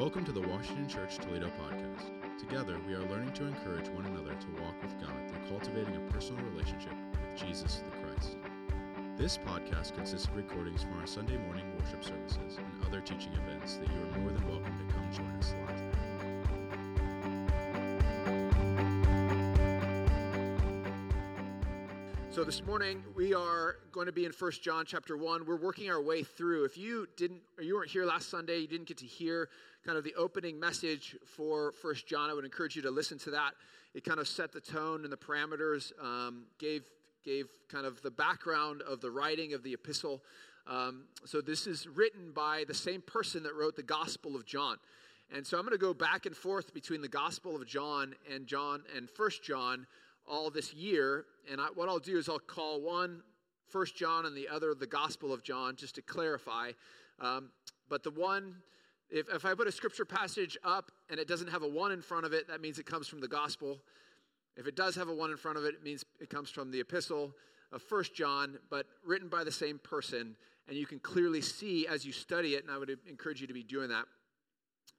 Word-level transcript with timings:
Welcome 0.00 0.24
to 0.24 0.32
the 0.32 0.40
Washington 0.40 0.88
Church 0.88 1.18
Toledo 1.18 1.52
podcast. 1.60 2.08
Together, 2.38 2.78
we 2.88 2.94
are 2.94 3.06
learning 3.10 3.32
to 3.32 3.44
encourage 3.44 3.86
one 3.88 4.06
another 4.06 4.34
to 4.34 4.62
walk 4.62 4.74
with 4.80 4.98
God 4.98 5.12
through 5.28 5.46
cultivating 5.46 5.94
a 5.94 6.10
personal 6.10 6.42
relationship 6.46 6.94
with 7.12 7.38
Jesus 7.38 7.82
the 7.84 8.06
Christ. 8.06 8.38
This 9.18 9.36
podcast 9.36 9.94
consists 9.94 10.26
of 10.26 10.36
recordings 10.36 10.84
from 10.84 10.98
our 11.00 11.06
Sunday 11.06 11.36
morning 11.36 11.70
worship 11.78 12.02
services 12.02 12.56
and 12.56 12.86
other 12.86 13.02
teaching 13.02 13.34
events 13.34 13.76
that 13.76 13.88
you 13.88 14.00
are 14.00 14.18
more 14.20 14.32
than 14.32 14.48
welcome 14.48 14.72
to 14.78 14.94
come 14.94 15.12
join 15.12 15.36
us 15.38 15.54
live. 15.68 15.89
So 22.40 22.44
this 22.44 22.64
morning 22.64 23.04
we 23.14 23.34
are 23.34 23.76
going 23.92 24.06
to 24.06 24.12
be 24.12 24.24
in 24.24 24.32
First 24.32 24.62
John 24.62 24.86
chapter 24.86 25.14
1. 25.14 25.44
We're 25.44 25.56
working 25.56 25.90
our 25.90 26.00
way 26.00 26.22
through. 26.22 26.64
If 26.64 26.78
you 26.78 27.06
didn't 27.14 27.42
or 27.58 27.62
you 27.62 27.74
weren't 27.74 27.90
here 27.90 28.06
last 28.06 28.30
Sunday, 28.30 28.60
you 28.60 28.66
didn't 28.66 28.88
get 28.88 28.96
to 28.96 29.04
hear 29.04 29.50
kind 29.84 29.98
of 29.98 30.04
the 30.04 30.14
opening 30.14 30.58
message 30.58 31.18
for 31.26 31.72
First 31.72 32.06
John, 32.06 32.30
I 32.30 32.32
would 32.32 32.46
encourage 32.46 32.74
you 32.76 32.80
to 32.80 32.90
listen 32.90 33.18
to 33.18 33.30
that. 33.32 33.52
It 33.92 34.06
kind 34.06 34.18
of 34.18 34.26
set 34.26 34.52
the 34.52 34.60
tone 34.62 35.04
and 35.04 35.12
the 35.12 35.18
parameters, 35.18 35.92
um, 36.02 36.44
gave 36.58 36.84
gave 37.26 37.46
kind 37.68 37.84
of 37.84 38.00
the 38.00 38.10
background 38.10 38.80
of 38.88 39.02
the 39.02 39.10
writing 39.10 39.52
of 39.52 39.62
the 39.62 39.74
epistle. 39.74 40.22
Um, 40.66 41.02
so 41.26 41.42
this 41.42 41.66
is 41.66 41.86
written 41.86 42.32
by 42.32 42.64
the 42.66 42.72
same 42.72 43.02
person 43.02 43.42
that 43.42 43.54
wrote 43.54 43.76
the 43.76 43.82
Gospel 43.82 44.34
of 44.34 44.46
John. 44.46 44.78
And 45.30 45.46
so 45.46 45.58
I'm 45.58 45.64
going 45.64 45.76
to 45.76 45.78
go 45.78 45.92
back 45.92 46.24
and 46.24 46.34
forth 46.34 46.72
between 46.72 47.02
the 47.02 47.08
Gospel 47.08 47.54
of 47.54 47.66
John 47.66 48.14
and 48.32 48.46
John 48.46 48.82
and 48.96 49.10
First 49.10 49.44
John 49.44 49.86
all 50.30 50.50
this 50.50 50.72
year. 50.72 51.26
And 51.50 51.60
I, 51.60 51.66
what 51.74 51.88
I'll 51.88 51.98
do 51.98 52.16
is 52.16 52.28
I'll 52.28 52.38
call 52.38 52.80
one 52.80 53.22
First 53.68 53.96
John 53.96 54.26
and 54.26 54.36
the 54.36 54.48
other 54.48 54.74
the 54.74 54.86
Gospel 54.86 55.32
of 55.32 55.42
John, 55.42 55.76
just 55.76 55.96
to 55.96 56.02
clarify. 56.02 56.72
Um, 57.20 57.50
but 57.88 58.02
the 58.02 58.10
one, 58.10 58.56
if, 59.10 59.28
if 59.28 59.44
I 59.44 59.54
put 59.54 59.66
a 59.66 59.72
scripture 59.72 60.04
passage 60.04 60.56
up 60.64 60.90
and 61.10 61.20
it 61.20 61.28
doesn't 61.28 61.48
have 61.48 61.62
a 61.62 61.68
one 61.68 61.92
in 61.92 62.00
front 62.00 62.24
of 62.24 62.32
it, 62.32 62.48
that 62.48 62.60
means 62.60 62.78
it 62.78 62.86
comes 62.86 63.08
from 63.08 63.20
the 63.20 63.28
Gospel. 63.28 63.78
If 64.56 64.66
it 64.66 64.76
does 64.76 64.94
have 64.96 65.08
a 65.08 65.14
one 65.14 65.30
in 65.30 65.36
front 65.36 65.58
of 65.58 65.64
it, 65.64 65.74
it 65.74 65.82
means 65.82 66.04
it 66.20 66.30
comes 66.30 66.50
from 66.50 66.70
the 66.70 66.80
Epistle 66.80 67.32
of 67.72 67.82
First 67.82 68.14
John, 68.14 68.58
but 68.70 68.86
written 69.04 69.28
by 69.28 69.44
the 69.44 69.52
same 69.52 69.78
person. 69.78 70.36
And 70.68 70.76
you 70.76 70.86
can 70.86 71.00
clearly 71.00 71.40
see 71.40 71.86
as 71.86 72.04
you 72.04 72.12
study 72.12 72.54
it, 72.54 72.62
and 72.62 72.72
I 72.72 72.78
would 72.78 72.96
encourage 73.08 73.40
you 73.40 73.46
to 73.46 73.54
be 73.54 73.62
doing 73.62 73.88
that, 73.88 74.04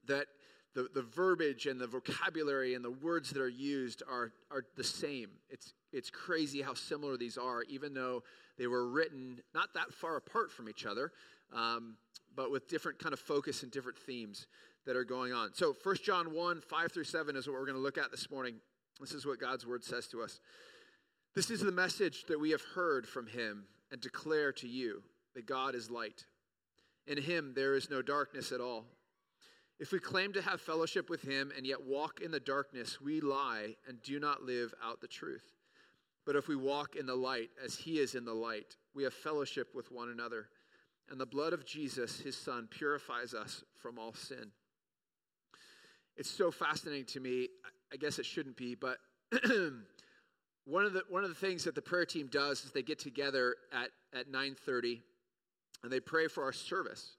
that 0.07 0.27
the, 0.73 0.87
the 0.93 1.01
verbiage 1.01 1.65
and 1.65 1.79
the 1.79 1.87
vocabulary 1.87 2.75
and 2.75 2.83
the 2.83 2.91
words 2.91 3.29
that 3.31 3.41
are 3.41 3.49
used 3.49 4.03
are, 4.09 4.31
are 4.49 4.63
the 4.77 4.83
same. 4.83 5.29
It's, 5.49 5.73
it's 5.91 6.09
crazy 6.09 6.61
how 6.61 6.73
similar 6.73 7.17
these 7.17 7.37
are, 7.37 7.63
even 7.63 7.93
though 7.93 8.23
they 8.57 8.67
were 8.67 8.87
written 8.87 9.41
not 9.53 9.73
that 9.73 9.93
far 9.93 10.15
apart 10.15 10.51
from 10.51 10.69
each 10.69 10.85
other, 10.85 11.11
um, 11.53 11.95
but 12.35 12.51
with 12.51 12.69
different 12.69 12.99
kind 12.99 13.13
of 13.13 13.19
focus 13.19 13.63
and 13.63 13.71
different 13.71 13.97
themes 13.97 14.47
that 14.85 14.95
are 14.95 15.03
going 15.03 15.33
on. 15.33 15.53
So 15.53 15.75
1 15.83 15.95
John 16.03 16.33
1, 16.33 16.61
5 16.61 16.91
through 16.91 17.03
7 17.03 17.35
is 17.35 17.47
what 17.47 17.53
we're 17.53 17.65
going 17.65 17.77
to 17.77 17.83
look 17.83 17.97
at 17.97 18.11
this 18.11 18.31
morning. 18.31 18.55
This 18.99 19.11
is 19.11 19.25
what 19.25 19.39
God's 19.39 19.65
word 19.65 19.83
says 19.83 20.07
to 20.07 20.21
us. 20.21 20.39
This 21.35 21.49
is 21.49 21.61
the 21.61 21.71
message 21.71 22.25
that 22.27 22.39
we 22.39 22.51
have 22.51 22.61
heard 22.75 23.07
from 23.07 23.27
him 23.27 23.65
and 23.91 24.01
declare 24.01 24.51
to 24.53 24.67
you 24.67 25.03
that 25.35 25.45
God 25.45 25.75
is 25.75 25.89
light. 25.89 26.25
In 27.07 27.17
him 27.17 27.53
there 27.55 27.75
is 27.75 27.89
no 27.89 28.01
darkness 28.01 28.51
at 28.51 28.61
all. 28.61 28.85
If 29.81 29.91
we 29.91 29.97
claim 29.97 30.31
to 30.33 30.43
have 30.43 30.61
fellowship 30.61 31.09
with 31.09 31.23
him 31.23 31.51
and 31.57 31.65
yet 31.65 31.81
walk 31.81 32.21
in 32.21 32.29
the 32.29 32.39
darkness, 32.39 33.01
we 33.01 33.19
lie 33.19 33.75
and 33.87 33.99
do 34.03 34.19
not 34.19 34.43
live 34.43 34.75
out 34.83 35.01
the 35.01 35.07
truth. 35.07 35.55
But 36.23 36.35
if 36.35 36.47
we 36.47 36.55
walk 36.55 36.95
in 36.95 37.07
the 37.07 37.15
light 37.15 37.49
as 37.65 37.75
he 37.75 37.97
is 37.97 38.13
in 38.13 38.23
the 38.23 38.31
light, 38.31 38.75
we 38.93 39.03
have 39.05 39.13
fellowship 39.15 39.69
with 39.73 39.91
one 39.91 40.09
another. 40.09 40.49
And 41.09 41.19
the 41.19 41.25
blood 41.25 41.51
of 41.51 41.65
Jesus, 41.65 42.19
his 42.19 42.37
son, 42.37 42.67
purifies 42.69 43.33
us 43.33 43.63
from 43.81 43.97
all 43.97 44.13
sin. 44.13 44.51
It's 46.15 46.29
so 46.29 46.51
fascinating 46.51 47.05
to 47.05 47.19
me. 47.19 47.47
I 47.91 47.95
guess 47.95 48.19
it 48.19 48.25
shouldn't 48.27 48.57
be, 48.57 48.75
but 48.75 48.99
one 50.65 50.85
of 50.85 50.93
the 50.93 51.01
one 51.09 51.23
of 51.23 51.29
the 51.29 51.35
things 51.35 51.63
that 51.63 51.73
the 51.73 51.81
prayer 51.81 52.05
team 52.05 52.27
does 52.27 52.63
is 52.63 52.71
they 52.71 52.83
get 52.83 52.99
together 52.99 53.55
at 53.73 53.89
at 54.13 54.31
9:30 54.31 55.01
and 55.81 55.91
they 55.91 55.99
pray 55.99 56.27
for 56.27 56.43
our 56.43 56.53
service 56.53 57.15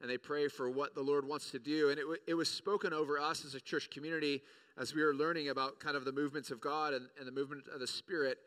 and 0.00 0.10
they 0.10 0.18
pray 0.18 0.48
for 0.48 0.70
what 0.70 0.94
the 0.94 1.02
Lord 1.02 1.26
wants 1.26 1.50
to 1.50 1.58
do. 1.58 1.90
And 1.90 1.98
it, 1.98 2.02
w- 2.02 2.20
it 2.26 2.34
was 2.34 2.50
spoken 2.50 2.92
over 2.92 3.18
us 3.18 3.44
as 3.44 3.54
a 3.54 3.60
church 3.60 3.90
community 3.90 4.42
as 4.78 4.94
we 4.94 5.02
were 5.02 5.14
learning 5.14 5.48
about 5.48 5.80
kind 5.80 5.96
of 5.96 6.04
the 6.04 6.12
movements 6.12 6.50
of 6.50 6.60
God 6.60 6.92
and, 6.92 7.06
and 7.18 7.26
the 7.26 7.32
movement 7.32 7.64
of 7.72 7.80
the 7.80 7.86
Spirit. 7.86 8.38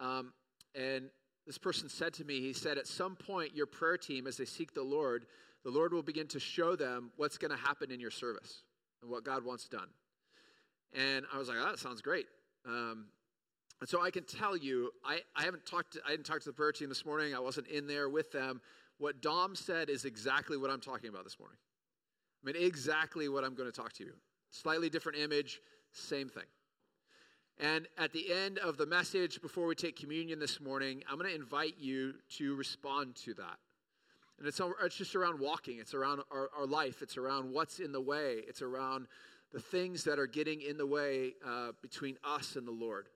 Um, 0.00 0.32
and 0.74 1.10
this 1.46 1.58
person 1.58 1.88
said 1.88 2.12
to 2.14 2.24
me, 2.24 2.40
he 2.40 2.52
said, 2.52 2.76
at 2.76 2.88
some 2.88 3.14
point, 3.14 3.54
your 3.54 3.66
prayer 3.66 3.96
team, 3.96 4.26
as 4.26 4.36
they 4.36 4.44
seek 4.44 4.74
the 4.74 4.82
Lord, 4.82 5.26
the 5.64 5.70
Lord 5.70 5.92
will 5.92 6.02
begin 6.02 6.26
to 6.28 6.40
show 6.40 6.74
them 6.74 7.12
what's 7.16 7.38
going 7.38 7.52
to 7.52 7.56
happen 7.56 7.90
in 7.90 8.00
your 8.00 8.10
service 8.10 8.62
and 9.00 9.10
what 9.10 9.24
God 9.24 9.44
wants 9.44 9.68
done. 9.68 9.88
And 10.92 11.24
I 11.32 11.38
was 11.38 11.48
like, 11.48 11.58
oh, 11.60 11.66
that 11.66 11.78
sounds 11.78 12.02
great. 12.02 12.26
Um, 12.66 13.06
and 13.80 13.88
so 13.88 14.02
I 14.02 14.10
can 14.10 14.24
tell 14.24 14.56
you, 14.56 14.90
I, 15.04 15.20
I 15.36 15.44
haven't 15.44 15.66
talked 15.66 15.92
to, 15.92 16.00
I 16.06 16.10
didn't 16.10 16.26
talk 16.26 16.40
to 16.40 16.48
the 16.48 16.52
prayer 16.52 16.72
team 16.72 16.88
this 16.88 17.04
morning. 17.04 17.34
I 17.34 17.40
wasn't 17.40 17.68
in 17.68 17.86
there 17.86 18.08
with 18.08 18.32
them. 18.32 18.60
What 18.98 19.20
Dom 19.20 19.54
said 19.54 19.90
is 19.90 20.04
exactly 20.04 20.56
what 20.56 20.70
I'm 20.70 20.80
talking 20.80 21.10
about 21.10 21.24
this 21.24 21.38
morning. 21.38 21.58
I 22.42 22.46
mean, 22.46 22.62
exactly 22.62 23.28
what 23.28 23.44
I'm 23.44 23.54
going 23.54 23.70
to 23.70 23.76
talk 23.76 23.92
to 23.94 24.04
you. 24.04 24.12
Slightly 24.50 24.88
different 24.88 25.18
image, 25.18 25.60
same 25.92 26.28
thing. 26.28 26.44
And 27.58 27.88
at 27.98 28.12
the 28.12 28.32
end 28.32 28.58
of 28.58 28.76
the 28.76 28.86
message, 28.86 29.40
before 29.40 29.66
we 29.66 29.74
take 29.74 29.96
communion 29.96 30.38
this 30.38 30.60
morning, 30.60 31.02
I'm 31.10 31.18
going 31.18 31.30
to 31.30 31.34
invite 31.34 31.74
you 31.78 32.14
to 32.36 32.54
respond 32.54 33.16
to 33.24 33.34
that. 33.34 33.58
And 34.38 34.46
it's, 34.46 34.60
it's 34.82 34.96
just 34.96 35.16
around 35.16 35.40
walking, 35.40 35.78
it's 35.78 35.94
around 35.94 36.20
our, 36.30 36.50
our 36.56 36.66
life, 36.66 37.00
it's 37.00 37.16
around 37.16 37.50
what's 37.50 37.78
in 37.78 37.92
the 37.92 38.00
way, 38.00 38.42
it's 38.46 38.60
around 38.60 39.06
the 39.52 39.60
things 39.60 40.04
that 40.04 40.18
are 40.18 40.26
getting 40.26 40.60
in 40.60 40.76
the 40.76 40.86
way 40.86 41.34
uh, 41.46 41.72
between 41.80 42.16
us 42.22 42.56
and 42.56 42.66
the 42.66 42.72
Lord. 42.72 43.08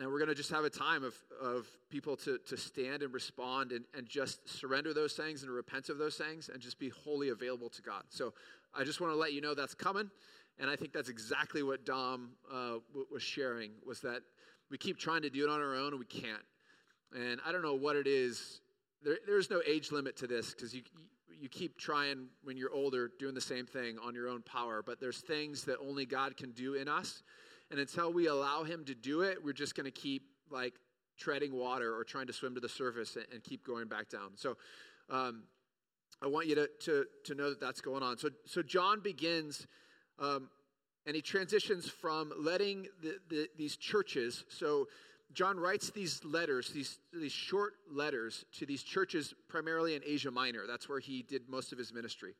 And 0.00 0.10
we're 0.10 0.18
going 0.18 0.28
to 0.28 0.34
just 0.34 0.50
have 0.50 0.64
a 0.64 0.70
time 0.70 1.02
of, 1.02 1.14
of 1.42 1.66
people 1.90 2.16
to, 2.18 2.38
to 2.46 2.56
stand 2.56 3.02
and 3.02 3.12
respond 3.12 3.72
and, 3.72 3.84
and 3.96 4.08
just 4.08 4.48
surrender 4.48 4.94
those 4.94 5.14
things 5.14 5.42
and 5.42 5.50
repent 5.50 5.88
of 5.88 5.98
those 5.98 6.16
things 6.16 6.50
and 6.52 6.60
just 6.60 6.78
be 6.78 6.88
wholly 6.88 7.30
available 7.30 7.68
to 7.70 7.82
God. 7.82 8.04
So 8.08 8.32
I 8.74 8.84
just 8.84 9.00
want 9.00 9.12
to 9.12 9.16
let 9.16 9.32
you 9.32 9.40
know 9.40 9.54
that's 9.54 9.74
coming. 9.74 10.08
And 10.60 10.70
I 10.70 10.76
think 10.76 10.92
that's 10.92 11.08
exactly 11.08 11.62
what 11.62 11.84
Dom 11.84 12.30
uh, 12.52 12.76
was 13.12 13.22
sharing 13.22 13.72
was 13.84 14.00
that 14.02 14.22
we 14.70 14.78
keep 14.78 14.98
trying 14.98 15.22
to 15.22 15.30
do 15.30 15.44
it 15.44 15.50
on 15.50 15.60
our 15.60 15.74
own 15.74 15.88
and 15.88 15.98
we 15.98 16.06
can't. 16.06 16.44
And 17.16 17.40
I 17.44 17.52
don't 17.52 17.62
know 17.62 17.74
what 17.74 17.96
it 17.96 18.06
is. 18.06 18.60
There, 19.02 19.18
there's 19.26 19.50
no 19.50 19.62
age 19.66 19.90
limit 19.90 20.16
to 20.18 20.26
this 20.26 20.54
because 20.54 20.74
you, 20.74 20.82
you 21.40 21.48
keep 21.48 21.78
trying 21.78 22.26
when 22.44 22.56
you're 22.56 22.72
older 22.72 23.10
doing 23.18 23.34
the 23.34 23.40
same 23.40 23.66
thing 23.66 23.98
on 24.04 24.14
your 24.14 24.28
own 24.28 24.42
power. 24.42 24.82
But 24.84 25.00
there's 25.00 25.18
things 25.18 25.64
that 25.64 25.78
only 25.80 26.06
God 26.06 26.36
can 26.36 26.52
do 26.52 26.74
in 26.74 26.88
us 26.88 27.22
and 27.70 27.80
until 27.80 28.12
we 28.12 28.26
allow 28.26 28.64
him 28.64 28.84
to 28.86 28.94
do 28.94 29.22
it, 29.22 29.44
we're 29.44 29.52
just 29.52 29.74
going 29.74 29.84
to 29.84 29.90
keep 29.90 30.22
like 30.50 30.74
treading 31.18 31.54
water 31.54 31.94
or 31.94 32.04
trying 32.04 32.26
to 32.26 32.32
swim 32.32 32.54
to 32.54 32.60
the 32.60 32.68
surface 32.68 33.16
and, 33.16 33.26
and 33.32 33.42
keep 33.42 33.66
going 33.66 33.88
back 33.88 34.08
down. 34.08 34.30
So 34.36 34.56
um, 35.10 35.44
I 36.22 36.26
want 36.26 36.46
you 36.46 36.54
to, 36.54 36.68
to, 36.84 37.04
to 37.24 37.34
know 37.34 37.50
that 37.50 37.60
that's 37.60 37.80
going 37.80 38.02
on. 38.02 38.18
So, 38.18 38.30
so 38.46 38.62
John 38.62 39.00
begins 39.00 39.66
um, 40.18 40.48
and 41.06 41.14
he 41.14 41.22
transitions 41.22 41.88
from 41.88 42.32
letting 42.38 42.86
the, 43.02 43.18
the, 43.28 43.48
these 43.56 43.76
churches. 43.76 44.44
So 44.48 44.88
John 45.32 45.58
writes 45.58 45.90
these 45.90 46.24
letters, 46.24 46.70
these, 46.70 46.98
these 47.12 47.32
short 47.32 47.74
letters 47.90 48.44
to 48.58 48.66
these 48.66 48.82
churches, 48.82 49.34
primarily 49.48 49.94
in 49.94 50.02
Asia 50.04 50.30
Minor. 50.30 50.66
That's 50.66 50.88
where 50.88 51.00
he 51.00 51.22
did 51.22 51.48
most 51.48 51.72
of 51.72 51.78
his 51.78 51.92
ministry. 51.92 52.34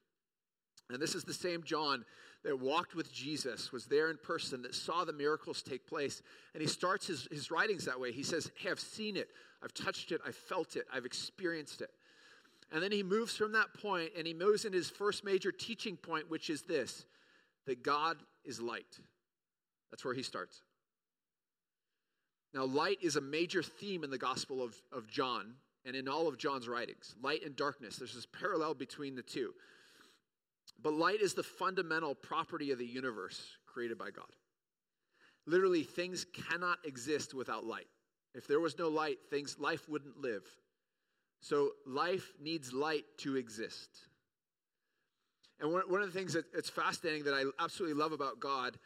And 0.90 1.00
this 1.00 1.14
is 1.14 1.24
the 1.24 1.34
same 1.34 1.62
John 1.62 2.04
that 2.44 2.58
walked 2.58 2.94
with 2.94 3.12
Jesus, 3.12 3.72
was 3.72 3.86
there 3.86 4.10
in 4.10 4.16
person, 4.16 4.62
that 4.62 4.74
saw 4.74 5.04
the 5.04 5.12
miracles 5.12 5.62
take 5.62 5.86
place. 5.86 6.22
And 6.54 6.62
he 6.62 6.68
starts 6.68 7.06
his, 7.06 7.28
his 7.30 7.50
writings 7.50 7.84
that 7.84 7.98
way. 7.98 8.12
He 8.12 8.22
says, 8.22 8.50
Hey, 8.56 8.70
I've 8.70 8.80
seen 8.80 9.16
it, 9.16 9.28
I've 9.62 9.74
touched 9.74 10.12
it, 10.12 10.20
I've 10.26 10.36
felt 10.36 10.76
it, 10.76 10.86
I've 10.92 11.04
experienced 11.04 11.82
it. 11.82 11.90
And 12.72 12.82
then 12.82 12.92
he 12.92 13.02
moves 13.02 13.36
from 13.36 13.52
that 13.52 13.72
point 13.74 14.10
and 14.16 14.26
he 14.26 14.34
moves 14.34 14.64
in 14.64 14.72
his 14.72 14.90
first 14.90 15.24
major 15.24 15.50
teaching 15.50 15.96
point, 15.96 16.30
which 16.30 16.50
is 16.50 16.62
this 16.62 17.04
that 17.66 17.82
God 17.82 18.16
is 18.44 18.60
light. 18.60 18.98
That's 19.90 20.04
where 20.04 20.14
he 20.14 20.22
starts. 20.22 20.62
Now, 22.54 22.64
light 22.64 22.98
is 23.02 23.16
a 23.16 23.20
major 23.20 23.62
theme 23.62 24.04
in 24.04 24.10
the 24.10 24.18
Gospel 24.18 24.62
of, 24.62 24.74
of 24.90 25.06
John 25.06 25.54
and 25.84 25.94
in 25.94 26.08
all 26.08 26.28
of 26.28 26.38
John's 26.38 26.68
writings 26.68 27.14
light 27.22 27.44
and 27.44 27.54
darkness. 27.56 27.96
There's 27.96 28.14
this 28.14 28.26
parallel 28.26 28.74
between 28.74 29.14
the 29.14 29.22
two. 29.22 29.52
But 30.80 30.94
light 30.94 31.20
is 31.20 31.34
the 31.34 31.42
fundamental 31.42 32.14
property 32.14 32.70
of 32.70 32.78
the 32.78 32.86
universe 32.86 33.40
created 33.66 33.98
by 33.98 34.10
God. 34.10 34.30
Literally, 35.46 35.82
things 35.82 36.26
cannot 36.48 36.78
exist 36.84 37.34
without 37.34 37.64
light. 37.64 37.88
If 38.34 38.46
there 38.46 38.60
was 38.60 38.78
no 38.78 38.88
light, 38.88 39.18
things 39.30 39.58
life 39.58 39.88
wouldn't 39.88 40.20
live. 40.20 40.44
So 41.40 41.70
life 41.86 42.32
needs 42.40 42.72
light 42.72 43.04
to 43.18 43.36
exist. 43.36 43.88
And 45.60 45.72
one, 45.72 45.82
one 45.88 46.02
of 46.02 46.12
the 46.12 46.18
things 46.18 46.34
that, 46.34 46.52
that's 46.52 46.68
fascinating 46.68 47.24
that 47.24 47.34
I 47.34 47.44
absolutely 47.62 48.00
love 48.00 48.12
about 48.12 48.38
God 48.38 48.78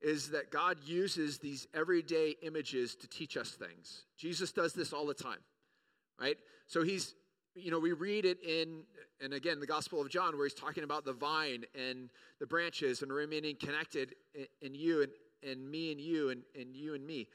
is 0.00 0.30
that 0.30 0.50
God 0.50 0.78
uses 0.84 1.38
these 1.38 1.66
everyday 1.74 2.34
images 2.42 2.94
to 2.96 3.08
teach 3.08 3.36
us 3.36 3.50
things. 3.50 4.04
Jesus 4.18 4.52
does 4.52 4.72
this 4.72 4.92
all 4.92 5.06
the 5.06 5.14
time, 5.14 5.38
right? 6.20 6.36
So 6.66 6.82
he's 6.82 7.14
you 7.56 7.70
know, 7.70 7.78
we 7.78 7.92
read 7.92 8.24
it 8.24 8.38
in, 8.42 8.82
and 9.20 9.32
again, 9.32 9.60
the 9.60 9.66
Gospel 9.66 10.00
of 10.00 10.10
John, 10.10 10.36
where 10.36 10.46
he's 10.46 10.54
talking 10.54 10.84
about 10.84 11.04
the 11.04 11.12
vine 11.12 11.64
and 11.74 12.10
the 12.38 12.46
branches 12.46 13.02
and 13.02 13.12
remaining 13.12 13.56
connected 13.56 14.14
in, 14.34 14.46
in 14.60 14.74
you 14.74 15.02
and, 15.02 15.12
and 15.50 15.70
me 15.70 15.92
and 15.92 16.00
you 16.00 16.30
and, 16.30 16.42
and 16.58 16.76
you 16.76 16.94
and 16.94 17.06
me. 17.06 17.28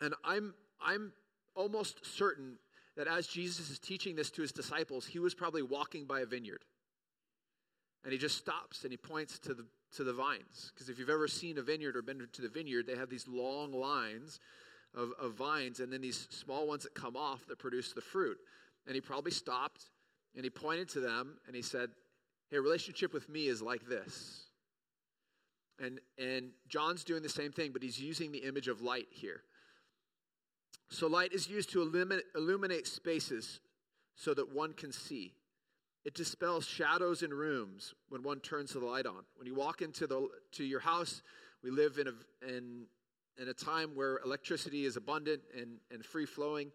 And 0.00 0.14
I'm, 0.24 0.54
I'm 0.84 1.12
almost 1.54 2.04
certain 2.04 2.56
that 2.96 3.06
as 3.06 3.26
Jesus 3.26 3.70
is 3.70 3.78
teaching 3.78 4.16
this 4.16 4.30
to 4.30 4.42
his 4.42 4.52
disciples, 4.52 5.06
he 5.06 5.18
was 5.18 5.34
probably 5.34 5.62
walking 5.62 6.04
by 6.04 6.20
a 6.20 6.26
vineyard. 6.26 6.64
And 8.04 8.12
he 8.12 8.18
just 8.18 8.36
stops 8.36 8.82
and 8.82 8.92
he 8.92 8.96
points 8.96 9.38
to 9.40 9.54
the, 9.54 9.64
to 9.96 10.04
the 10.04 10.12
vines. 10.12 10.72
Because 10.74 10.88
if 10.88 10.98
you've 10.98 11.10
ever 11.10 11.26
seen 11.26 11.58
a 11.58 11.62
vineyard 11.62 11.96
or 11.96 12.02
been 12.02 12.26
to 12.32 12.42
the 12.42 12.48
vineyard, 12.48 12.86
they 12.86 12.96
have 12.96 13.08
these 13.08 13.26
long 13.26 13.72
lines 13.72 14.40
of, 14.94 15.10
of 15.20 15.34
vines 15.34 15.80
and 15.80 15.92
then 15.92 16.00
these 16.00 16.28
small 16.30 16.66
ones 16.66 16.82
that 16.82 16.94
come 16.94 17.16
off 17.16 17.46
that 17.46 17.58
produce 17.58 17.92
the 17.92 18.00
fruit. 18.00 18.38
And 18.86 18.94
he 18.94 19.00
probably 19.00 19.30
stopped 19.30 19.86
and 20.34 20.44
he 20.44 20.50
pointed 20.50 20.88
to 20.90 21.00
them 21.00 21.38
and 21.46 21.56
he 21.56 21.62
said, 21.62 21.90
Hey, 22.50 22.58
relationship 22.58 23.12
with 23.12 23.28
me 23.28 23.46
is 23.46 23.62
like 23.62 23.88
this. 23.88 24.44
And, 25.80 26.00
and 26.18 26.50
John's 26.68 27.02
doing 27.02 27.22
the 27.22 27.28
same 27.28 27.50
thing, 27.50 27.72
but 27.72 27.82
he's 27.82 28.00
using 28.00 28.30
the 28.30 28.38
image 28.38 28.68
of 28.68 28.80
light 28.80 29.08
here. 29.10 29.40
So, 30.90 31.08
light 31.08 31.32
is 31.32 31.48
used 31.48 31.70
to 31.72 31.82
illuminate, 31.82 32.24
illuminate 32.36 32.86
spaces 32.86 33.60
so 34.14 34.34
that 34.34 34.54
one 34.54 34.72
can 34.72 34.92
see. 34.92 35.34
It 36.04 36.14
dispels 36.14 36.66
shadows 36.66 37.22
in 37.22 37.32
rooms 37.32 37.94
when 38.10 38.22
one 38.22 38.40
turns 38.40 38.74
the 38.74 38.80
light 38.80 39.06
on. 39.06 39.24
When 39.36 39.46
you 39.46 39.54
walk 39.54 39.80
into 39.80 40.06
the, 40.06 40.28
to 40.52 40.64
your 40.64 40.80
house, 40.80 41.22
we 41.62 41.70
live 41.70 41.98
in 41.98 42.08
a, 42.08 42.12
in, 42.46 42.84
in 43.40 43.48
a 43.48 43.54
time 43.54 43.92
where 43.94 44.20
electricity 44.24 44.84
is 44.84 44.96
abundant 44.96 45.40
and, 45.58 45.78
and 45.90 46.04
free 46.04 46.26
flowing. 46.26 46.70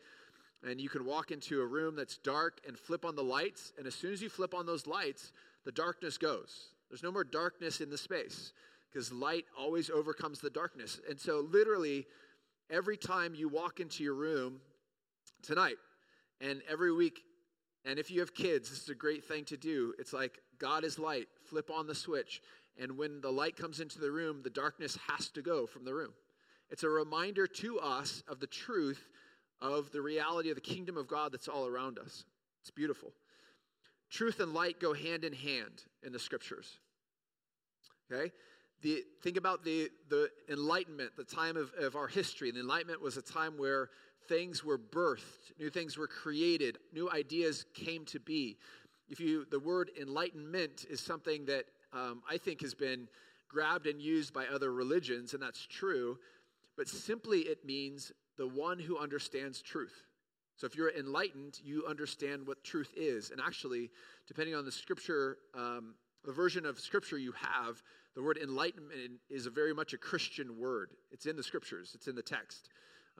And 0.67 0.81
you 0.81 0.89
can 0.89 1.05
walk 1.05 1.31
into 1.31 1.61
a 1.61 1.65
room 1.65 1.95
that's 1.95 2.17
dark 2.17 2.59
and 2.67 2.77
flip 2.77 3.05
on 3.05 3.15
the 3.15 3.23
lights. 3.23 3.71
And 3.77 3.87
as 3.87 3.95
soon 3.95 4.11
as 4.11 4.21
you 4.21 4.29
flip 4.29 4.53
on 4.53 4.65
those 4.65 4.85
lights, 4.87 5.31
the 5.65 5.71
darkness 5.71 6.17
goes. 6.17 6.71
There's 6.89 7.03
no 7.03 7.11
more 7.11 7.23
darkness 7.23 7.81
in 7.81 7.89
the 7.89 7.97
space 7.97 8.53
because 8.91 9.11
light 9.11 9.45
always 9.57 9.89
overcomes 9.89 10.39
the 10.39 10.49
darkness. 10.49 10.99
And 11.09 11.19
so, 11.19 11.47
literally, 11.49 12.07
every 12.69 12.97
time 12.97 13.35
you 13.35 13.47
walk 13.47 13.79
into 13.79 14.03
your 14.03 14.15
room 14.15 14.59
tonight 15.43 15.77
and 16.41 16.61
every 16.69 16.91
week, 16.91 17.21
and 17.85 17.99
if 17.99 18.11
you 18.11 18.19
have 18.19 18.33
kids, 18.33 18.69
this 18.69 18.81
is 18.81 18.89
a 18.89 18.95
great 18.95 19.23
thing 19.23 19.45
to 19.45 19.57
do. 19.57 19.93
It's 19.99 20.13
like 20.13 20.39
God 20.57 20.83
is 20.83 20.99
light, 20.99 21.27
flip 21.45 21.69
on 21.71 21.87
the 21.87 21.95
switch, 21.95 22.41
and 22.79 22.97
when 22.97 23.21
the 23.21 23.31
light 23.31 23.55
comes 23.55 23.79
into 23.79 23.99
the 23.99 24.11
room, 24.11 24.41
the 24.43 24.49
darkness 24.49 24.97
has 25.07 25.29
to 25.29 25.41
go 25.41 25.65
from 25.65 25.85
the 25.85 25.93
room. 25.93 26.13
It's 26.69 26.83
a 26.83 26.89
reminder 26.89 27.47
to 27.47 27.79
us 27.79 28.23
of 28.27 28.39
the 28.39 28.47
truth 28.47 29.07
of 29.61 29.91
the 29.91 30.01
reality 30.01 30.49
of 30.49 30.55
the 30.55 30.61
kingdom 30.61 30.97
of 30.97 31.07
God 31.07 31.31
that's 31.31 31.47
all 31.47 31.67
around 31.67 31.99
us. 31.99 32.25
It's 32.61 32.71
beautiful. 32.71 33.11
Truth 34.09 34.39
and 34.39 34.53
light 34.53 34.79
go 34.79 34.93
hand 34.93 35.23
in 35.23 35.33
hand 35.33 35.83
in 36.03 36.11
the 36.11 36.19
scriptures. 36.19 36.79
Okay? 38.11 38.31
The, 38.81 39.03
think 39.21 39.37
about 39.37 39.63
the, 39.63 39.89
the 40.09 40.29
Enlightenment, 40.49 41.11
the 41.17 41.23
time 41.23 41.57
of, 41.57 41.71
of 41.77 41.95
our 41.95 42.07
history. 42.07 42.51
The 42.51 42.61
Enlightenment 42.61 43.01
was 43.01 43.17
a 43.17 43.21
time 43.21 43.57
where 43.57 43.89
things 44.27 44.63
were 44.63 44.77
birthed, 44.77 45.51
new 45.59 45.69
things 45.69 45.97
were 45.97 46.07
created, 46.07 46.77
new 46.93 47.09
ideas 47.11 47.65
came 47.73 48.05
to 48.05 48.19
be. 48.19 48.57
If 49.09 49.19
you, 49.19 49.45
the 49.49 49.59
word 49.59 49.89
enlightenment 49.99 50.85
is 50.89 51.01
something 51.01 51.45
that 51.45 51.65
um, 51.93 52.21
I 52.29 52.37
think 52.37 52.61
has 52.61 52.75
been 52.75 53.07
grabbed 53.49 53.87
and 53.87 53.99
used 53.99 54.33
by 54.33 54.45
other 54.45 54.71
religions, 54.71 55.33
and 55.33 55.41
that's 55.41 55.65
true, 55.65 56.19
but 56.77 56.87
simply 56.87 57.39
it 57.39 57.65
means 57.65 58.11
the 58.39 58.47
one 58.47 58.79
who 58.79 58.97
understands 58.97 59.61
truth. 59.61 60.07
So 60.55 60.65
if 60.65 60.75
you're 60.75 60.91
enlightened, 60.97 61.59
you 61.61 61.85
understand 61.87 62.47
what 62.47 62.63
truth 62.63 62.93
is. 62.95 63.31
And 63.31 63.39
actually, 63.39 63.91
depending 64.27 64.55
on 64.55 64.63
the 64.65 64.71
scripture, 64.71 65.37
um, 65.53 65.93
the 66.25 66.31
version 66.31 66.65
of 66.65 66.79
scripture 66.79 67.17
you 67.17 67.33
have, 67.33 67.83
the 68.15 68.23
word 68.23 68.37
enlightenment 68.41 69.19
is 69.29 69.45
very 69.45 69.73
much 69.73 69.93
a 69.93 69.97
Christian 69.97 70.57
word. 70.57 70.91
It's 71.11 71.25
in 71.25 71.35
the 71.35 71.43
scriptures, 71.43 71.91
it's 71.93 72.07
in 72.07 72.15
the 72.15 72.23
text. 72.23 72.69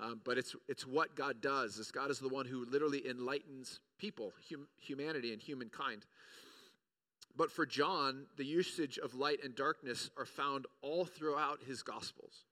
Um, 0.02 0.22
but 0.24 0.38
it's, 0.38 0.56
it's 0.70 0.88
what 0.88 1.16
God 1.18 1.42
does. 1.42 1.76
This 1.76 1.92
God 1.92 2.10
is 2.10 2.20
the 2.20 2.30
one 2.30 2.46
who 2.46 2.66
literally 2.72 3.06
enlightens 3.06 3.82
people, 3.98 4.32
hum, 4.50 4.68
humanity, 4.78 5.34
and 5.34 5.42
humankind. 5.42 6.06
But 7.36 7.52
for 7.52 7.66
John, 7.66 8.26
the 8.38 8.46
usage 8.46 8.98
of 8.98 9.16
light 9.16 9.40
and 9.44 9.54
darkness 9.54 10.10
are 10.18 10.26
found 10.26 10.66
all 10.82 11.04
throughout 11.04 11.60
his 11.68 11.84
Gospels. 11.84 12.46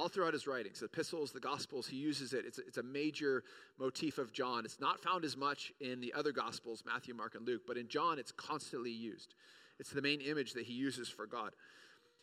All 0.00 0.08
throughout 0.08 0.32
his 0.32 0.46
writings, 0.46 0.80
the 0.80 0.86
epistles, 0.86 1.30
the 1.30 1.40
Gospels, 1.40 1.86
he 1.86 1.98
uses 1.98 2.32
it. 2.32 2.46
It's, 2.46 2.58
it's 2.58 2.78
a 2.78 2.82
major 2.82 3.44
motif 3.78 4.16
of 4.16 4.32
John. 4.32 4.64
It's 4.64 4.80
not 4.80 4.98
found 4.98 5.26
as 5.26 5.36
much 5.36 5.74
in 5.78 6.00
the 6.00 6.14
other 6.14 6.32
Gospels, 6.32 6.82
Matthew, 6.86 7.12
Mark, 7.12 7.34
and 7.34 7.46
Luke, 7.46 7.64
but 7.66 7.76
in 7.76 7.86
John, 7.86 8.18
it's 8.18 8.32
constantly 8.32 8.90
used. 8.90 9.34
It's 9.78 9.90
the 9.90 10.00
main 10.00 10.22
image 10.22 10.54
that 10.54 10.64
he 10.64 10.72
uses 10.72 11.10
for 11.10 11.26
God. 11.26 11.50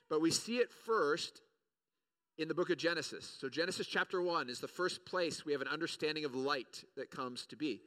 But 0.10 0.22
we 0.22 0.32
see 0.32 0.58
it 0.58 0.72
first 0.72 1.42
in 2.40 2.48
the 2.48 2.56
book 2.56 2.72
of 2.72 2.80
Genesis. 2.80 3.38
So, 3.40 3.48
Genesis 3.48 3.86
chapter 3.86 4.24
1 4.24 4.50
is 4.50 4.60
the 4.60 4.68
first 4.68 5.06
place 5.06 5.46
we 5.46 5.52
have 5.52 5.62
an 5.62 5.68
understanding 5.68 6.26
of 6.26 6.34
light 6.34 6.84
that 6.96 7.12
comes 7.12 7.46
to 7.46 7.56
be. 7.56 7.82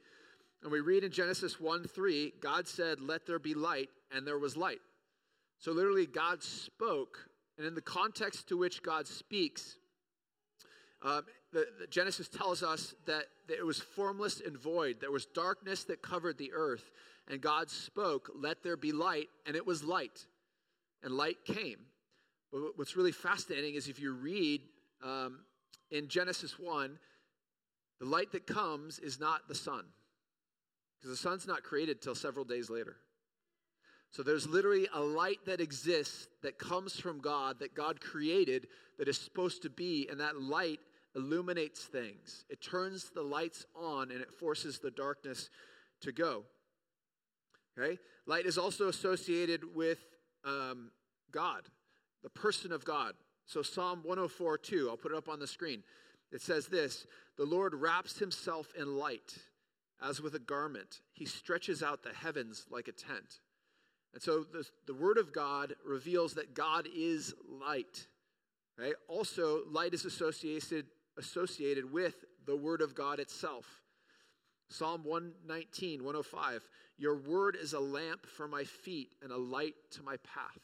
And 0.63 0.71
we 0.71 0.79
read 0.79 1.03
in 1.03 1.11
Genesis 1.11 1.59
1 1.59 1.83
3, 1.83 2.35
God 2.39 2.65
said, 2.65 3.01
Let 3.01 3.25
there 3.25 3.39
be 3.39 3.55
light, 3.55 3.89
and 4.09 4.25
there 4.25 4.39
was 4.39 4.55
light. 4.55 4.79
So, 5.59 5.73
literally, 5.73 6.05
God 6.05 6.41
spoke, 6.41 7.17
and 7.57 7.67
in 7.67 7.75
the 7.75 7.81
context 7.81 8.47
to 8.47 8.55
which 8.55 8.81
God 8.83 9.05
speaks, 9.05 9.75
uh, 11.03 11.21
the, 11.51 11.67
the 11.79 11.87
Genesis 11.87 12.29
tells 12.29 12.63
us 12.63 12.93
that, 13.05 13.25
that 13.47 13.57
it 13.57 13.65
was 13.65 13.79
formless 13.79 14.41
and 14.45 14.57
void. 14.57 14.97
There 14.99 15.11
was 15.11 15.25
darkness 15.25 15.83
that 15.85 16.01
covered 16.01 16.37
the 16.37 16.51
earth, 16.53 16.91
and 17.27 17.41
God 17.41 17.69
spoke, 17.69 18.29
Let 18.35 18.63
there 18.63 18.77
be 18.77 18.91
light, 18.91 19.29
and 19.45 19.55
it 19.55 19.65
was 19.65 19.83
light. 19.83 20.25
And 21.03 21.13
light 21.13 21.37
came. 21.45 21.79
But 22.51 22.77
what's 22.77 22.95
really 22.95 23.11
fascinating 23.11 23.75
is 23.75 23.87
if 23.87 23.99
you 23.99 24.13
read 24.13 24.61
um, 25.03 25.39
in 25.89 26.07
Genesis 26.07 26.59
1, 26.59 26.99
the 27.99 28.05
light 28.05 28.31
that 28.33 28.45
comes 28.45 28.99
is 28.99 29.19
not 29.19 29.47
the 29.47 29.55
sun, 29.55 29.85
because 30.99 31.11
the 31.11 31.21
sun's 31.21 31.47
not 31.47 31.63
created 31.63 32.01
till 32.01 32.15
several 32.15 32.45
days 32.45 32.69
later. 32.69 32.97
So 34.11 34.23
there's 34.23 34.47
literally 34.47 34.87
a 34.93 34.99
light 34.99 35.39
that 35.45 35.61
exists 35.61 36.27
that 36.43 36.59
comes 36.59 36.99
from 36.99 37.21
God, 37.21 37.59
that 37.59 37.73
God 37.73 38.01
created, 38.01 38.67
that 38.99 39.07
is 39.07 39.17
supposed 39.17 39.61
to 39.63 39.69
be, 39.69 40.07
and 40.11 40.19
that 40.19 40.39
light 40.41 40.79
illuminates 41.15 41.83
things. 41.83 42.45
It 42.49 42.61
turns 42.61 43.09
the 43.09 43.21
lights 43.21 43.65
on 43.75 44.11
and 44.11 44.21
it 44.21 44.31
forces 44.31 44.79
the 44.79 44.91
darkness 44.91 45.49
to 46.01 46.11
go. 46.11 46.43
Okay? 47.77 47.99
Light 48.25 48.45
is 48.45 48.57
also 48.57 48.87
associated 48.87 49.75
with 49.75 49.99
um, 50.43 50.91
God, 51.31 51.63
the 52.23 52.29
person 52.29 52.71
of 52.71 52.85
God. 52.85 53.13
So 53.45 53.61
Psalm 53.61 54.01
104 54.03 54.57
2, 54.57 54.89
I'll 54.89 54.97
put 54.97 55.11
it 55.11 55.17
up 55.17 55.29
on 55.29 55.39
the 55.39 55.47
screen. 55.47 55.83
It 56.31 56.41
says 56.41 56.67
this 56.67 57.05
The 57.37 57.45
Lord 57.45 57.73
wraps 57.73 58.19
himself 58.19 58.67
in 58.77 58.97
light 58.97 59.37
as 60.01 60.21
with 60.21 60.33
a 60.35 60.39
garment, 60.39 61.01
he 61.13 61.25
stretches 61.25 61.83
out 61.83 62.03
the 62.03 62.13
heavens 62.13 62.65
like 62.71 62.87
a 62.87 62.91
tent. 62.91 63.39
And 64.13 64.21
so 64.21 64.43
the, 64.43 64.67
the 64.87 64.93
Word 64.93 65.17
of 65.17 65.31
God 65.31 65.75
reveals 65.85 66.33
that 66.33 66.53
God 66.53 66.87
is 66.93 67.33
light. 67.47 68.07
Right? 68.77 68.93
Also, 69.07 69.61
light 69.69 69.93
is 69.93 70.05
associated, 70.05 70.87
associated 71.21 71.91
with 71.91 72.25
the 72.45 72.55
Word 72.55 72.81
of 72.81 72.95
God 72.95 73.19
itself. 73.19 73.65
Psalm 74.69 75.03
119, 75.03 75.99
105. 76.03 76.67
Your 76.97 77.15
word 77.15 77.57
is 77.59 77.73
a 77.73 77.79
lamp 77.79 78.25
for 78.25 78.47
my 78.47 78.63
feet 78.63 79.13
and 79.21 79.31
a 79.31 79.37
light 79.37 79.75
to 79.91 80.03
my 80.03 80.17
path. 80.17 80.59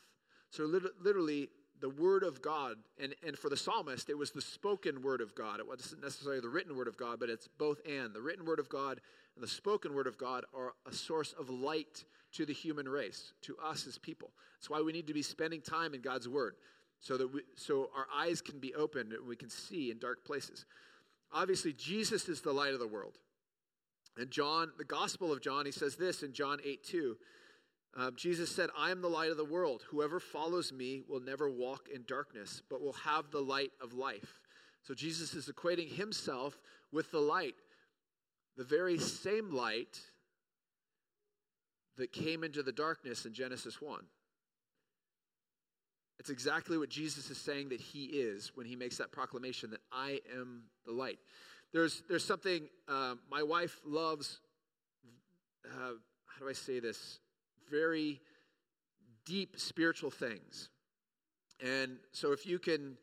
So, 0.50 0.64
literally, 0.64 1.50
the 1.80 1.90
word 1.90 2.24
of 2.24 2.42
God, 2.42 2.78
and, 3.00 3.14
and 3.26 3.38
for 3.38 3.50
the 3.50 3.58
psalmist, 3.58 4.10
it 4.10 4.18
was 4.18 4.32
the 4.32 4.42
spoken 4.42 5.02
word 5.02 5.20
of 5.20 5.36
God. 5.36 5.60
It 5.60 5.68
wasn't 5.68 6.02
necessarily 6.02 6.40
the 6.40 6.50
written 6.50 6.76
word 6.76 6.88
of 6.88 6.98
God, 6.98 7.20
but 7.20 7.30
it's 7.30 7.48
both 7.58 7.82
and. 7.88 8.14
The 8.14 8.22
written 8.22 8.46
word 8.46 8.60
of 8.60 8.70
God 8.70 9.02
and 9.36 9.44
the 9.44 9.48
spoken 9.48 9.94
word 9.94 10.08
of 10.08 10.18
God 10.18 10.46
are 10.56 10.74
a 10.88 10.94
source 10.94 11.34
of 11.34 11.50
light 11.50 12.06
to 12.34 12.46
the 12.46 12.54
human 12.54 12.88
race, 12.88 13.34
to 13.42 13.56
us 13.58 13.86
as 13.86 13.98
people. 13.98 14.32
That's 14.58 14.70
why 14.70 14.82
we 14.82 14.92
need 14.92 15.08
to 15.08 15.14
be 15.14 15.22
spending 15.22 15.62
time 15.62 15.94
in 15.94 16.02
God's 16.02 16.28
word 16.28 16.56
so 17.00 17.18
that 17.18 17.32
we, 17.32 17.42
so 17.56 17.90
our 17.96 18.08
eyes 18.16 18.42
can 18.42 18.60
be 18.60 18.74
opened 18.76 19.14
and 19.14 19.28
we 19.28 19.36
can 19.36 19.50
see 19.50 19.92
in 19.92 20.00
dark 20.00 20.26
places. 20.26 20.66
Obviously, 21.32 21.74
Jesus 21.74 22.30
is 22.30 22.42
the 22.42 22.54
light 22.54 22.74
of 22.74 22.80
the 22.80 22.88
world. 22.88 23.18
And 24.18 24.32
John, 24.32 24.72
the 24.78 24.84
Gospel 24.84 25.32
of 25.32 25.42
John, 25.42 25.66
he 25.66 25.72
says 25.72 25.96
this 25.96 26.24
in 26.24 26.34
John 26.34 26.60
8 26.64 26.84
2. 26.84 27.18
Um, 27.96 28.14
Jesus 28.16 28.52
said, 28.52 28.70
I 28.78 28.92
am 28.92 29.02
the 29.02 29.10
light 29.10 29.32
of 29.32 29.38
the 29.38 29.46
world. 29.46 29.84
Whoever 29.90 30.20
follows 30.20 30.72
me 30.72 31.02
will 31.08 31.20
never 31.20 31.50
walk 31.50 31.88
in 31.94 32.04
darkness, 32.08 32.62
but 32.70 32.82
will 32.82 32.94
have 32.94 33.32
the 33.32 33.42
light 33.42 33.72
of 33.82 33.94
life. 33.94 34.40
So 34.84 34.94
Jesus 34.94 35.34
is 35.34 35.48
equating 35.48 35.90
himself 35.90 36.60
with 36.92 37.12
the 37.12 37.20
light, 37.20 37.56
the 38.56 38.64
very 38.64 38.98
same 39.00 39.52
light 39.52 40.00
that 41.98 42.12
came 42.12 42.44
into 42.44 42.62
the 42.62 42.72
darkness 42.72 43.26
in 43.26 43.34
Genesis 43.34 43.82
1. 43.82 44.00
It's 46.20 46.30
exactly 46.30 46.78
what 46.78 46.90
Jesus 46.90 47.30
is 47.30 47.38
saying 47.38 47.70
that 47.70 47.80
he 47.80 48.06
is 48.06 48.52
when 48.56 48.66
he 48.66 48.76
makes 48.76 48.98
that 48.98 49.12
proclamation 49.12 49.70
that 49.72 49.82
I 49.92 50.20
am 50.38 50.64
the 50.86 50.92
light. 50.92 51.20
There's, 51.74 52.02
there's 52.10 52.26
something, 52.26 52.68
uh, 52.88 53.16
my 53.30 53.44
wife 53.44 53.80
loves 53.86 54.40
uh, 55.66 55.94
how 56.26 56.46
do 56.46 56.50
I 56.50 56.54
say 56.54 56.80
this, 56.80 57.20
very 57.70 58.20
deep 59.26 59.60
spiritual 59.60 60.12
things. 60.12 60.70
And 61.60 61.98
so 62.12 62.32
if 62.32 62.46
you 62.46 62.60
can, 62.60 62.98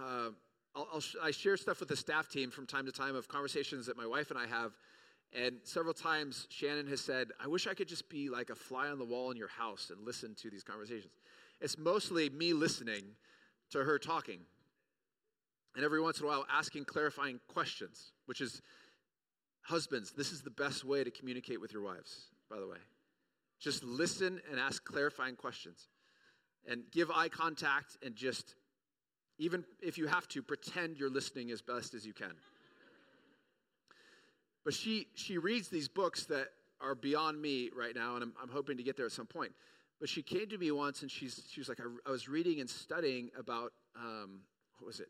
uh, 0.00 0.30
I'll, 0.74 0.88
I'll 0.94 1.00
sh- 1.00 1.16
I 1.22 1.30
share 1.30 1.56
stuff 1.56 1.80
with 1.80 1.88
the 1.88 1.96
staff 1.96 2.28
team 2.28 2.50
from 2.50 2.66
time 2.66 2.86
to 2.86 2.92
time 2.92 3.16
of 3.16 3.28
conversations 3.28 3.86
that 3.86 3.96
my 3.96 4.06
wife 4.06 4.30
and 4.30 4.38
I 4.38 4.46
have. 4.46 4.72
And 5.32 5.56
several 5.64 5.94
times 5.94 6.46
Shannon 6.50 6.86
has 6.88 7.00
said, 7.00 7.28
I 7.42 7.48
wish 7.48 7.66
I 7.66 7.74
could 7.74 7.88
just 7.88 8.08
be 8.08 8.28
like 8.28 8.50
a 8.50 8.54
fly 8.54 8.88
on 8.88 8.98
the 8.98 9.04
wall 9.04 9.30
in 9.30 9.36
your 9.36 9.48
house 9.48 9.90
and 9.90 10.04
listen 10.06 10.34
to 10.42 10.50
these 10.50 10.62
conversations. 10.62 11.12
It's 11.60 11.78
mostly 11.78 12.28
me 12.30 12.52
listening 12.52 13.04
to 13.70 13.82
her 13.84 13.98
talking. 13.98 14.40
And 15.74 15.84
every 15.84 16.00
once 16.00 16.20
in 16.20 16.24
a 16.24 16.28
while 16.28 16.46
asking 16.50 16.84
clarifying 16.84 17.40
questions, 17.48 18.12
which 18.26 18.40
is 18.40 18.62
husbands, 19.62 20.12
this 20.12 20.32
is 20.32 20.42
the 20.42 20.50
best 20.50 20.84
way 20.84 21.04
to 21.04 21.10
communicate 21.10 21.60
with 21.60 21.72
your 21.72 21.82
wives, 21.82 22.26
by 22.50 22.58
the 22.58 22.66
way. 22.66 22.78
Just 23.58 23.84
listen 23.84 24.40
and 24.50 24.60
ask 24.60 24.84
clarifying 24.84 25.36
questions. 25.36 25.88
And 26.68 26.82
give 26.90 27.10
eye 27.10 27.28
contact 27.28 27.96
and 28.04 28.16
just, 28.16 28.54
even 29.38 29.64
if 29.80 29.98
you 29.98 30.06
have 30.06 30.26
to, 30.28 30.42
pretend 30.42 30.98
you're 30.98 31.10
listening 31.10 31.50
as 31.50 31.62
best 31.62 31.94
as 31.94 32.04
you 32.04 32.12
can. 32.12 32.32
But 34.64 34.74
she, 34.74 35.06
she 35.14 35.38
reads 35.38 35.68
these 35.68 35.88
books 35.88 36.24
that 36.26 36.48
are 36.80 36.94
beyond 36.94 37.40
me 37.40 37.70
right 37.74 37.94
now, 37.94 38.14
and 38.14 38.24
I'm, 38.24 38.32
I'm 38.42 38.48
hoping 38.48 38.76
to 38.78 38.82
get 38.82 38.96
there 38.96 39.06
at 39.06 39.12
some 39.12 39.26
point. 39.26 39.52
But 39.98 40.08
she 40.08 40.22
came 40.22 40.48
to 40.48 40.58
me 40.58 40.70
once 40.70 41.02
and 41.02 41.10
she's, 41.10 41.42
she 41.50 41.60
was 41.60 41.68
like, 41.68 41.80
I, 41.80 41.84
I 42.08 42.10
was 42.10 42.28
reading 42.28 42.60
and 42.60 42.68
studying 42.68 43.30
about, 43.38 43.72
um, 43.96 44.40
what 44.78 44.86
was 44.86 45.00
it? 45.00 45.08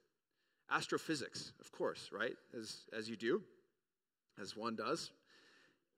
Astrophysics, 0.71 1.53
of 1.61 1.73
course, 1.73 2.11
right? 2.13 2.37
As, 2.57 2.85
as 2.97 3.09
you 3.09 3.17
do, 3.17 3.43
as 4.41 4.57
one 4.57 4.77
does. 4.77 5.11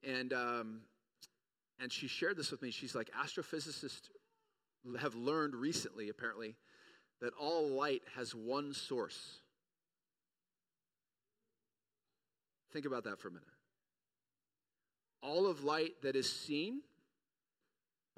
And 0.04 0.32
um, 0.32 0.80
and 1.80 1.92
she 1.92 2.08
shared 2.08 2.36
this 2.36 2.50
with 2.50 2.62
me. 2.62 2.70
She's 2.70 2.94
like, 2.94 3.10
astrophysicists 3.12 4.08
have 5.00 5.14
learned 5.14 5.54
recently, 5.54 6.08
apparently, 6.08 6.56
that 7.20 7.32
all 7.38 7.68
light 7.68 8.02
has 8.16 8.34
one 8.34 8.72
source. 8.72 9.38
Think 12.72 12.84
about 12.84 13.04
that 13.04 13.18
for 13.18 13.28
a 13.28 13.30
minute. 13.30 13.46
All 15.22 15.46
of 15.46 15.64
light 15.64 16.02
that 16.02 16.16
is 16.16 16.30
seen 16.30 16.82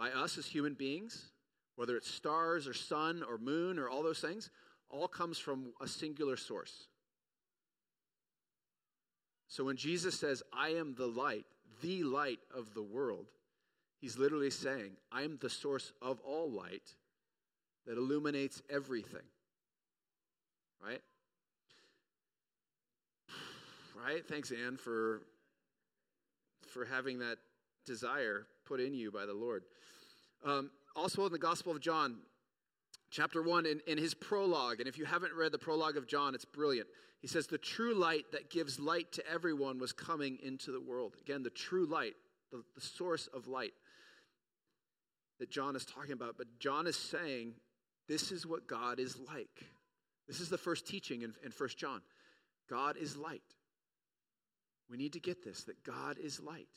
by 0.01 0.11
us 0.13 0.39
as 0.39 0.47
human 0.47 0.73
beings, 0.73 1.27
whether 1.77 1.95
it's 1.95 2.11
stars 2.11 2.67
or 2.67 2.73
sun 2.73 3.23
or 3.23 3.37
moon 3.37 3.79
or 3.79 3.91
all 3.91 4.03
those 4.03 4.19
things, 4.19 4.49
all 4.89 5.07
comes 5.07 5.39
from 5.39 5.75
a 5.83 5.87
singular 5.87 6.39
source. 6.39 6.87
So 9.47 9.65
when 9.65 9.77
Jesus 9.77 10.19
says, 10.19 10.43
I 10.55 10.71
am 10.71 10.95
the 10.97 11.07
light, 11.07 11.45
the 11.83 12.03
light 12.03 12.39
of 12.57 12.73
the 12.73 12.83
world, 12.83 13.27
He's 14.01 14.17
literally 14.17 14.49
saying, 14.49 14.93
I'm 15.13 15.37
the 15.43 15.51
source 15.51 15.93
of 16.01 16.21
all 16.21 16.51
light 16.51 16.95
that 17.87 17.99
illuminates 17.99 18.63
everything. 18.71 19.29
Right? 20.83 21.03
Right? 24.03 24.27
Thanks, 24.27 24.51
Anne, 24.51 24.79
for, 24.79 25.21
for 26.67 26.87
having 26.87 27.19
that 27.19 27.37
desire 27.87 28.47
put 28.65 28.81
in 28.81 28.95
you 28.95 29.11
by 29.11 29.27
the 29.27 29.35
Lord. 29.35 29.65
Um, 30.45 30.71
also 30.97 31.27
in 31.27 31.33
the 31.33 31.39
Gospel 31.39 31.73
of 31.73 31.81
John, 31.81 32.19
chapter 33.11 33.43
1, 33.43 33.67
in, 33.67 33.81
in 33.87 33.99
his 33.99 34.15
prologue, 34.15 34.81
and 34.81 34.89
if 34.89 34.99
you 34.99 35.05
haven't 35.05 35.35
read 35.35 35.53
the 35.53 35.59
prologue 35.59 35.97
of 35.97 36.07
John, 36.07 36.35
it's 36.35 36.45
brilliant. 36.45 36.89
He 37.21 37.27
says, 37.27 37.47
The 37.47 37.59
true 37.59 37.95
light 37.95 38.33
that 38.33 38.51
gives 38.51 38.81
light 38.81 39.13
to 39.13 39.27
everyone 39.31 39.79
was 39.79 39.93
coming 39.93 40.39
into 40.43 40.73
the 40.73 40.81
world. 40.81 41.17
Again, 41.21 41.43
the 41.43 41.51
true 41.51 41.87
light, 41.87 42.15
the, 42.51 42.63
the 42.75 42.81
source 42.81 43.29
of 43.29 43.47
light 43.47 43.73
that 45.39 45.51
John 45.51 45.75
is 45.75 45.85
talking 45.85 46.13
about, 46.13 46.37
but 46.39 46.47
John 46.59 46.87
is 46.87 46.97
saying 46.97 47.55
this 48.09 48.33
is 48.33 48.47
what 48.47 48.67
God 48.67 48.99
is 48.99 49.19
like. 49.19 49.65
This 50.29 50.41
is 50.41 50.49
the 50.49 50.59
first 50.59 50.87
teaching 50.87 51.23
in, 51.23 51.35
in 51.45 51.53
1 51.57 51.69
John. 51.77 52.03
God 52.69 52.97
is 52.97 53.17
light. 53.17 53.43
We 54.89 54.97
need 54.97 55.13
to 55.15 55.21
get 55.21 55.45
this 55.45 55.65
that 55.65 55.83
God 55.85 56.19
is 56.19 56.41
light. 56.41 56.69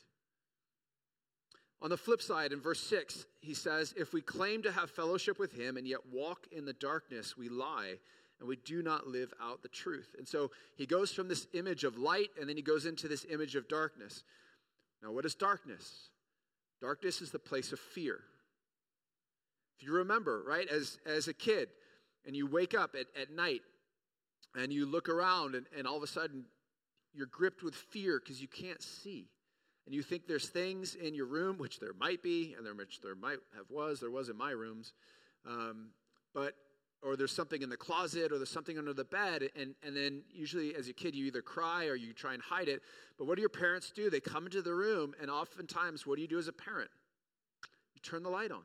On 1.84 1.90
the 1.90 1.98
flip 1.98 2.22
side, 2.22 2.52
in 2.52 2.62
verse 2.62 2.80
6, 2.80 3.26
he 3.42 3.52
says, 3.52 3.92
If 3.94 4.14
we 4.14 4.22
claim 4.22 4.62
to 4.62 4.72
have 4.72 4.90
fellowship 4.90 5.38
with 5.38 5.52
him 5.52 5.76
and 5.76 5.86
yet 5.86 5.98
walk 6.10 6.46
in 6.50 6.64
the 6.64 6.72
darkness, 6.72 7.36
we 7.36 7.50
lie 7.50 7.96
and 8.40 8.48
we 8.48 8.56
do 8.56 8.82
not 8.82 9.06
live 9.06 9.34
out 9.38 9.60
the 9.60 9.68
truth. 9.68 10.14
And 10.16 10.26
so 10.26 10.50
he 10.76 10.86
goes 10.86 11.12
from 11.12 11.28
this 11.28 11.46
image 11.52 11.84
of 11.84 11.98
light 11.98 12.30
and 12.40 12.48
then 12.48 12.56
he 12.56 12.62
goes 12.62 12.86
into 12.86 13.06
this 13.06 13.26
image 13.30 13.54
of 13.54 13.68
darkness. 13.68 14.24
Now, 15.02 15.12
what 15.12 15.26
is 15.26 15.34
darkness? 15.34 16.08
Darkness 16.80 17.20
is 17.20 17.30
the 17.30 17.38
place 17.38 17.70
of 17.70 17.78
fear. 17.78 18.20
If 19.78 19.86
you 19.86 19.92
remember, 19.92 20.42
right, 20.46 20.66
as, 20.66 20.98
as 21.04 21.28
a 21.28 21.34
kid, 21.34 21.68
and 22.26 22.34
you 22.34 22.46
wake 22.46 22.72
up 22.72 22.94
at, 22.98 23.08
at 23.20 23.30
night 23.30 23.60
and 24.56 24.72
you 24.72 24.86
look 24.86 25.10
around, 25.10 25.54
and, 25.54 25.66
and 25.76 25.86
all 25.86 25.98
of 25.98 26.02
a 26.02 26.06
sudden 26.06 26.46
you're 27.12 27.26
gripped 27.26 27.62
with 27.62 27.74
fear 27.74 28.18
because 28.18 28.40
you 28.40 28.48
can't 28.48 28.80
see. 28.80 29.28
And 29.86 29.94
you 29.94 30.02
think 30.02 30.26
there's 30.26 30.48
things 30.48 30.94
in 30.94 31.14
your 31.14 31.26
room, 31.26 31.58
which 31.58 31.78
there 31.78 31.92
might 31.98 32.22
be, 32.22 32.54
and 32.56 32.64
there, 32.64 32.74
which 32.74 33.00
there 33.00 33.14
might 33.14 33.38
have 33.56 33.70
was, 33.70 34.00
there 34.00 34.10
was 34.10 34.28
in 34.28 34.36
my 34.36 34.50
rooms, 34.50 34.92
um, 35.46 35.90
but 36.32 36.54
or 37.02 37.16
there's 37.16 37.32
something 37.32 37.60
in 37.60 37.68
the 37.68 37.76
closet 37.76 38.32
or 38.32 38.38
there's 38.38 38.48
something 38.48 38.78
under 38.78 38.94
the 38.94 39.04
bed 39.04 39.50
and, 39.54 39.74
and 39.82 39.94
then 39.94 40.22
usually 40.32 40.74
as 40.74 40.88
a 40.88 40.92
kid 40.94 41.14
you 41.14 41.26
either 41.26 41.42
cry 41.42 41.84
or 41.84 41.94
you 41.94 42.14
try 42.14 42.32
and 42.32 42.42
hide 42.42 42.66
it 42.66 42.80
but 43.18 43.26
what 43.26 43.36
do 43.36 43.42
your 43.42 43.50
parents 43.50 43.92
do 43.94 44.08
they 44.08 44.20
come 44.20 44.46
into 44.46 44.62
the 44.62 44.72
room 44.72 45.12
and 45.20 45.30
oftentimes 45.30 46.06
what 46.06 46.16
do 46.16 46.22
you 46.22 46.28
do 46.28 46.38
as 46.38 46.48
a 46.48 46.52
parent 46.52 46.88
you 47.94 48.00
turn 48.00 48.22
the 48.22 48.30
light 48.30 48.50
on 48.50 48.62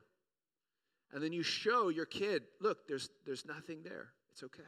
and 1.12 1.22
then 1.22 1.32
you 1.32 1.42
show 1.42 1.88
your 1.88 2.06
kid, 2.06 2.42
look, 2.60 2.86
there's, 2.86 3.10
there's 3.26 3.44
nothing 3.44 3.82
there. 3.82 4.08
It's 4.32 4.42
okay. 4.44 4.62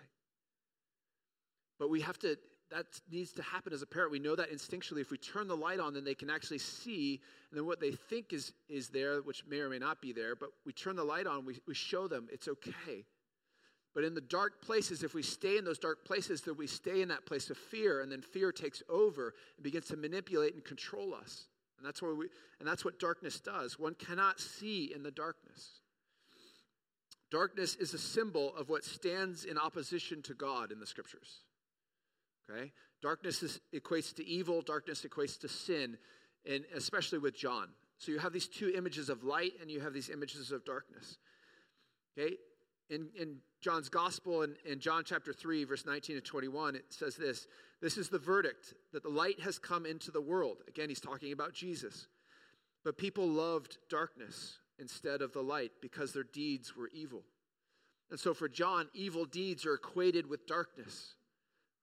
But 1.79 1.89
we 1.89 2.01
have 2.01 2.19
to, 2.21 2.37
that 2.73 2.87
needs 3.11 3.33
to 3.35 3.43
happen 3.43 3.73
as 3.73 3.83
a 3.83 3.87
parent. 3.87 4.11
We 4.11 4.19
know 4.19 4.35
that 4.35 4.50
instinctually. 4.50 5.00
If 5.00 5.11
we 5.11 5.19
turn 5.19 5.47
the 5.47 5.57
light 5.57 5.79
on, 5.79 5.95
then 5.95 6.05
they 6.05 6.14
can 6.14 6.31
actually 6.31 6.59
see, 6.59 7.21
and 7.50 7.59
then 7.59 7.67
what 7.67 7.81
they 7.81 7.93
think 7.93 8.33
is, 8.33 8.52
is 8.69 8.88
there, 8.88 9.21
which 9.21 9.45
may 9.47 9.61
or 9.61 9.69
may 9.69 9.79
not 9.79 10.00
be 10.00 10.12
there, 10.12 10.35
but 10.35 10.49
we 10.64 10.73
turn 10.73 10.97
the 10.97 11.05
light 11.05 11.26
on, 11.26 11.45
we, 11.45 11.61
we 11.67 11.75
show 11.75 12.09
them 12.09 12.29
it's 12.33 12.49
okay. 12.49 13.05
But 13.95 14.05
in 14.05 14.14
the 14.14 14.23
dark 14.23 14.62
places, 14.62 15.02
if 15.02 15.12
we 15.12 15.23
stay 15.23 15.59
in 15.59 15.64
those 15.64 15.79
dark 15.79 16.07
places, 16.07 16.41
then 16.41 16.57
we 16.57 16.67
stay 16.67 17.02
in 17.02 17.09
that 17.09 17.26
place 17.26 17.50
of 17.50 17.59
fear, 17.59 18.00
and 18.00 18.11
then 18.11 18.23
fear 18.23 18.50
takes 18.50 18.83
over 18.88 19.35
and 19.57 19.62
begins 19.62 19.87
to 19.88 19.97
manipulate 19.97 20.55
and 20.55 20.64
control 20.64 21.14
us. 21.14 21.47
And 21.76 21.87
that's 21.87 22.00
where 22.00 22.14
we 22.14 22.29
and 22.59 22.69
that's 22.69 22.85
what 22.85 23.00
darkness 23.00 23.41
does. 23.41 23.79
One 23.79 23.95
cannot 23.95 24.41
see 24.41 24.93
in 24.95 25.02
the 25.02 25.11
darkness. 25.11 25.81
Darkness 27.31 27.75
is 27.75 27.93
a 27.93 27.99
symbol 27.99 28.55
of 28.57 28.69
what 28.69 28.85
stands 28.85 29.45
in 29.45 29.59
opposition 29.59 30.23
to 30.23 30.35
God 30.35 30.71
in 30.71 30.79
the 30.79 30.87
scriptures. 30.87 31.41
Okay? 32.51 32.73
Darkness 33.01 33.43
is, 33.43 33.61
equates 33.75 34.15
to 34.15 34.27
evil, 34.27 34.63
darkness 34.63 35.05
equates 35.09 35.39
to 35.41 35.49
sin, 35.49 35.97
and 36.49 36.65
especially 36.75 37.19
with 37.19 37.37
John. 37.37 37.69
So 37.99 38.11
you 38.11 38.19
have 38.19 38.33
these 38.33 38.49
two 38.49 38.73
images 38.75 39.09
of 39.09 39.23
light 39.23 39.53
and 39.61 39.71
you 39.71 39.81
have 39.81 39.93
these 39.93 40.11
images 40.11 40.51
of 40.51 40.65
darkness. 40.65 41.19
Okay? 42.19 42.35
In, 42.91 43.09
in 43.19 43.37
John's 43.61 43.89
gospel, 43.89 44.43
in, 44.43 44.57
in 44.65 44.81
John 44.81 45.05
chapter 45.07 45.33
3, 45.33 45.65
verse 45.65 45.87
19 45.87 46.17
to 46.17 46.23
21, 46.23 46.77
it 46.77 46.85
says 46.91 47.17
this 47.17 47.47
This 47.81 47.97
is 47.97 48.09
the 48.09 48.19
verdict 48.19 48.75
that 48.93 49.03
the 49.03 49.09
light 49.09 49.41
has 49.41 49.59
come 49.59 49.87
into 49.87 50.11
the 50.11 50.21
world. 50.21 50.59
Again, 50.69 50.89
he's 50.89 51.01
talking 51.01 51.33
about 51.33 51.55
Jesus. 51.55 52.09
But 52.85 52.99
people 52.99 53.29
loved 53.29 53.79
darkness 53.89 54.59
instead 54.79 55.23
of 55.23 55.33
the 55.33 55.43
light 55.43 55.71
because 55.81 56.13
their 56.13 56.25
deeds 56.25 56.77
were 56.77 56.91
evil. 56.93 57.23
And 58.11 58.19
so 58.19 58.35
for 58.35 58.49
John, 58.49 58.89
evil 58.93 59.25
deeds 59.25 59.65
are 59.65 59.75
equated 59.75 60.29
with 60.29 60.47
darkness, 60.47 61.15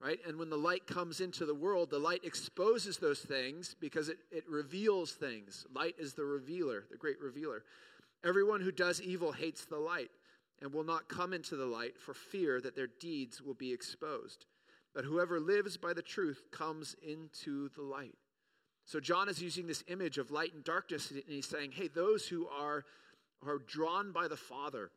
right? 0.02 0.20
And 0.26 0.38
when 0.38 0.50
the 0.50 0.58
light 0.58 0.88
comes 0.88 1.20
into 1.20 1.46
the 1.46 1.54
world, 1.54 1.90
the 1.90 2.00
light 2.00 2.24
exposes 2.24 2.98
those 2.98 3.20
things 3.20 3.76
because 3.80 4.10
it, 4.10 4.18
it 4.32 4.44
reveals 4.48 5.12
things. 5.12 5.66
Light 5.74 5.96
is 5.98 6.14
the 6.14 6.26
revealer, 6.26 6.86
the 6.90 6.98
great 6.98 7.20
revealer. 7.22 7.64
Everyone 8.24 8.62
who 8.62 8.72
does 8.72 9.02
evil 9.02 9.32
hates 9.32 9.66
the 9.66 9.78
light 9.78 10.12
and 10.62 10.74
will 10.74 10.84
not 10.84 11.10
come 11.10 11.34
into 11.34 11.56
the 11.56 11.66
light 11.66 11.98
for 11.98 12.14
fear 12.14 12.60
that 12.62 12.76
their 12.76 12.90
deeds 13.00 13.42
will 13.42 13.54
be 13.54 13.72
exposed. 13.72 14.46
But 14.94 15.06
whoever 15.06 15.40
lives 15.40 15.78
by 15.78 15.94
the 15.94 16.02
truth 16.02 16.44
comes 16.52 16.96
into 17.06 17.70
the 17.70 17.82
light. 17.82 18.16
So 18.86 19.00
John 19.00 19.30
is 19.30 19.42
using 19.42 19.68
this 19.68 19.84
image 19.88 20.18
of 20.18 20.32
light 20.32 20.54
and 20.54 20.64
darkness, 20.64 21.12
and 21.12 21.22
he's 21.28 21.48
saying, 21.48 21.74
hey, 21.74 21.88
those 21.88 22.28
who 22.28 22.48
are, 22.48 22.86
are 23.46 23.60
drawn 23.60 24.12
by 24.12 24.28
the 24.28 24.36
Father 24.36 24.90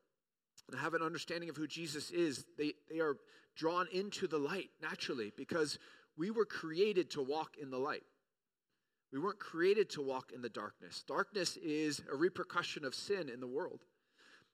and 0.71 0.81
have 0.81 0.95
an 0.95 1.03
understanding 1.03 1.49
of 1.49 1.57
who 1.57 1.67
Jesus 1.67 2.11
is, 2.11 2.45
they, 2.57 2.73
they 2.91 3.01
are 3.01 3.17
drawn 3.57 3.87
into 3.93 4.27
the 4.27 4.39
light 4.39 4.71
naturally 4.81 5.33
because 5.37 5.79
we 6.17 6.31
were 6.31 6.45
created 6.45 7.11
to 7.11 7.23
walk 7.23 7.57
in 7.61 7.71
the 7.71 7.79
light. 7.79 8.05
We 9.13 9.19
weren't 9.19 9.39
created 9.39 9.91
to 9.91 10.03
walk 10.03 10.33
in 10.35 10.41
the 10.41 10.49
darkness. 10.49 11.05
Darkness 11.07 11.59
is 11.59 12.01
a 12.11 12.17
repercussion 12.17 12.85
of 12.85 12.95
sin 12.95 13.29
in 13.29 13.41
the 13.41 13.47
world. 13.47 13.81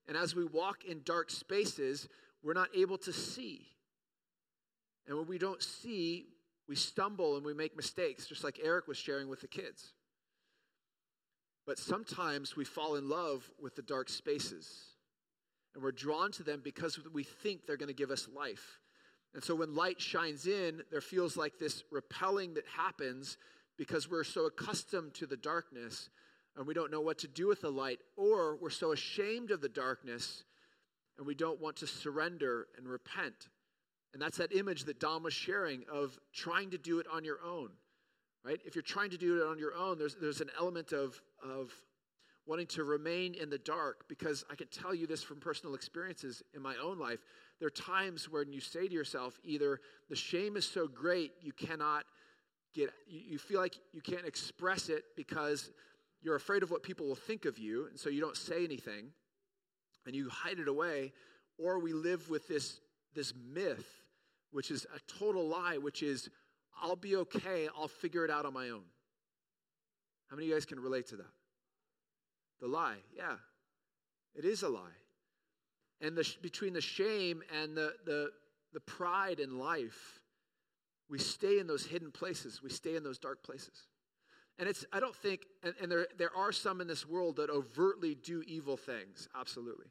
And 0.08 0.16
as 0.16 0.34
we 0.34 0.44
walk 0.44 0.84
in 0.84 1.02
dark 1.04 1.30
spaces, 1.30 2.08
we're 2.42 2.54
not 2.54 2.68
able 2.74 2.98
to 2.98 3.12
see. 3.12 3.66
And 5.06 5.16
when 5.16 5.26
we 5.26 5.38
don't 5.38 5.62
see, 5.62 6.26
we 6.68 6.74
stumble 6.74 7.36
and 7.36 7.44
we 7.44 7.54
make 7.54 7.76
mistakes, 7.76 8.26
just 8.26 8.42
like 8.42 8.58
Eric 8.62 8.88
was 8.88 8.96
sharing 8.96 9.28
with 9.28 9.40
the 9.40 9.48
kids. 9.48 9.92
But 11.66 11.78
sometimes 11.78 12.56
we 12.56 12.64
fall 12.64 12.96
in 12.96 13.08
love 13.08 13.48
with 13.60 13.76
the 13.76 13.82
dark 13.82 14.08
spaces. 14.08 14.68
And 15.74 15.82
we're 15.82 15.92
drawn 15.92 16.32
to 16.32 16.42
them 16.42 16.60
because 16.64 16.98
we 17.12 17.22
think 17.22 17.66
they're 17.66 17.76
going 17.76 17.88
to 17.88 17.94
give 17.94 18.10
us 18.10 18.28
life. 18.34 18.80
And 19.34 19.44
so 19.44 19.54
when 19.54 19.74
light 19.74 20.00
shines 20.00 20.46
in, 20.46 20.82
there 20.90 21.00
feels 21.00 21.36
like 21.36 21.58
this 21.58 21.84
repelling 21.90 22.54
that 22.54 22.64
happens 22.66 23.36
because 23.76 24.10
we're 24.10 24.24
so 24.24 24.46
accustomed 24.46 25.14
to 25.14 25.26
the 25.26 25.36
darkness 25.36 26.08
and 26.56 26.66
we 26.66 26.74
don't 26.74 26.90
know 26.90 27.00
what 27.00 27.18
to 27.18 27.28
do 27.28 27.46
with 27.46 27.60
the 27.60 27.70
light, 27.70 28.00
or 28.16 28.56
we're 28.56 28.70
so 28.70 28.90
ashamed 28.90 29.52
of 29.52 29.60
the 29.60 29.68
darkness 29.68 30.42
and 31.16 31.26
we 31.26 31.34
don't 31.34 31.60
want 31.60 31.76
to 31.76 31.86
surrender 31.86 32.66
and 32.76 32.88
repent. 32.88 33.48
And 34.12 34.22
that's 34.22 34.38
that 34.38 34.52
image 34.52 34.84
that 34.84 34.98
Dom 34.98 35.22
was 35.22 35.34
sharing 35.34 35.84
of 35.92 36.18
trying 36.34 36.70
to 36.70 36.78
do 36.78 36.98
it 36.98 37.06
on 37.12 37.24
your 37.24 37.38
own, 37.44 37.70
right? 38.44 38.58
If 38.64 38.74
you're 38.74 38.82
trying 38.82 39.10
to 39.10 39.18
do 39.18 39.40
it 39.40 39.46
on 39.46 39.58
your 39.58 39.74
own, 39.74 39.98
there's, 39.98 40.16
there's 40.16 40.40
an 40.40 40.50
element 40.58 40.92
of, 40.92 41.20
of 41.44 41.72
wanting 42.48 42.66
to 42.66 42.82
remain 42.82 43.34
in 43.34 43.50
the 43.50 43.58
dark 43.58 44.08
because 44.08 44.42
I 44.50 44.54
can 44.54 44.68
tell 44.68 44.94
you 44.94 45.06
this 45.06 45.22
from 45.22 45.38
personal 45.38 45.74
experiences 45.74 46.42
in 46.54 46.62
my 46.62 46.74
own 46.82 46.98
life. 46.98 47.18
There 47.58 47.66
are 47.66 47.70
times 47.70 48.30
when 48.30 48.50
you 48.52 48.60
say 48.60 48.88
to 48.88 48.94
yourself, 48.94 49.38
either 49.44 49.80
the 50.08 50.16
shame 50.16 50.56
is 50.56 50.66
so 50.66 50.88
great 50.88 51.32
you 51.42 51.52
cannot 51.52 52.04
get, 52.74 52.90
you, 53.06 53.38
feel 53.38 53.60
like 53.60 53.76
you 53.92 54.00
can't 54.00 54.24
express 54.24 54.88
it 54.88 55.04
because 55.14 55.70
you're 56.22 56.36
afraid 56.36 56.62
of 56.62 56.70
what 56.70 56.82
people 56.82 57.06
will 57.06 57.14
think 57.14 57.44
of 57.44 57.58
you, 57.58 57.86
and 57.90 58.00
so 58.00 58.08
you 58.08 58.20
don't 58.20 58.36
say 58.36 58.64
anything 58.64 59.10
and 60.06 60.16
you 60.16 60.30
hide 60.30 60.58
it 60.58 60.68
away, 60.68 61.12
or 61.58 61.78
we 61.78 61.92
live 61.92 62.30
with 62.30 62.48
this, 62.48 62.80
this 63.14 63.34
myth, 63.52 63.86
which 64.52 64.70
is 64.70 64.86
a 64.96 65.18
total 65.18 65.46
lie, 65.46 65.76
which 65.76 66.02
is, 66.02 66.30
I'll 66.82 66.96
be 66.96 67.14
okay, 67.16 67.68
I'll 67.78 67.88
figure 67.88 68.24
it 68.24 68.30
out 68.30 68.46
on 68.46 68.54
my 68.54 68.70
own. 68.70 68.84
How 70.30 70.36
many 70.36 70.46
of 70.46 70.48
you 70.48 70.54
guys 70.54 70.64
can 70.64 70.80
relate 70.80 71.08
to 71.08 71.16
that? 71.16 71.37
The 72.60 72.68
lie, 72.68 72.96
yeah. 73.16 73.36
It 74.34 74.44
is 74.44 74.62
a 74.62 74.68
lie. 74.68 74.80
And 76.00 76.16
the, 76.16 76.28
between 76.42 76.72
the 76.72 76.80
shame 76.80 77.42
and 77.62 77.76
the, 77.76 77.94
the, 78.04 78.30
the 78.72 78.80
pride 78.80 79.40
in 79.40 79.58
life, 79.58 80.20
we 81.08 81.18
stay 81.18 81.58
in 81.58 81.66
those 81.66 81.84
hidden 81.84 82.10
places. 82.10 82.62
We 82.62 82.70
stay 82.70 82.94
in 82.94 83.02
those 83.02 83.18
dark 83.18 83.42
places. 83.42 83.86
And 84.58 84.68
it's, 84.68 84.84
I 84.92 85.00
don't 85.00 85.14
think, 85.14 85.46
and, 85.62 85.74
and 85.80 85.90
there, 85.90 86.06
there 86.16 86.36
are 86.36 86.52
some 86.52 86.80
in 86.80 86.86
this 86.86 87.06
world 87.06 87.36
that 87.36 87.50
overtly 87.50 88.14
do 88.16 88.42
evil 88.46 88.76
things, 88.76 89.28
absolutely. 89.38 89.86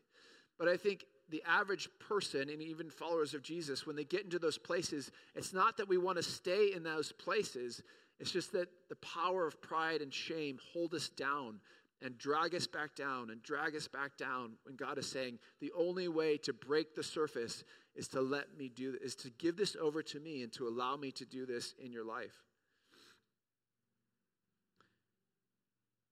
But 0.59 0.67
I 0.67 0.77
think 0.77 1.05
the 1.29 1.43
average 1.47 1.89
person, 1.99 2.49
and 2.49 2.61
even 2.61 2.89
followers 2.89 3.33
of 3.33 3.41
Jesus, 3.41 3.85
when 3.85 3.95
they 3.95 4.03
get 4.03 4.23
into 4.23 4.39
those 4.39 4.57
places, 4.57 5.11
it's 5.35 5.53
not 5.53 5.77
that 5.77 5.87
we 5.87 5.97
want 5.97 6.17
to 6.17 6.23
stay 6.23 6.73
in 6.73 6.83
those 6.83 7.11
places, 7.11 7.81
it's 8.19 8.31
just 8.31 8.51
that 8.53 8.67
the 8.89 8.95
power 8.97 9.45
of 9.45 9.61
pride 9.61 10.01
and 10.01 10.13
shame 10.13 10.57
hold 10.73 10.93
us 10.93 11.09
down 11.09 11.59
and 12.01 12.17
drag 12.17 12.53
us 12.53 12.67
back 12.67 12.95
down 12.95 13.29
and 13.31 13.41
drag 13.41 13.75
us 13.75 13.87
back 13.87 14.17
down 14.17 14.51
when 14.63 14.75
God 14.75 14.97
is 14.97 15.07
saying 15.07 15.39
the 15.59 15.71
only 15.77 16.07
way 16.07 16.37
to 16.37 16.53
break 16.53 16.95
the 16.95 17.03
surface 17.03 17.63
is 17.95 18.07
to 18.09 18.21
let 18.21 18.57
me 18.57 18.69
do 18.69 18.95
is 19.01 19.15
to 19.15 19.29
give 19.31 19.57
this 19.57 19.75
over 19.79 20.03
to 20.03 20.19
me 20.19 20.43
and 20.43 20.53
to 20.53 20.67
allow 20.67 20.95
me 20.95 21.11
to 21.11 21.25
do 21.25 21.45
this 21.45 21.73
in 21.83 21.91
your 21.91 22.05
life. 22.05 22.43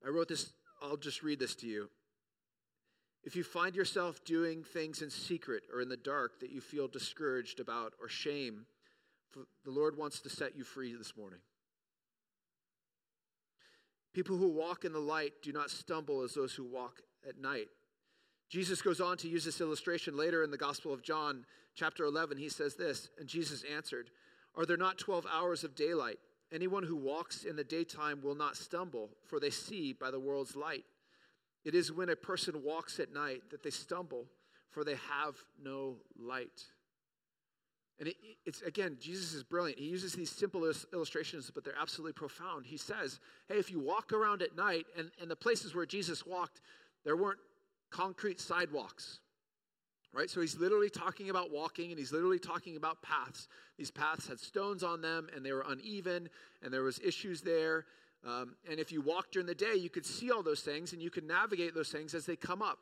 I 0.06 0.10
wrote 0.10 0.28
this, 0.28 0.52
I'll 0.82 0.98
just 0.98 1.24
read 1.24 1.40
this 1.40 1.56
to 1.56 1.68
you. 1.68 1.90
If 3.24 3.36
you 3.36 3.44
find 3.44 3.76
yourself 3.76 4.24
doing 4.24 4.64
things 4.64 5.02
in 5.02 5.10
secret 5.10 5.64
or 5.74 5.82
in 5.82 5.90
the 5.90 5.98
dark 5.98 6.40
that 6.42 6.52
you 6.52 6.62
feel 6.62 6.88
discouraged 6.88 7.60
about 7.60 7.94
or 8.00 8.08
shame, 8.08 8.66
the 9.34 9.72
Lord 9.72 9.98
wants 9.98 10.22
to 10.22 10.30
set 10.30 10.56
you 10.56 10.64
free 10.64 10.94
this 10.96 11.18
morning. 11.18 11.40
People 14.16 14.38
who 14.38 14.48
walk 14.48 14.86
in 14.86 14.94
the 14.94 15.00
light 15.00 15.34
do 15.42 15.52
not 15.52 15.70
stumble 15.70 16.22
as 16.22 16.34
those 16.34 16.54
who 16.54 16.64
walk 16.64 17.02
at 17.28 17.38
night. 17.38 17.68
Jesus 18.50 18.82
goes 18.82 19.02
on 19.02 19.18
to 19.18 19.28
use 19.28 19.44
this 19.44 19.60
illustration 19.60 20.16
later 20.16 20.42
in 20.42 20.52
the 20.52 20.58
Gospel 20.58 20.94
of 20.94 21.04
John, 21.04 21.46
chapter 21.76 22.06
11. 22.06 22.38
He 22.38 22.48
says 22.48 22.76
this, 22.76 23.10
and 23.20 23.28
Jesus 23.28 23.66
answered, 23.70 24.12
Are 24.56 24.66
there 24.66 24.78
not 24.78 24.98
12 24.98 25.28
hours 25.30 25.66
of 25.66 25.76
daylight? 25.76 26.20
Anyone 26.54 26.84
who 26.84 26.96
walks 26.96 27.44
in 27.44 27.58
the 27.58 27.64
daytime 27.66 28.22
will 28.24 28.36
not 28.36 28.56
stumble, 28.56 29.10
for 29.26 29.38
they 29.38 29.50
see 29.50 29.92
by 29.92 30.12
the 30.12 30.20
world's 30.20 30.56
light. 30.56 30.86
It 31.66 31.76
is 31.76 31.92
when 31.92 32.08
a 32.08 32.16
person 32.16 32.64
walks 32.64 33.02
at 33.02 33.12
night 33.12 33.42
that 33.52 33.64
they 33.64 33.70
stumble, 33.70 34.28
for 34.70 34.86
they 34.86 34.96
have 35.12 35.36
no 35.62 35.98
light. 36.18 36.64
And 38.00 38.10
it, 38.10 38.16
it's 38.46 38.62
again, 38.62 38.98
Jesus 39.00 39.34
is 39.34 39.44
brilliant. 39.44 39.80
He 39.80 39.86
uses 39.86 40.14
these 40.14 40.30
simple 40.30 40.72
illustrations, 40.94 41.50
but 41.54 41.64
they're 41.64 41.80
absolutely 41.80 42.14
profound. 42.14 42.66
He 42.66 42.78
says, 42.78 43.20
Hey, 43.48 43.56
if 43.56 43.72
you 43.72 43.80
walk 43.80 44.12
around 44.12 44.42
at 44.42 44.56
night, 44.56 44.86
and, 44.98 45.12
and 45.22 45.32
the 45.32 45.36
places 45.36 45.74
where 45.74 45.86
Jesus 45.86 46.26
walked, 46.26 46.62
there 47.04 47.16
weren't 47.16 47.40
concrete 47.92 48.40
sidewalks 48.42 49.20
right? 50.16 50.30
So 50.30 50.40
he's 50.40 50.58
literally 50.58 50.90
talking 50.90 51.30
about 51.30 51.52
walking 51.52 51.92
and 51.92 52.00
he's 52.00 52.14
literally 52.14 52.40
talking 52.40 52.78
about 52.78 53.02
paths. 53.02 53.50
These 53.78 53.92
paths 53.92 54.28
had 54.28 54.40
stones 54.40 54.82
on 54.82 55.02
them 55.02 55.28
and 55.36 55.46
they 55.46 55.52
were 55.52 55.66
uneven 55.68 56.30
and 56.64 56.74
there 56.74 56.84
was 56.84 57.00
issues 57.00 57.42
there. 57.42 57.86
Um, 58.26 58.56
and 58.70 58.80
if 58.80 58.92
you 58.92 59.02
walk 59.02 59.32
during 59.32 59.46
the 59.46 59.54
day, 59.54 59.76
you 59.76 59.90
could 59.90 60.06
see 60.06 60.32
all 60.32 60.42
those 60.42 60.62
things 60.62 60.94
and 60.94 61.02
you 61.02 61.10
could 61.10 61.26
navigate 61.26 61.76
those 61.76 61.90
things 61.90 62.16
as 62.16 62.26
they 62.26 62.38
come 62.38 62.62
up. 62.62 62.80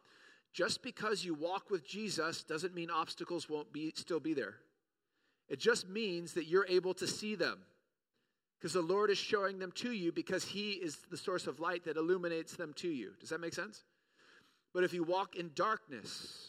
Just 0.53 0.83
because 0.83 1.25
you 1.25 1.33
walk 1.33 1.71
with 1.71 1.85
Jesus 1.85 2.43
doesn't 2.43 2.75
mean 2.75 2.91
obstacles 2.91 3.49
won't 3.49 3.73
be 3.73 3.91
still 3.95 4.19
be 4.19 4.35
there. 4.35 4.57
It 5.49 5.59
just 5.59 5.87
means 5.87 6.33
that 6.33 6.47
you're 6.47 6.65
able 6.67 6.93
to 6.95 7.07
see 7.07 7.35
them. 7.35 7.59
Because 8.59 8.73
the 8.73 8.81
Lord 8.81 9.09
is 9.09 9.17
showing 9.17 9.59
them 9.59 9.73
to 9.75 9.91
you 9.91 10.13
because 10.13 10.45
He 10.45 10.71
is 10.71 10.97
the 11.11 11.17
source 11.17 11.47
of 11.47 11.59
light 11.59 11.83
that 11.83 11.97
illuminates 11.97 12.55
them 12.55 12.73
to 12.77 12.87
you. 12.87 13.11
Does 13.19 13.29
that 13.29 13.41
make 13.41 13.53
sense? 13.53 13.83
But 14.73 14.85
if 14.85 14.93
you 14.93 15.03
walk 15.03 15.35
in 15.35 15.51
darkness, 15.53 16.47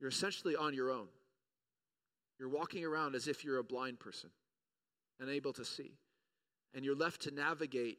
you're 0.00 0.10
essentially 0.10 0.56
on 0.56 0.74
your 0.74 0.90
own. 0.90 1.06
You're 2.38 2.50
walking 2.50 2.84
around 2.84 3.14
as 3.14 3.28
if 3.28 3.44
you're 3.44 3.58
a 3.58 3.64
blind 3.64 3.98
person, 3.98 4.28
unable 5.20 5.52
to 5.54 5.64
see. 5.64 5.92
And 6.74 6.84
you're 6.84 6.96
left 6.96 7.22
to 7.22 7.30
navigate 7.30 7.98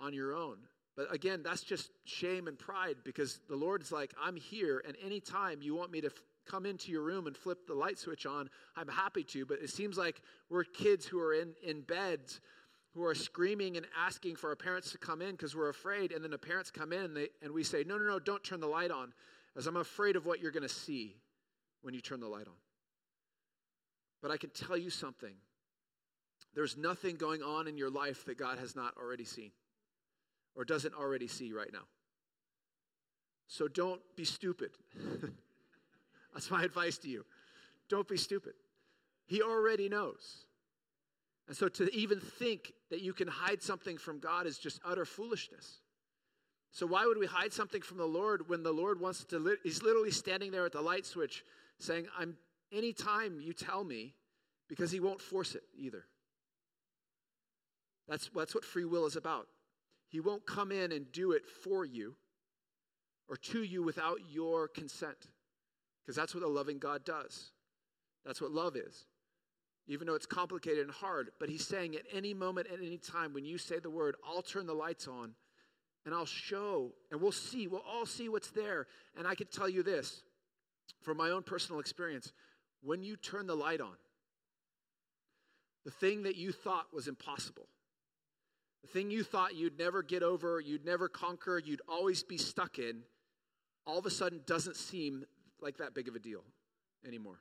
on 0.00 0.14
your 0.14 0.34
own. 0.34 0.56
But 0.96 1.12
again, 1.12 1.42
that's 1.44 1.62
just 1.62 1.90
shame 2.04 2.46
and 2.46 2.58
pride 2.58 2.96
because 3.04 3.40
the 3.48 3.56
Lord's 3.56 3.90
like, 3.90 4.14
I'm 4.22 4.36
here, 4.36 4.82
and 4.86 4.96
anytime 5.04 5.60
you 5.60 5.74
want 5.74 5.90
me 5.90 6.00
to 6.02 6.10
come 6.44 6.66
into 6.66 6.90
your 6.90 7.02
room 7.02 7.26
and 7.26 7.36
flip 7.36 7.66
the 7.66 7.74
light 7.74 7.98
switch 7.98 8.26
on, 8.26 8.48
I'm 8.76 8.88
happy 8.88 9.24
to. 9.24 9.46
But 9.46 9.58
it 9.62 9.70
seems 9.70 9.96
like 9.96 10.20
we're 10.48 10.64
kids 10.64 11.06
who 11.06 11.20
are 11.20 11.34
in, 11.34 11.54
in 11.62 11.82
beds 11.82 12.40
who 12.94 13.04
are 13.04 13.14
screaming 13.14 13.76
and 13.76 13.86
asking 13.98 14.36
for 14.36 14.50
our 14.50 14.56
parents 14.56 14.92
to 14.92 14.98
come 14.98 15.20
in 15.20 15.32
because 15.32 15.56
we're 15.56 15.68
afraid. 15.68 16.12
And 16.12 16.22
then 16.22 16.30
the 16.30 16.38
parents 16.38 16.70
come 16.70 16.92
in 16.92 17.00
and, 17.00 17.16
they, 17.16 17.28
and 17.42 17.52
we 17.52 17.64
say, 17.64 17.84
No, 17.86 17.98
no, 17.98 18.04
no, 18.04 18.18
don't 18.18 18.42
turn 18.42 18.60
the 18.60 18.68
light 18.68 18.90
on, 18.90 19.12
as 19.56 19.66
I'm 19.66 19.76
afraid 19.76 20.16
of 20.16 20.26
what 20.26 20.40
you're 20.40 20.52
going 20.52 20.62
to 20.62 20.68
see 20.68 21.16
when 21.82 21.92
you 21.92 22.00
turn 22.00 22.20
the 22.20 22.28
light 22.28 22.46
on. 22.46 22.54
But 24.22 24.30
I 24.30 24.36
can 24.36 24.50
tell 24.50 24.76
you 24.76 24.90
something 24.90 25.34
there's 26.54 26.76
nothing 26.76 27.16
going 27.16 27.42
on 27.42 27.66
in 27.66 27.76
your 27.76 27.90
life 27.90 28.24
that 28.26 28.38
God 28.38 28.58
has 28.58 28.76
not 28.76 28.94
already 28.96 29.24
seen 29.24 29.50
or 30.54 30.64
doesn't 30.64 30.94
already 30.94 31.26
see 31.26 31.52
right 31.52 31.72
now. 31.72 31.86
So 33.48 33.68
don't 33.68 34.00
be 34.16 34.24
stupid. 34.24 34.70
That's 36.34 36.50
my 36.50 36.62
advice 36.64 36.98
to 36.98 37.08
you. 37.08 37.24
Don't 37.88 38.08
be 38.08 38.16
stupid. 38.16 38.52
He 39.26 39.40
already 39.40 39.88
knows. 39.88 40.44
And 41.48 41.56
so 41.56 41.68
to 41.68 41.94
even 41.94 42.20
think 42.20 42.72
that 42.90 43.00
you 43.00 43.12
can 43.12 43.28
hide 43.28 43.62
something 43.62 43.98
from 43.98 44.18
God 44.18 44.46
is 44.46 44.58
just 44.58 44.80
utter 44.84 45.04
foolishness. 45.04 45.80
So 46.72 46.86
why 46.86 47.06
would 47.06 47.18
we 47.18 47.26
hide 47.26 47.52
something 47.52 47.82
from 47.82 47.98
the 47.98 48.06
Lord 48.06 48.48
when 48.48 48.62
the 48.62 48.72
Lord 48.72 49.00
wants 49.00 49.24
to, 49.26 49.56
he's 49.62 49.82
literally 49.82 50.10
standing 50.10 50.50
there 50.50 50.66
at 50.66 50.72
the 50.72 50.80
light 50.80 51.06
switch 51.06 51.44
saying, 51.78 52.06
I'm 52.18 52.36
anytime 52.72 53.40
you 53.40 53.52
tell 53.52 53.84
me, 53.84 54.14
because 54.68 54.90
he 54.90 55.00
won't 55.00 55.20
force 55.20 55.54
it 55.54 55.62
either. 55.76 56.04
That's, 58.08 58.30
that's 58.34 58.54
what 58.54 58.64
free 58.64 58.84
will 58.84 59.06
is 59.06 59.16
about. 59.16 59.46
He 60.08 60.20
won't 60.20 60.46
come 60.46 60.72
in 60.72 60.92
and 60.92 61.10
do 61.12 61.32
it 61.32 61.46
for 61.46 61.84
you 61.84 62.16
or 63.28 63.36
to 63.36 63.62
you 63.62 63.82
without 63.82 64.18
your 64.30 64.68
consent, 64.68 65.16
because 66.04 66.16
that's 66.16 66.34
what 66.34 66.44
a 66.44 66.48
loving 66.48 66.78
God 66.78 67.04
does. 67.04 67.52
That's 68.24 68.40
what 68.40 68.50
love 68.50 68.76
is. 68.76 69.06
Even 69.86 70.06
though 70.06 70.14
it's 70.14 70.26
complicated 70.26 70.84
and 70.84 70.90
hard, 70.90 71.30
but 71.38 71.48
he's 71.48 71.66
saying 71.66 71.94
at 71.94 72.02
any 72.12 72.32
moment, 72.32 72.68
at 72.72 72.78
any 72.78 72.96
time, 72.96 73.34
when 73.34 73.44
you 73.44 73.58
say 73.58 73.78
the 73.78 73.90
word, 73.90 74.16
I'll 74.26 74.42
turn 74.42 74.66
the 74.66 74.74
lights 74.74 75.06
on 75.08 75.34
and 76.06 76.14
I'll 76.14 76.26
show, 76.26 76.92
and 77.10 77.20
we'll 77.20 77.32
see, 77.32 77.66
we'll 77.66 77.84
all 77.86 78.06
see 78.06 78.28
what's 78.28 78.50
there. 78.50 78.86
And 79.16 79.26
I 79.26 79.34
can 79.34 79.46
tell 79.46 79.68
you 79.68 79.82
this 79.82 80.22
from 81.02 81.16
my 81.16 81.30
own 81.30 81.42
personal 81.42 81.80
experience, 81.80 82.32
when 82.82 83.02
you 83.02 83.16
turn 83.16 83.46
the 83.46 83.54
light 83.54 83.80
on, 83.80 83.96
the 85.84 85.90
thing 85.90 86.22
that 86.22 86.36
you 86.36 86.52
thought 86.52 86.86
was 86.92 87.08
impossible, 87.08 87.68
the 88.82 88.88
thing 88.88 89.10
you 89.10 89.22
thought 89.22 89.54
you'd 89.54 89.78
never 89.78 90.02
get 90.02 90.22
over, 90.22 90.60
you'd 90.60 90.84
never 90.84 91.08
conquer, 91.08 91.58
you'd 91.58 91.82
always 91.88 92.22
be 92.22 92.36
stuck 92.36 92.78
in, 92.78 93.02
all 93.86 93.98
of 93.98 94.06
a 94.06 94.10
sudden 94.10 94.40
doesn't 94.46 94.76
seem 94.76 95.24
like 95.64 95.78
that 95.78 95.94
big 95.94 96.06
of 96.06 96.14
a 96.14 96.20
deal 96.20 96.44
anymore. 97.06 97.40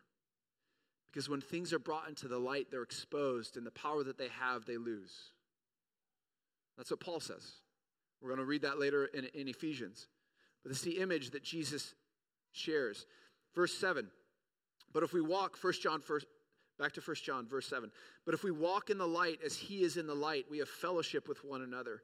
Because 1.12 1.30
when 1.30 1.42
things 1.42 1.72
are 1.74 1.80
brought 1.80 2.10
into 2.10 2.28
the 2.28 2.40
light, 2.40 2.68
they're 2.72 2.82
exposed, 2.82 3.56
and 3.56 3.66
the 3.66 3.72
power 3.72 4.04
that 4.04 4.18
they 4.18 4.30
have, 4.40 4.66
they 4.66 4.78
lose. 4.78 5.14
That's 6.76 6.90
what 6.90 7.02
Paul 7.02 7.20
says. 7.20 7.52
We're 8.20 8.30
going 8.30 8.40
to 8.40 8.46
read 8.46 8.64
that 8.64 8.80
later 8.80 9.06
in, 9.06 9.26
in 9.36 9.48
Ephesians. 9.48 10.08
But 10.64 10.72
it's 10.72 10.82
the 10.82 11.00
image 11.00 11.32
that 11.32 11.44
Jesus 11.44 11.94
shares. 12.52 13.06
Verse 13.54 13.74
7. 13.74 14.08
But 14.92 15.04
if 15.04 15.14
we 15.14 15.22
walk, 15.22 15.56
First 15.56 15.84
John, 15.84 16.02
first, 16.02 16.26
back 16.80 16.94
to 16.94 17.02
First 17.02 17.24
John, 17.24 17.48
verse 17.48 17.68
7. 17.68 17.92
But 18.26 18.34
if 18.34 18.44
we 18.44 18.52
walk 18.52 18.90
in 18.90 18.98
the 18.98 19.08
light 19.08 19.40
as 19.46 19.56
he 19.56 19.84
is 19.84 19.98
in 19.98 20.08
the 20.08 20.16
light, 20.16 20.46
we 20.50 20.60
have 20.60 20.70
fellowship 20.70 21.28
with 21.28 21.44
one 21.44 21.62
another. 21.62 22.02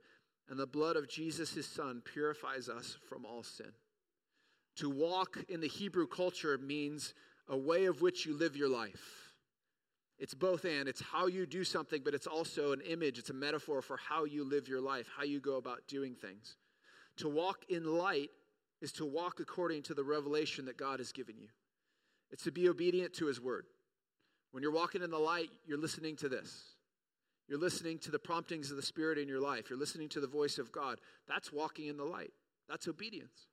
And 0.49 0.59
the 0.59 0.67
blood 0.67 0.97
of 0.97 1.09
Jesus, 1.09 1.53
his 1.53 1.67
son, 1.67 2.01
purifies 2.03 2.69
us 2.69 2.97
from 3.07 3.25
all 3.25 3.43
sin. 3.43 3.71
To 4.79 4.89
walk 4.89 5.37
in 5.49 5.59
the 5.59 5.67
Hebrew 5.67 6.07
culture 6.07 6.57
means 6.57 7.13
a 7.49 7.57
way 7.57 7.85
of 7.85 8.01
which 8.01 8.25
you 8.25 8.33
live 8.33 8.55
your 8.55 8.69
life. 8.69 9.33
It's 10.17 10.33
both 10.33 10.63
and. 10.63 10.87
It's 10.87 11.01
how 11.01 11.27
you 11.27 11.45
do 11.45 11.65
something, 11.65 12.01
but 12.03 12.13
it's 12.13 12.27
also 12.27 12.71
an 12.71 12.79
image, 12.81 13.19
it's 13.19 13.29
a 13.29 13.33
metaphor 13.33 13.81
for 13.81 13.97
how 13.97 14.23
you 14.23 14.45
live 14.45 14.69
your 14.69 14.79
life, 14.79 15.05
how 15.17 15.23
you 15.23 15.41
go 15.41 15.57
about 15.57 15.85
doing 15.89 16.15
things. 16.15 16.55
To 17.17 17.27
walk 17.27 17.65
in 17.67 17.83
light 17.83 18.29
is 18.81 18.93
to 18.93 19.05
walk 19.05 19.41
according 19.41 19.83
to 19.83 19.93
the 19.93 20.03
revelation 20.03 20.63
that 20.65 20.77
God 20.77 20.99
has 20.99 21.11
given 21.11 21.35
you. 21.37 21.49
It's 22.31 22.43
to 22.43 22.51
be 22.51 22.69
obedient 22.69 23.13
to 23.15 23.25
his 23.25 23.41
word. 23.41 23.65
When 24.51 24.63
you're 24.63 24.71
walking 24.71 25.03
in 25.03 25.11
the 25.11 25.19
light, 25.19 25.49
you're 25.67 25.77
listening 25.77 26.15
to 26.17 26.29
this. 26.29 26.63
You're 27.49 27.59
listening 27.59 27.99
to 27.99 28.11
the 28.11 28.19
promptings 28.19 28.71
of 28.71 28.77
the 28.77 28.83
Spirit 28.83 29.17
in 29.17 29.27
your 29.27 29.41
life. 29.41 29.69
You're 29.69 29.79
listening 29.79 30.07
to 30.09 30.21
the 30.21 30.27
voice 30.27 30.57
of 30.57 30.71
God. 30.71 30.99
That's 31.27 31.51
walking 31.51 31.87
in 31.87 31.97
the 31.97 32.05
light. 32.05 32.31
That's 32.69 32.87
obedience. 32.87 33.47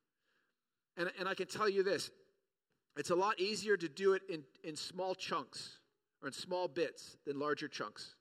And, 0.96 1.10
and 1.18 1.28
I 1.28 1.34
can 1.34 1.46
tell 1.46 1.68
you 1.68 1.82
this 1.82 2.10
it's 2.96 3.10
a 3.10 3.14
lot 3.14 3.38
easier 3.38 3.76
to 3.76 3.88
do 3.88 4.14
it 4.14 4.22
in, 4.28 4.42
in 4.64 4.76
small 4.76 5.14
chunks 5.14 5.78
or 6.22 6.28
in 6.28 6.32
small 6.32 6.66
bits 6.66 7.16
than 7.26 7.38
larger 7.38 7.68
chunks. 7.68 8.14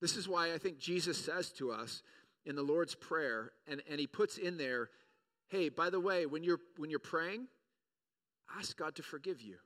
This 0.00 0.16
is 0.16 0.28
why 0.28 0.54
I 0.54 0.58
think 0.58 0.78
Jesus 0.78 1.18
says 1.18 1.50
to 1.52 1.72
us 1.72 2.02
in 2.46 2.56
the 2.56 2.62
Lord's 2.62 2.94
Prayer, 2.94 3.52
and, 3.66 3.82
and 3.90 4.00
he 4.00 4.06
puts 4.06 4.38
in 4.38 4.56
there, 4.56 4.88
hey, 5.48 5.68
by 5.68 5.90
the 5.90 6.00
way, 6.00 6.26
when 6.26 6.42
you're 6.42 6.60
when 6.78 6.90
you're 6.90 6.98
praying, 6.98 7.48
ask 8.58 8.76
God 8.76 8.94
to 8.96 9.02
forgive 9.02 9.42
you. 9.42 9.56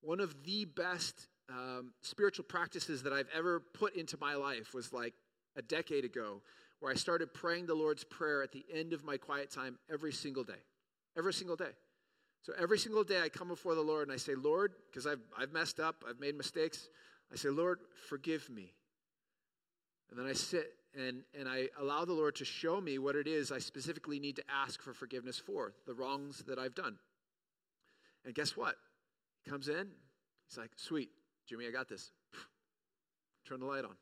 One 0.00 0.20
of 0.20 0.44
the 0.44 0.64
best 0.64 1.28
um, 1.50 1.92
spiritual 2.02 2.44
practices 2.44 3.02
that 3.02 3.12
I've 3.12 3.28
ever 3.34 3.60
put 3.60 3.94
into 3.94 4.16
my 4.20 4.34
life 4.34 4.72
was 4.72 4.92
like 4.92 5.12
a 5.56 5.62
decade 5.62 6.04
ago, 6.04 6.40
where 6.80 6.90
I 6.90 6.96
started 6.96 7.32
praying 7.32 7.66
the 7.66 7.74
Lord's 7.74 8.04
Prayer 8.04 8.42
at 8.42 8.52
the 8.52 8.64
end 8.72 8.92
of 8.92 9.04
my 9.04 9.16
quiet 9.16 9.50
time 9.50 9.78
every 9.92 10.12
single 10.12 10.44
day. 10.44 10.60
Every 11.16 11.32
single 11.32 11.56
day. 11.56 11.72
So 12.42 12.54
every 12.58 12.78
single 12.78 13.04
day 13.04 13.20
I 13.20 13.28
come 13.28 13.48
before 13.48 13.74
the 13.74 13.82
Lord 13.82 14.08
and 14.08 14.12
I 14.12 14.16
say, 14.16 14.34
Lord, 14.34 14.72
because 14.90 15.06
I've, 15.06 15.20
I've 15.38 15.52
messed 15.52 15.78
up, 15.78 16.04
I've 16.08 16.18
made 16.18 16.36
mistakes, 16.36 16.88
I 17.32 17.36
say, 17.36 17.50
Lord, 17.50 17.80
forgive 18.08 18.48
me. 18.48 18.72
And 20.10 20.18
then 20.18 20.26
I 20.26 20.32
sit 20.32 20.72
and, 20.98 21.22
and 21.38 21.48
I 21.48 21.68
allow 21.78 22.04
the 22.04 22.14
Lord 22.14 22.34
to 22.36 22.44
show 22.44 22.80
me 22.80 22.98
what 22.98 23.14
it 23.14 23.28
is 23.28 23.52
I 23.52 23.58
specifically 23.58 24.18
need 24.18 24.36
to 24.36 24.42
ask 24.50 24.82
for 24.82 24.92
forgiveness 24.92 25.38
for, 25.38 25.74
the 25.86 25.94
wrongs 25.94 26.42
that 26.48 26.58
I've 26.58 26.74
done. 26.74 26.98
And 28.24 28.34
guess 28.34 28.56
what? 28.56 28.74
He 29.44 29.50
comes 29.50 29.68
in, 29.68 29.88
he's 30.48 30.58
like, 30.58 30.70
sweet, 30.76 31.10
Jimmy, 31.46 31.66
I 31.66 31.70
got 31.70 31.88
this. 31.88 32.10
Turn 33.46 33.60
the 33.60 33.66
light 33.66 33.84
on. 33.84 33.96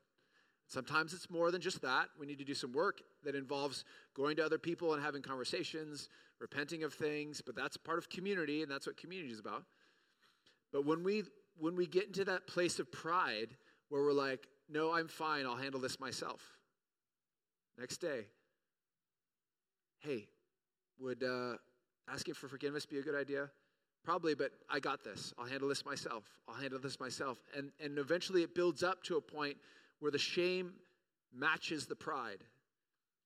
Sometimes 0.69 1.15
it's 1.15 1.31
more 1.31 1.51
than 1.51 1.63
just 1.63 1.81
that. 1.81 2.09
We 2.21 2.27
need 2.27 2.39
to 2.39 2.45
do 2.45 2.55
some 2.55 2.73
work 2.73 3.01
that 3.25 3.35
involves 3.35 3.85
going 4.15 4.37
to 4.37 4.45
other 4.45 4.59
people 4.59 4.93
and 4.93 5.03
having 5.03 5.23
conversations, 5.23 6.11
repenting 6.41 6.85
of 6.85 6.93
things, 6.93 7.41
but 7.45 7.57
that's 7.57 7.79
part 7.79 7.97
of 7.99 8.11
community, 8.11 8.63
and 8.63 8.71
that's 8.71 8.87
what 8.87 8.99
community 8.99 9.33
is 9.33 9.41
about. 9.41 9.65
But 10.73 10.85
when 10.85 11.03
we 11.03 11.25
when 11.59 11.75
we 11.75 11.87
get 11.87 12.07
into 12.07 12.25
that 12.27 12.47
place 12.47 12.79
of 12.79 12.93
pride 12.93 13.57
where 13.89 14.03
we're 14.03 14.13
like, 14.13 14.47
no, 14.69 14.95
I'm 14.95 15.09
fine, 15.09 15.45
I'll 15.45 15.57
handle 15.57 15.81
this 15.81 15.99
myself. 15.99 16.41
Next 17.79 17.97
day, 17.97 18.27
hey, 20.01 20.29
would 21.01 21.25
uh, 21.25 21.55
asking 22.13 22.35
for 22.35 22.47
forgiveness 22.47 22.87
be 22.87 22.99
a 22.99 23.03
good 23.03 23.17
idea? 23.17 23.51
Probably, 24.05 24.35
but 24.35 24.53
I 24.71 24.79
got 24.79 25.03
this. 25.03 25.33
I'll 25.39 25.47
handle 25.47 25.69
this 25.69 25.85
myself. 25.85 26.25
I'll 26.49 26.55
handle 26.55 26.79
this 26.79 27.01
myself. 27.01 27.39
And, 27.57 27.73
and 27.83 27.99
eventually 27.99 28.43
it 28.43 28.55
builds 28.55 28.83
up 28.83 29.03
to 29.05 29.17
a 29.17 29.21
point 29.21 29.57
where 30.01 30.13
the 30.13 30.19
shame 30.19 30.73
matches 31.35 31.87
the 31.87 31.97
pride. 31.97 32.45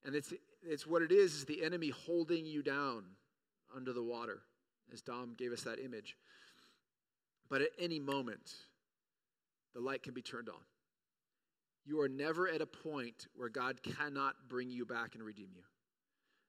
And 0.04 0.14
it's, 0.14 0.32
it's 0.62 0.86
what 0.86 1.02
it 1.02 1.12
is, 1.12 1.34
is 1.34 1.44
the 1.44 1.64
enemy 1.64 1.90
holding 1.90 2.44
you 2.44 2.62
down 2.62 3.04
under 3.74 3.92
the 3.92 4.02
water, 4.02 4.40
as 4.92 5.00
Dom 5.00 5.34
gave 5.36 5.52
us 5.52 5.62
that 5.62 5.78
image. 5.78 6.16
But 7.48 7.62
at 7.62 7.70
any 7.78 8.00
moment, 8.00 8.52
the 9.74 9.80
light 9.80 10.02
can 10.02 10.14
be 10.14 10.22
turned 10.22 10.48
on. 10.48 10.60
You 11.84 12.00
are 12.00 12.08
never 12.08 12.48
at 12.48 12.60
a 12.60 12.66
point 12.66 13.26
where 13.34 13.48
God 13.48 13.80
cannot 13.82 14.34
bring 14.48 14.70
you 14.70 14.84
back 14.84 15.14
and 15.14 15.22
redeem 15.22 15.48
you. 15.54 15.62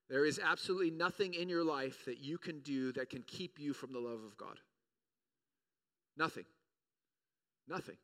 There 0.09 0.25
is 0.25 0.39
absolutely 0.39 0.91
nothing 0.91 1.33
in 1.33 1.49
your 1.49 1.63
life 1.63 2.05
that 2.05 2.19
you 2.19 2.37
can 2.37 2.59
do 2.59 2.91
that 2.93 3.09
can 3.09 3.23
keep 3.23 3.59
you 3.59 3.73
from 3.73 3.93
the 3.93 3.99
love 3.99 4.23
of 4.23 4.37
God. 4.37 4.59
Nothing. 6.17 6.45
Nothing. 7.67 7.95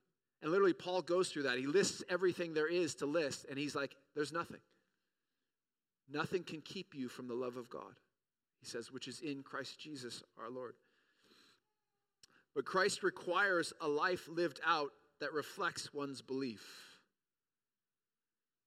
And 0.41 0.51
literally, 0.51 0.73
Paul 0.73 1.01
goes 1.01 1.29
through 1.29 1.43
that. 1.43 1.57
He 1.57 1.65
lists 1.65 2.03
everything 2.09 2.53
there 2.53 2.69
is 2.69 2.95
to 2.95 3.05
list, 3.05 3.45
and 3.49 3.59
he's 3.59 3.75
like, 3.75 3.95
there's 4.15 4.31
nothing. 4.31 4.61
Nothing 6.11 6.43
can 6.43 6.61
keep 6.61 6.95
you 6.95 7.09
from 7.09 7.27
the 7.27 7.33
love 7.33 7.57
of 7.57 7.69
God, 7.69 7.93
he 8.59 8.65
says, 8.65 8.91
which 8.91 9.07
is 9.07 9.19
in 9.19 9.43
Christ 9.43 9.79
Jesus 9.79 10.23
our 10.41 10.49
Lord. 10.49 10.73
But 12.55 12.65
Christ 12.65 13.03
requires 13.03 13.73
a 13.81 13.87
life 13.87 14.27
lived 14.27 14.59
out 14.65 14.91
that 15.19 15.33
reflects 15.33 15.93
one's 15.93 16.21
belief. 16.21 16.65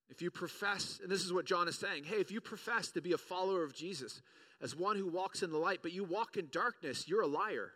If 0.09 0.21
you 0.21 0.31
profess, 0.31 1.01
and 1.03 1.11
this 1.11 1.25
is 1.25 1.33
what 1.33 1.47
John 1.47 1.69
is 1.69 1.79
saying 1.79 2.05
hey, 2.05 2.17
if 2.17 2.31
you 2.31 2.41
profess 2.41 2.91
to 2.91 3.01
be 3.01 3.13
a 3.13 3.19
follower 3.19 3.63
of 3.63 3.75
Jesus 3.75 4.21
as 4.61 4.77
one 4.77 4.97
who 4.97 5.09
walks 5.09 5.43
in 5.43 5.51
the 5.51 5.59
light, 5.59 5.81
but 5.83 5.93
you 5.93 6.05
walk 6.05 6.37
in 6.37 6.49
darkness, 6.53 7.09
you're 7.09 7.23
a 7.23 7.27
liar. 7.27 7.73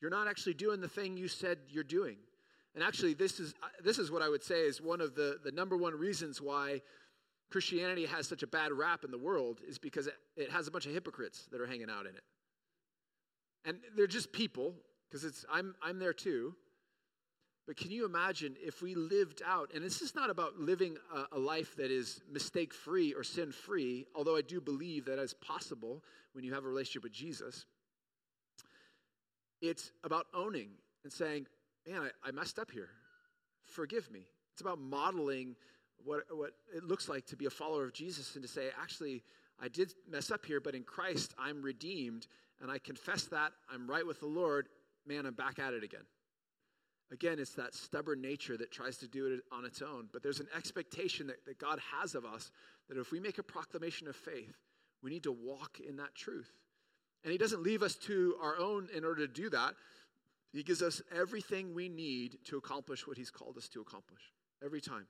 You're 0.00 0.10
not 0.10 0.28
actually 0.28 0.54
doing 0.54 0.80
the 0.80 0.88
thing 0.88 1.16
you 1.16 1.28
said 1.28 1.58
you're 1.68 1.84
doing. 1.84 2.16
And 2.74 2.84
actually, 2.84 3.14
this 3.14 3.40
is, 3.40 3.54
this 3.82 3.98
is 3.98 4.10
what 4.10 4.22
I 4.22 4.28
would 4.28 4.44
say 4.44 4.60
is 4.60 4.80
one 4.80 5.00
of 5.00 5.14
the, 5.14 5.38
the 5.42 5.50
number 5.50 5.76
one 5.76 5.94
reasons 5.94 6.40
why 6.40 6.82
Christianity 7.50 8.06
has 8.06 8.28
such 8.28 8.42
a 8.42 8.46
bad 8.46 8.72
rap 8.72 9.04
in 9.04 9.10
the 9.10 9.18
world 9.18 9.60
is 9.66 9.78
because 9.78 10.06
it, 10.06 10.14
it 10.36 10.50
has 10.50 10.68
a 10.68 10.70
bunch 10.70 10.86
of 10.86 10.92
hypocrites 10.92 11.48
that 11.50 11.60
are 11.60 11.66
hanging 11.66 11.90
out 11.90 12.06
in 12.06 12.14
it. 12.14 12.22
And 13.64 13.78
they're 13.96 14.06
just 14.06 14.32
people, 14.32 14.74
because 15.08 15.24
it's 15.24 15.44
I'm 15.52 15.74
I'm 15.82 15.98
there 15.98 16.12
too. 16.12 16.54
But 17.66 17.76
can 17.76 17.90
you 17.90 18.06
imagine 18.06 18.56
if 18.60 18.82
we 18.82 18.94
lived 18.94 19.42
out, 19.46 19.70
and 19.74 19.84
this 19.84 20.00
is 20.00 20.14
not 20.14 20.30
about 20.30 20.58
living 20.58 20.96
a, 21.14 21.36
a 21.36 21.38
life 21.38 21.76
that 21.76 21.90
is 21.90 22.20
mistake 22.32 22.72
free 22.72 23.12
or 23.12 23.22
sin 23.22 23.52
free, 23.52 24.06
although 24.14 24.36
I 24.36 24.42
do 24.42 24.60
believe 24.60 25.04
that 25.04 25.18
is 25.18 25.34
possible 25.34 26.02
when 26.32 26.42
you 26.42 26.54
have 26.54 26.64
a 26.64 26.68
relationship 26.68 27.02
with 27.02 27.12
Jesus. 27.12 27.66
It's 29.60 29.92
about 30.02 30.26
owning 30.34 30.70
and 31.04 31.12
saying, 31.12 31.46
man, 31.86 32.02
I, 32.02 32.28
I 32.28 32.30
messed 32.32 32.58
up 32.58 32.70
here. 32.70 32.90
Forgive 33.64 34.10
me. 34.10 34.26
It's 34.52 34.60
about 34.60 34.80
modeling 34.80 35.56
what, 36.04 36.24
what 36.30 36.52
it 36.74 36.84
looks 36.84 37.08
like 37.08 37.26
to 37.26 37.36
be 37.36 37.46
a 37.46 37.50
follower 37.50 37.84
of 37.84 37.92
Jesus 37.92 38.34
and 38.34 38.42
to 38.42 38.48
say, 38.48 38.68
actually, 38.80 39.22
I 39.60 39.68
did 39.68 39.92
mess 40.08 40.30
up 40.30 40.46
here, 40.46 40.60
but 40.60 40.74
in 40.74 40.82
Christ, 40.82 41.34
I'm 41.38 41.62
redeemed, 41.62 42.26
and 42.60 42.70
I 42.70 42.78
confess 42.78 43.24
that. 43.24 43.52
I'm 43.72 43.88
right 43.88 44.06
with 44.06 44.20
the 44.20 44.26
Lord. 44.26 44.68
Man, 45.06 45.26
I'm 45.26 45.34
back 45.34 45.58
at 45.58 45.74
it 45.74 45.84
again. 45.84 46.04
Again, 47.12 47.38
it's 47.38 47.54
that 47.54 47.74
stubborn 47.74 48.20
nature 48.20 48.56
that 48.56 48.70
tries 48.70 48.96
to 48.98 49.08
do 49.08 49.26
it 49.26 49.40
on 49.52 49.64
its 49.64 49.82
own. 49.82 50.08
But 50.12 50.22
there's 50.22 50.40
an 50.40 50.46
expectation 50.56 51.26
that, 51.26 51.44
that 51.44 51.58
God 51.58 51.80
has 52.00 52.14
of 52.14 52.24
us 52.24 52.52
that 52.88 52.98
if 52.98 53.10
we 53.10 53.18
make 53.18 53.38
a 53.38 53.42
proclamation 53.42 54.06
of 54.08 54.14
faith, 54.14 54.56
we 55.02 55.10
need 55.10 55.24
to 55.24 55.32
walk 55.32 55.80
in 55.86 55.96
that 55.96 56.14
truth. 56.14 56.50
And 57.24 57.32
He 57.32 57.38
doesn't 57.38 57.62
leave 57.62 57.82
us 57.82 57.96
to 57.96 58.36
our 58.40 58.58
own 58.58 58.88
in 58.94 59.04
order 59.04 59.26
to 59.26 59.32
do 59.32 59.50
that. 59.50 59.74
He 60.52 60.62
gives 60.62 60.82
us 60.82 61.00
everything 61.16 61.74
we 61.74 61.88
need 61.88 62.38
to 62.46 62.56
accomplish 62.56 63.06
what 63.06 63.16
He's 63.16 63.30
called 63.30 63.56
us 63.56 63.68
to 63.68 63.80
accomplish 63.80 64.32
every 64.64 64.80
time, 64.80 65.06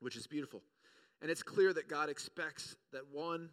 which 0.00 0.16
is 0.16 0.26
beautiful. 0.26 0.62
And 1.20 1.30
it's 1.30 1.42
clear 1.42 1.72
that 1.72 1.88
God 1.88 2.10
expects 2.10 2.76
that 2.92 3.02
one 3.12 3.50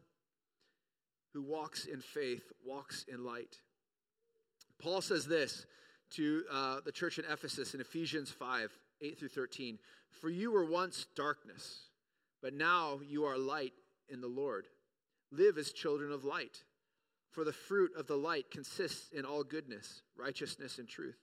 who 1.33 1.41
walks 1.41 1.85
in 1.85 2.01
faith 2.01 2.51
walks 2.65 3.05
in 3.07 3.23
light. 3.23 3.57
Paul 4.81 5.01
says 5.01 5.25
this 5.25 5.65
to 6.11 6.43
uh, 6.51 6.79
the 6.83 6.91
church 6.91 7.19
in 7.19 7.25
Ephesus 7.25 7.73
in 7.73 7.81
Ephesians 7.81 8.31
5 8.31 8.71
8 9.01 9.19
through 9.19 9.29
13. 9.29 9.79
For 10.19 10.29
you 10.29 10.51
were 10.51 10.65
once 10.65 11.05
darkness, 11.15 11.89
but 12.41 12.53
now 12.53 12.99
you 13.07 13.25
are 13.25 13.37
light 13.37 13.73
in 14.09 14.19
the 14.19 14.27
Lord. 14.27 14.65
Live 15.31 15.57
as 15.57 15.71
children 15.71 16.11
of 16.11 16.25
light. 16.25 16.63
For 17.31 17.43
the 17.43 17.53
fruit 17.53 17.91
of 17.97 18.07
the 18.07 18.17
light 18.17 18.49
consists 18.51 19.11
in 19.11 19.25
all 19.25 19.43
goodness, 19.43 20.01
righteousness, 20.17 20.79
and 20.79 20.87
truth. 20.87 21.17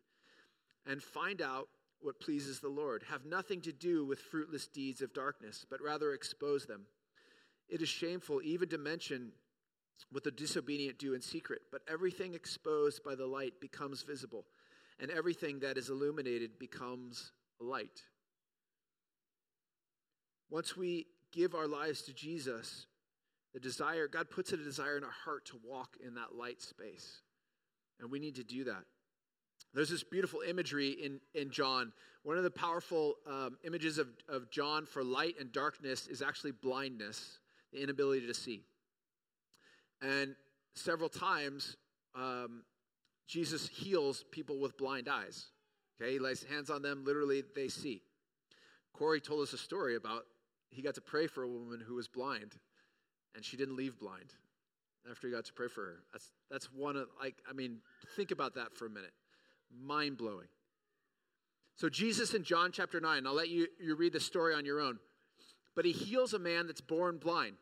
And 0.87 1.03
find 1.03 1.43
out 1.43 1.69
what 2.01 2.21
pleases 2.21 2.61
the 2.61 2.69
Lord. 2.69 3.03
Have 3.11 3.25
nothing 3.25 3.61
to 3.63 3.73
do 3.73 4.05
with 4.05 4.21
fruitless 4.21 4.69
deeds 4.69 5.03
of 5.03 5.13
darkness, 5.13 5.67
but 5.69 5.83
rather 5.83 6.13
expose 6.13 6.67
them. 6.67 6.83
It 7.69 7.83
is 7.83 7.89
shameful 7.89 8.41
even 8.45 8.69
to 8.69 8.79
mention 8.79 9.33
what 10.13 10.23
the 10.23 10.31
disobedient 10.31 10.99
do 10.99 11.15
in 11.15 11.23
secret, 11.23 11.63
but 11.73 11.83
everything 11.91 12.35
exposed 12.35 13.03
by 13.03 13.15
the 13.15 13.27
light 13.27 13.61
becomes 13.61 14.03
visible 14.03 14.45
and 15.01 15.11
everything 15.11 15.61
that 15.61 15.77
is 15.77 15.91
illuminated 15.91 16.59
becomes 16.59 17.33
light. 17.61 18.03
Once 20.51 20.77
we 20.77 21.07
give 21.33 21.55
our 21.55 21.67
lives 21.67 22.03
to 22.03 22.13
Jesus, 22.13 22.87
the 23.57 23.61
desire, 23.61 24.07
God 24.07 24.29
puts 24.29 24.53
a 24.53 24.59
desire 24.59 24.99
in 24.99 25.03
our 25.03 25.11
heart 25.25 25.47
to 25.47 25.59
walk 25.65 25.97
in 26.07 26.17
that 26.17 26.37
light 26.37 26.61
space. 26.61 27.23
And 27.99 28.11
we 28.11 28.19
need 28.19 28.35
to 28.35 28.45
do 28.45 28.65
that. 28.65 28.85
There's 29.73 29.89
this 29.89 30.05
beautiful 30.05 30.43
imagery 30.47 30.91
in, 30.91 31.21
in 31.35 31.51
John. 31.51 31.95
One 32.23 32.37
of 32.37 32.45
the 32.45 32.51
powerful 32.51 33.15
um, 33.27 33.57
images 33.65 33.97
of, 33.97 34.09
of 34.29 34.51
John 34.51 34.85
for 34.85 35.03
light 35.03 35.37
and 35.41 35.51
darkness 35.53 36.07
is 36.07 36.21
actually 36.21 36.53
blindness, 36.53 37.39
the 37.73 37.83
inability 37.83 38.27
to 38.27 38.35
see. 38.35 38.61
And 40.03 40.37
several 40.75 41.09
times, 41.09 41.79
um, 42.15 42.63
Jesus 43.27 43.67
heals 43.67 44.23
people 44.31 44.61
with 44.61 44.77
blind 44.77 45.09
eyes. 45.09 45.47
Okay, 45.99 46.13
he 46.13 46.19
lays 46.19 46.45
hands 46.45 46.69
on 46.69 46.83
them, 46.83 47.05
literally, 47.07 47.43
they 47.55 47.69
see. 47.69 48.03
Corey 48.93 49.23
told 49.23 49.41
us 49.41 49.55
a 49.55 49.59
story 49.59 49.97
about 49.97 50.25
he 50.69 50.83
got 50.83 50.97
to 50.97 51.01
pray 51.01 51.27
for 51.27 51.43
a 51.43 51.49
woman 51.49 51.81
who 51.81 51.95
was 51.95 52.07
blind, 52.07 52.55
and 53.37 53.45
she 53.45 53.57
didn't 53.57 53.77
leave 53.77 53.99
blind 53.99 54.33
after 55.09 55.29
he 55.29 55.33
got 55.33 55.45
to 55.45 55.53
pray 55.53 55.69
for 55.69 55.83
her. 55.83 55.97
That's, 56.13 56.33
that's 56.51 56.73
one 56.73 56.97
of, 56.97 57.09
like, 57.21 57.37
I 57.49 57.53
mean, 57.53 57.79
think 58.17 58.31
about 58.31 58.55
that 58.55 58.75
for 58.75 58.87
a 58.87 58.91
minute. 58.91 59.13
Mind 59.71 60.17
blowing. 60.17 60.49
So, 61.77 61.89
Jesus 61.89 62.35
in 62.35 62.43
John 62.43 62.73
chapter 62.73 63.01
9, 63.01 63.27
I'll 63.27 63.35
let 63.35 63.51
you, 63.51 63.69
you 63.79 63.95
read 63.95 64.15
the 64.15 64.21
story 64.21 64.55
on 64.55 64.65
your 64.65 64.81
own, 64.81 64.99
but 65.75 65.85
he 65.85 65.93
heals 65.93 66.33
a 66.33 66.39
man 66.39 66.67
that's 66.67 66.81
born 66.81 67.19
blind. 67.19 67.57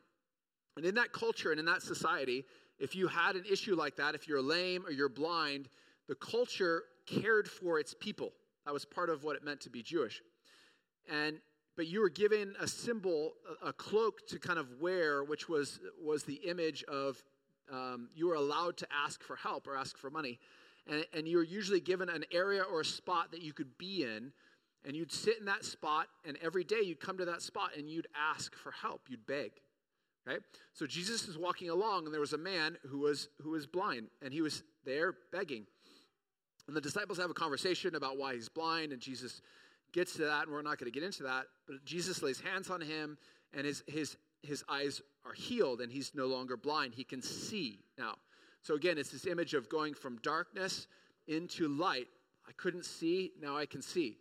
And 0.76 0.86
in 0.86 0.94
that 0.94 1.12
culture 1.12 1.50
and 1.50 1.58
in 1.58 1.66
that 1.66 1.82
society, 1.82 2.44
if 2.78 2.94
you 2.94 3.08
had 3.08 3.36
an 3.36 3.44
issue 3.50 3.74
like 3.74 3.96
that, 3.96 4.14
if 4.14 4.26
you're 4.28 4.42
lame 4.42 4.84
or 4.86 4.92
you're 4.92 5.08
blind, 5.08 5.68
the 6.08 6.14
culture 6.14 6.84
cared 7.06 7.48
for 7.48 7.78
its 7.78 7.94
people. 7.94 8.32
That 8.64 8.72
was 8.72 8.84
part 8.84 9.10
of 9.10 9.24
what 9.24 9.36
it 9.36 9.44
meant 9.44 9.60
to 9.62 9.70
be 9.70 9.82
Jewish. 9.82 10.22
And 11.10 11.38
but 11.76 11.86
you 11.86 12.00
were 12.00 12.10
given 12.10 12.54
a 12.60 12.66
symbol, 12.66 13.32
a 13.62 13.72
cloak 13.72 14.26
to 14.28 14.38
kind 14.38 14.58
of 14.58 14.80
wear, 14.80 15.24
which 15.24 15.48
was 15.48 15.80
was 16.02 16.24
the 16.24 16.34
image 16.34 16.84
of 16.84 17.22
um, 17.72 18.08
you 18.14 18.28
were 18.28 18.34
allowed 18.34 18.76
to 18.78 18.86
ask 18.92 19.22
for 19.22 19.36
help 19.36 19.66
or 19.66 19.76
ask 19.76 19.96
for 19.96 20.10
money, 20.10 20.38
and, 20.86 21.04
and 21.12 21.26
you 21.26 21.38
were 21.38 21.44
usually 21.44 21.80
given 21.80 22.08
an 22.08 22.24
area 22.32 22.62
or 22.62 22.82
a 22.82 22.84
spot 22.84 23.30
that 23.32 23.42
you 23.42 23.52
could 23.52 23.76
be 23.78 24.02
in, 24.02 24.32
and 24.84 24.94
you'd 24.94 25.12
sit 25.12 25.38
in 25.38 25.46
that 25.46 25.64
spot, 25.64 26.08
and 26.24 26.36
every 26.42 26.64
day 26.64 26.80
you'd 26.82 27.00
come 27.00 27.16
to 27.18 27.24
that 27.24 27.42
spot 27.42 27.70
and 27.76 27.88
you'd 27.88 28.08
ask 28.14 28.54
for 28.54 28.70
help, 28.70 29.02
you'd 29.08 29.26
beg. 29.26 29.52
Okay? 30.28 30.38
So 30.72 30.86
Jesus 30.86 31.28
is 31.28 31.38
walking 31.38 31.70
along, 31.70 32.04
and 32.04 32.14
there 32.14 32.20
was 32.20 32.32
a 32.32 32.38
man 32.38 32.76
who 32.86 32.98
was 32.98 33.28
who 33.42 33.50
was 33.50 33.66
blind, 33.66 34.08
and 34.22 34.32
he 34.32 34.42
was 34.42 34.62
there 34.84 35.14
begging. 35.32 35.66
And 36.66 36.74
the 36.74 36.80
disciples 36.80 37.18
have 37.18 37.30
a 37.30 37.34
conversation 37.34 37.94
about 37.94 38.16
why 38.16 38.34
he's 38.34 38.48
blind, 38.48 38.92
and 38.92 39.00
Jesus 39.00 39.42
gets 39.94 40.14
to 40.14 40.24
that, 40.24 40.42
and 40.42 40.52
we're 40.52 40.60
not 40.60 40.78
going 40.78 40.92
to 40.92 40.94
get 40.94 41.04
into 41.04 41.22
that. 41.22 41.46
But 41.66 41.84
Jesus 41.84 42.22
lays 42.22 42.40
hands 42.40 42.68
on 42.68 42.80
him, 42.82 43.16
and 43.54 43.64
his 43.64 43.82
his 43.86 44.16
his 44.42 44.62
eyes 44.68 45.00
are 45.24 45.32
healed, 45.32 45.80
and 45.80 45.90
he's 45.90 46.12
no 46.14 46.26
longer 46.26 46.56
blind. 46.56 46.92
He 46.94 47.04
can 47.04 47.22
see 47.22 47.78
now. 47.96 48.16
So 48.60 48.74
again, 48.74 48.98
it's 48.98 49.10
this 49.10 49.26
image 49.26 49.54
of 49.54 49.68
going 49.68 49.94
from 49.94 50.18
darkness 50.22 50.86
into 51.28 51.68
light. 51.68 52.08
I 52.46 52.52
couldn't 52.52 52.84
see, 52.84 53.32
now 53.40 53.56
I 53.56 53.64
can 53.64 53.80
see. 53.80 54.18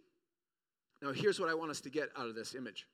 Now, 1.02 1.12
here's 1.12 1.40
what 1.40 1.50
I 1.50 1.54
want 1.54 1.72
us 1.72 1.82
to 1.82 1.90
get 1.90 2.10
out 2.18 2.28
of 2.28 2.36
this 2.36 2.56
image. 2.56 2.88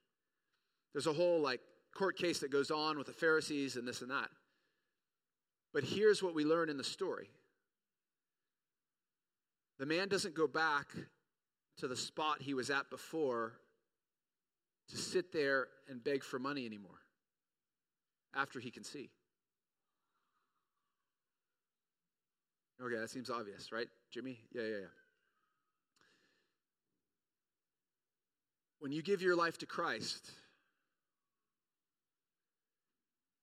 There's 0.93 1.05
a 1.05 1.13
whole 1.13 1.39
like 1.39 1.61
court 1.95 2.17
case 2.17 2.39
that 2.39 2.51
goes 2.51 2.71
on 2.71 2.97
with 2.97 3.07
the 3.07 3.13
Pharisees 3.13 3.75
and 3.75 3.87
this 3.87 4.01
and 4.01 4.09
that. 4.09 4.29
But 5.73 5.83
here's 5.83 6.23
what 6.23 6.33
we 6.33 6.45
learn 6.45 6.69
in 6.69 6.77
the 6.77 6.83
story 6.83 7.29
the 9.77 9.85
man 9.85 10.07
doesn't 10.07 10.33
go 10.33 10.47
back 10.47 10.87
to 11.79 11.87
the 11.87 11.95
spot 11.95 12.41
he 12.41 12.53
was 12.53 12.69
at 12.69 12.89
before 12.89 13.53
to 14.89 14.97
sit 14.97 15.31
there 15.31 15.67
and 15.87 16.03
beg 16.03 16.23
for 16.23 16.39
money 16.39 16.65
anymore 16.65 16.99
after 18.35 18.59
he 18.59 18.71
can 18.71 18.83
see. 18.83 19.09
Okay, 22.81 22.95
that 22.95 23.09
seems 23.09 23.29
obvious, 23.29 23.71
right, 23.71 23.87
Jimmy? 24.11 24.39
Yeah, 24.53 24.61
yeah, 24.61 24.67
yeah. 24.67 24.85
When 28.79 28.93
you 28.93 29.01
give 29.01 29.21
your 29.21 29.35
life 29.35 29.57
to 29.57 29.65
Christ, 29.65 30.31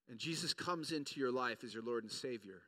and 0.08 0.18
Jesus 0.18 0.54
comes 0.54 0.92
into 0.92 1.20
your 1.20 1.30
life 1.30 1.64
as 1.64 1.74
your 1.74 1.82
Lord 1.82 2.04
and 2.04 2.10
Savior, 2.10 2.62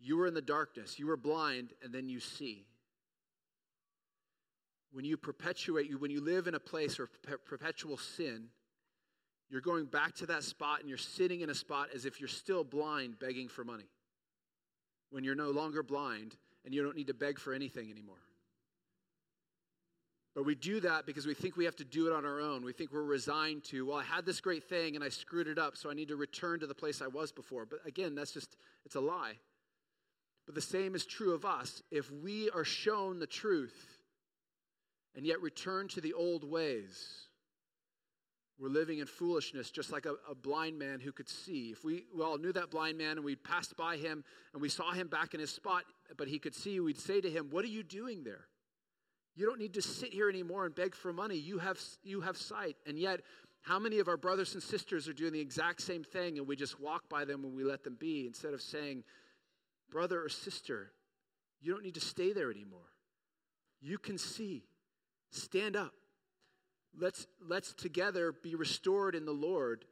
you 0.00 0.16
were 0.16 0.26
in 0.26 0.32
the 0.32 0.40
darkness, 0.40 0.98
you 0.98 1.06
were 1.06 1.16
blind, 1.16 1.74
and 1.82 1.92
then 1.92 2.08
you 2.08 2.20
see. 2.20 2.64
When 4.92 5.04
you 5.04 5.16
perpetuate, 5.16 5.88
you 5.88 5.98
when 5.98 6.10
you 6.10 6.20
live 6.20 6.46
in 6.46 6.54
a 6.54 6.60
place 6.60 6.98
of 6.98 7.08
perpetual 7.44 7.98
sin, 7.98 8.48
you're 9.50 9.60
going 9.60 9.86
back 9.86 10.14
to 10.16 10.26
that 10.26 10.44
spot 10.44 10.80
and 10.80 10.88
you're 10.88 10.98
sitting 10.98 11.40
in 11.40 11.50
a 11.50 11.54
spot 11.54 11.88
as 11.94 12.04
if 12.04 12.20
you're 12.20 12.28
still 12.28 12.64
blind, 12.64 13.18
begging 13.18 13.48
for 13.48 13.64
money. 13.64 13.88
When 15.10 15.24
you're 15.24 15.34
no 15.34 15.50
longer 15.50 15.82
blind 15.82 16.36
and 16.64 16.74
you 16.74 16.82
don't 16.82 16.96
need 16.96 17.06
to 17.06 17.14
beg 17.14 17.38
for 17.38 17.54
anything 17.54 17.90
anymore. 17.90 18.18
But 20.34 20.44
we 20.44 20.54
do 20.54 20.80
that 20.80 21.06
because 21.06 21.26
we 21.26 21.34
think 21.34 21.56
we 21.56 21.64
have 21.64 21.76
to 21.76 21.84
do 21.84 22.06
it 22.06 22.12
on 22.12 22.24
our 22.24 22.40
own. 22.40 22.62
We 22.62 22.72
think 22.72 22.92
we're 22.92 23.02
resigned 23.02 23.64
to, 23.64 23.86
well, 23.86 23.96
I 23.96 24.04
had 24.04 24.24
this 24.24 24.40
great 24.40 24.68
thing 24.68 24.94
and 24.94 25.02
I 25.02 25.08
screwed 25.08 25.48
it 25.48 25.58
up, 25.58 25.76
so 25.76 25.90
I 25.90 25.94
need 25.94 26.08
to 26.08 26.16
return 26.16 26.60
to 26.60 26.66
the 26.66 26.74
place 26.74 27.02
I 27.02 27.08
was 27.08 27.32
before. 27.32 27.66
But 27.66 27.80
again, 27.86 28.14
that's 28.14 28.32
just, 28.32 28.56
it's 28.84 28.94
a 28.94 29.00
lie. 29.00 29.32
But 30.46 30.54
the 30.54 30.60
same 30.60 30.94
is 30.94 31.06
true 31.06 31.34
of 31.34 31.44
us. 31.44 31.82
If 31.90 32.10
we 32.12 32.50
are 32.50 32.64
shown 32.64 33.18
the 33.18 33.26
truth 33.26 33.97
and 35.16 35.26
yet 35.26 35.40
return 35.40 35.88
to 35.88 36.00
the 36.00 36.12
old 36.12 36.44
ways, 36.44 37.28
we're 38.58 38.68
living 38.68 38.98
in 38.98 39.06
foolishness, 39.06 39.70
just 39.70 39.92
like 39.92 40.04
a, 40.04 40.14
a, 40.28 40.34
blind 40.34 40.78
man 40.78 40.98
who 40.98 41.12
could 41.12 41.28
see. 41.28 41.70
If 41.70 41.84
we, 41.84 42.04
we 42.14 42.24
all 42.24 42.38
knew 42.38 42.52
that 42.52 42.70
blind 42.70 42.98
man 42.98 43.12
and 43.12 43.24
we 43.24 43.36
passed 43.36 43.76
by 43.76 43.96
him 43.96 44.24
and 44.52 44.60
we 44.60 44.68
saw 44.68 44.92
him 44.92 45.06
back 45.06 45.32
in 45.32 45.38
his 45.38 45.50
spot, 45.50 45.84
but 46.16 46.26
he 46.26 46.40
could 46.40 46.56
see, 46.56 46.80
we'd 46.80 46.98
say 46.98 47.20
to 47.20 47.30
him, 47.30 47.48
What 47.50 47.64
are 47.64 47.68
you 47.68 47.84
doing 47.84 48.24
there? 48.24 48.46
You 49.36 49.46
don't 49.46 49.60
need 49.60 49.74
to 49.74 49.82
sit 49.82 50.12
here 50.12 50.28
anymore 50.28 50.66
and 50.66 50.74
beg 50.74 50.96
for 50.96 51.12
money. 51.12 51.36
You 51.36 51.58
have, 51.58 51.78
you 52.02 52.20
have 52.22 52.36
sight. 52.36 52.76
And 52.84 52.98
yet, 52.98 53.20
how 53.62 53.78
many 53.78 54.00
of 54.00 54.08
our 54.08 54.16
brothers 54.16 54.54
and 54.54 54.62
sisters 54.62 55.06
are 55.06 55.12
doing 55.12 55.32
the 55.32 55.40
exact 55.40 55.82
same 55.82 56.02
thing 56.02 56.38
and 56.38 56.48
we 56.48 56.56
just 56.56 56.80
walk 56.80 57.08
by 57.08 57.24
them 57.24 57.44
when 57.44 57.54
we 57.54 57.62
let 57.62 57.84
them 57.84 57.96
be 57.98 58.26
instead 58.26 58.54
of 58.54 58.60
saying, 58.60 59.04
Brother 59.90 60.24
or 60.24 60.28
sister, 60.28 60.90
you 61.60 61.72
don't 61.72 61.84
need 61.84 61.94
to 61.94 62.00
stay 62.00 62.32
there 62.32 62.50
anymore. 62.50 62.90
You 63.80 63.98
can 63.98 64.18
see. 64.18 64.64
Stand 65.30 65.76
up. 65.76 65.92
Let's, 66.98 67.26
let's 67.46 67.74
together 67.74 68.32
be 68.42 68.54
restored 68.54 69.14
in 69.14 69.24
the 69.24 69.32
Lord 69.32 69.84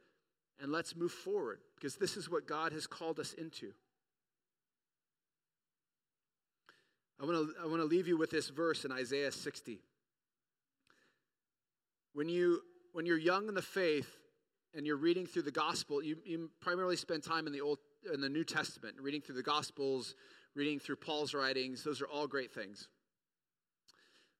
and 0.59 0.71
let's 0.71 0.95
move 0.95 1.11
forward 1.11 1.59
because 1.75 1.95
this 1.95 2.17
is 2.17 2.29
what 2.29 2.47
God 2.47 2.73
has 2.73 2.87
called 2.87 3.19
us 3.19 3.33
into. 3.33 3.73
I 7.19 7.25
want 7.25 7.49
to 7.49 7.53
I 7.63 7.65
want 7.65 7.81
to 7.81 7.85
leave 7.85 8.07
you 8.07 8.15
with 8.15 8.29
this 8.29 8.49
verse 8.49 8.85
in 8.85 8.91
Isaiah 8.91 9.31
60. 9.31 9.79
When 12.13 12.29
you 12.29 12.61
when 12.93 13.05
you're 13.05 13.17
young 13.17 13.47
in 13.47 13.55
the 13.55 13.61
faith 13.61 14.09
and 14.75 14.85
you're 14.85 14.97
reading 14.97 15.25
through 15.25 15.43
the 15.43 15.51
gospel, 15.51 16.03
you, 16.03 16.17
you 16.23 16.51
primarily 16.61 16.95
spend 16.95 17.23
time 17.23 17.47
in 17.47 17.53
the 17.53 17.61
old 17.61 17.79
in 18.13 18.21
the 18.21 18.29
New 18.29 18.43
Testament, 18.43 18.95
reading 19.01 19.21
through 19.21 19.35
the 19.35 19.43
gospels, 19.43 20.15
reading 20.55 20.79
through 20.79 20.97
Paul's 20.97 21.33
writings. 21.33 21.83
Those 21.83 22.01
are 22.01 22.07
all 22.07 22.27
great 22.27 22.51
things. 22.51 22.87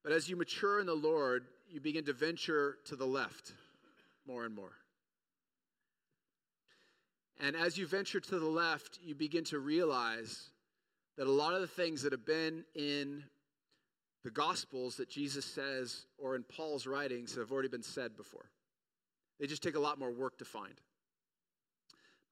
But 0.03 0.13
as 0.13 0.29
you 0.29 0.35
mature 0.35 0.79
in 0.79 0.85
the 0.85 0.93
Lord, 0.93 1.45
you 1.69 1.81
begin 1.81 2.05
to 2.05 2.13
venture 2.13 2.77
to 2.85 2.95
the 2.95 3.05
left 3.05 3.53
more 4.25 4.45
and 4.45 4.55
more. 4.55 4.73
And 7.39 7.55
as 7.55 7.77
you 7.77 7.85
venture 7.85 8.19
to 8.19 8.39
the 8.39 8.47
left, 8.47 8.99
you 9.03 9.13
begin 9.13 9.43
to 9.45 9.59
realize 9.59 10.49
that 11.17 11.27
a 11.27 11.31
lot 11.31 11.53
of 11.53 11.61
the 11.61 11.67
things 11.67 12.01
that 12.03 12.11
have 12.11 12.25
been 12.25 12.63
in 12.73 13.23
the 14.23 14.31
Gospels 14.31 14.95
that 14.97 15.09
Jesus 15.09 15.45
says 15.45 16.05
or 16.17 16.35
in 16.35 16.43
Paul's 16.43 16.87
writings 16.87 17.35
have 17.35 17.51
already 17.51 17.69
been 17.69 17.83
said 17.83 18.17
before. 18.17 18.49
They 19.39 19.47
just 19.47 19.61
take 19.61 19.75
a 19.75 19.79
lot 19.79 19.99
more 19.99 20.11
work 20.11 20.37
to 20.39 20.45
find. 20.45 20.73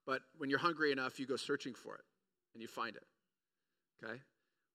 But 0.06 0.22
when 0.38 0.50
you're 0.50 0.60
hungry 0.60 0.92
enough, 0.92 1.20
you 1.20 1.26
go 1.26 1.36
searching 1.36 1.74
for 1.74 1.96
it 1.96 2.04
and 2.54 2.62
you 2.62 2.68
find 2.68 2.96
it. 2.96 3.04
Okay? 4.04 4.20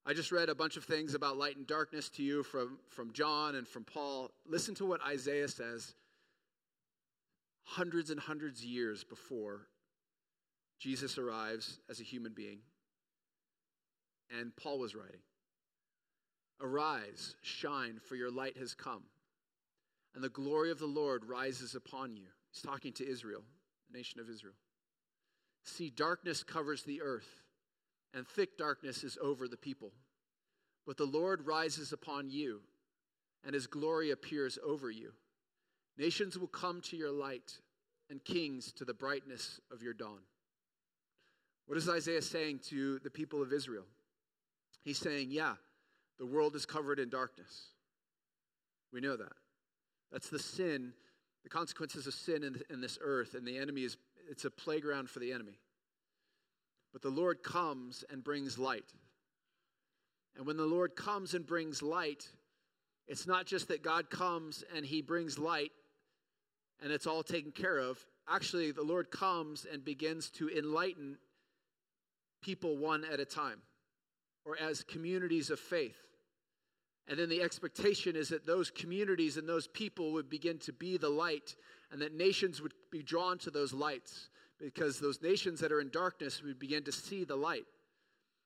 I 0.07 0.15
just 0.15 0.33
read 0.33 0.49
a 0.49 0.55
bunch 0.55 0.77
of 0.77 0.85
things 0.85 1.15
about 1.15 1.37
light 1.37 1.57
and 1.57 1.67
darkness 1.67 2.09
to 2.11 2.23
you 2.23 2.43
from, 2.43 2.79
from 2.89 3.13
John 3.13 3.55
and 3.55 3.69
from 3.69 3.85
Paul. 3.85 4.31
Listen 4.47 4.75
to 4.77 4.87
what 4.87 5.03
Isaiah 5.07 5.49
says 5.49 5.95
hundreds 7.65 8.11
and 8.11 8.19
hundreds 8.19 8.61
of 8.61 8.67
years 8.67 9.05
before 9.05 9.67
Jesus 10.79 11.19
arrives 11.19 11.79
as 11.89 12.01
a 12.01 12.05
human 12.05 12.33
being 12.33 12.61
and 14.39 14.55
Paul 14.57 14.79
was 14.79 14.95
writing 14.95 15.21
Arise, 16.61 17.37
shine, 17.43 18.01
for 18.07 18.17
your 18.17 18.31
light 18.31 18.57
has 18.59 18.75
come, 18.75 19.03
and 20.15 20.23
the 20.23 20.29
glory 20.29 20.71
of 20.71 20.79
the 20.79 20.87
Lord 20.87 21.25
rises 21.25 21.75
upon 21.75 22.17
you. 22.17 22.27
He's 22.53 22.63
talking 22.63 22.93
to 22.95 23.09
Israel, 23.09 23.43
the 23.91 23.99
nation 23.99 24.21
of 24.21 24.29
Israel. 24.29 24.55
See, 25.65 25.91
darkness 25.91 26.43
covers 26.43 26.83
the 26.83 27.01
earth, 27.03 27.43
and 28.15 28.27
thick 28.27 28.59
darkness 28.59 29.05
is 29.05 29.19
over 29.23 29.49
the 29.49 29.57
people. 29.57 29.93
But 30.87 30.97
the 30.97 31.05
Lord 31.05 31.47
rises 31.47 31.93
upon 31.93 32.31
you, 32.31 32.61
and 33.45 33.55
his 33.55 33.67
glory 33.67 34.11
appears 34.11 34.59
over 34.65 34.91
you. 34.91 35.13
Nations 35.99 36.39
will 36.39 36.49
come 36.49 36.81
to 36.83 36.97
your 36.97 37.13
light, 37.13 37.59
and 38.11 38.25
kings 38.25 38.73
to 38.73 38.85
the 38.85 38.95
brightness 38.95 39.61
of 39.73 39.83
your 39.83 39.95
dawn. 39.95 40.19
What 41.67 41.79
is 41.79 41.89
Isaiah 41.89 42.23
saying 42.23 42.61
to 42.71 42.99
the 42.99 43.11
people 43.11 43.41
of 43.41 43.53
Israel? 43.53 43.85
He's 44.83 44.99
saying, 44.99 45.29
yeah, 45.31 45.55
the 46.19 46.27
world 46.27 46.57
is 46.57 46.67
covered 46.67 46.99
in 46.99 47.09
darkness. 47.09 47.67
We 48.93 49.01
know 49.01 49.17
that. 49.17 49.33
That's 50.11 50.29
the 50.29 50.39
sin, 50.41 50.93
the 51.45 51.49
consequences 51.49 52.09
of 52.09 52.15
sin 52.15 52.43
in, 52.43 52.61
in 52.71 52.81
this 52.81 52.99
earth, 53.01 53.35
and 53.35 53.47
the 53.47 53.57
enemy 53.57 53.85
is, 53.85 53.97
it's 54.29 54.45
a 54.45 54.51
playground 54.51 55.09
for 55.09 55.21
the 55.21 55.33
enemy. 55.33 55.61
But 56.93 57.03
the 57.03 57.11
Lord 57.11 57.43
comes 57.43 58.05
and 58.11 58.25
brings 58.25 58.59
light. 58.59 58.93
And 60.37 60.47
when 60.47 60.57
the 60.57 60.65
Lord 60.65 60.97
comes 60.97 61.35
and 61.35 61.47
brings 61.47 61.83
light, 61.83 62.29
it's 63.07 63.27
not 63.27 63.47
just 63.47 63.69
that 63.69 63.83
God 63.83 64.11
comes 64.11 64.65
and 64.75 64.85
he 64.85 65.03
brings 65.03 65.39
light 65.39 65.73
and 66.83 66.93
it's 66.93 67.07
all 67.07 67.23
taken 67.23 67.53
care 67.53 67.79
of. 67.79 67.99
Actually, 68.29 68.73
the 68.73 68.83
Lord 68.83 69.11
comes 69.11 69.67
and 69.71 69.85
begins 69.85 70.31
to 70.31 70.49
enlighten 70.49 71.19
people 72.43 72.77
one 72.77 73.05
at 73.05 73.21
a 73.21 73.25
time 73.25 73.61
or 74.45 74.57
as 74.59 74.83
communities 74.83 75.51
of 75.51 75.59
faith. 75.59 75.99
And 77.09 77.19
then 77.19 77.29
the 77.29 77.43
expectation 77.43 78.15
is 78.15 78.29
that 78.29 78.47
those 78.47 78.71
communities 78.71 79.37
and 79.37 79.49
those 79.49 79.67
people 79.67 80.13
would 80.13 80.31
begin 80.31 80.59
to 80.61 80.73
be 80.73 80.97
the 80.97 81.09
light 81.09 81.57
and 81.91 82.01
that 82.01 82.15
nations 82.15 82.63
would 82.63 82.73
be 82.91 83.03
drawn 83.03 83.39
to 83.39 83.51
those 83.51 83.73
lights 83.73 84.31
because 84.61 84.99
those 84.99 85.23
nations 85.23 85.61
that 85.61 85.73
are 85.73 85.81
in 85.81 85.89
darkness 85.91 86.43
would 86.43 86.59
begin 86.59 86.85
to 86.85 86.93
see 86.93 87.25
the 87.25 87.37
light. 87.37 87.65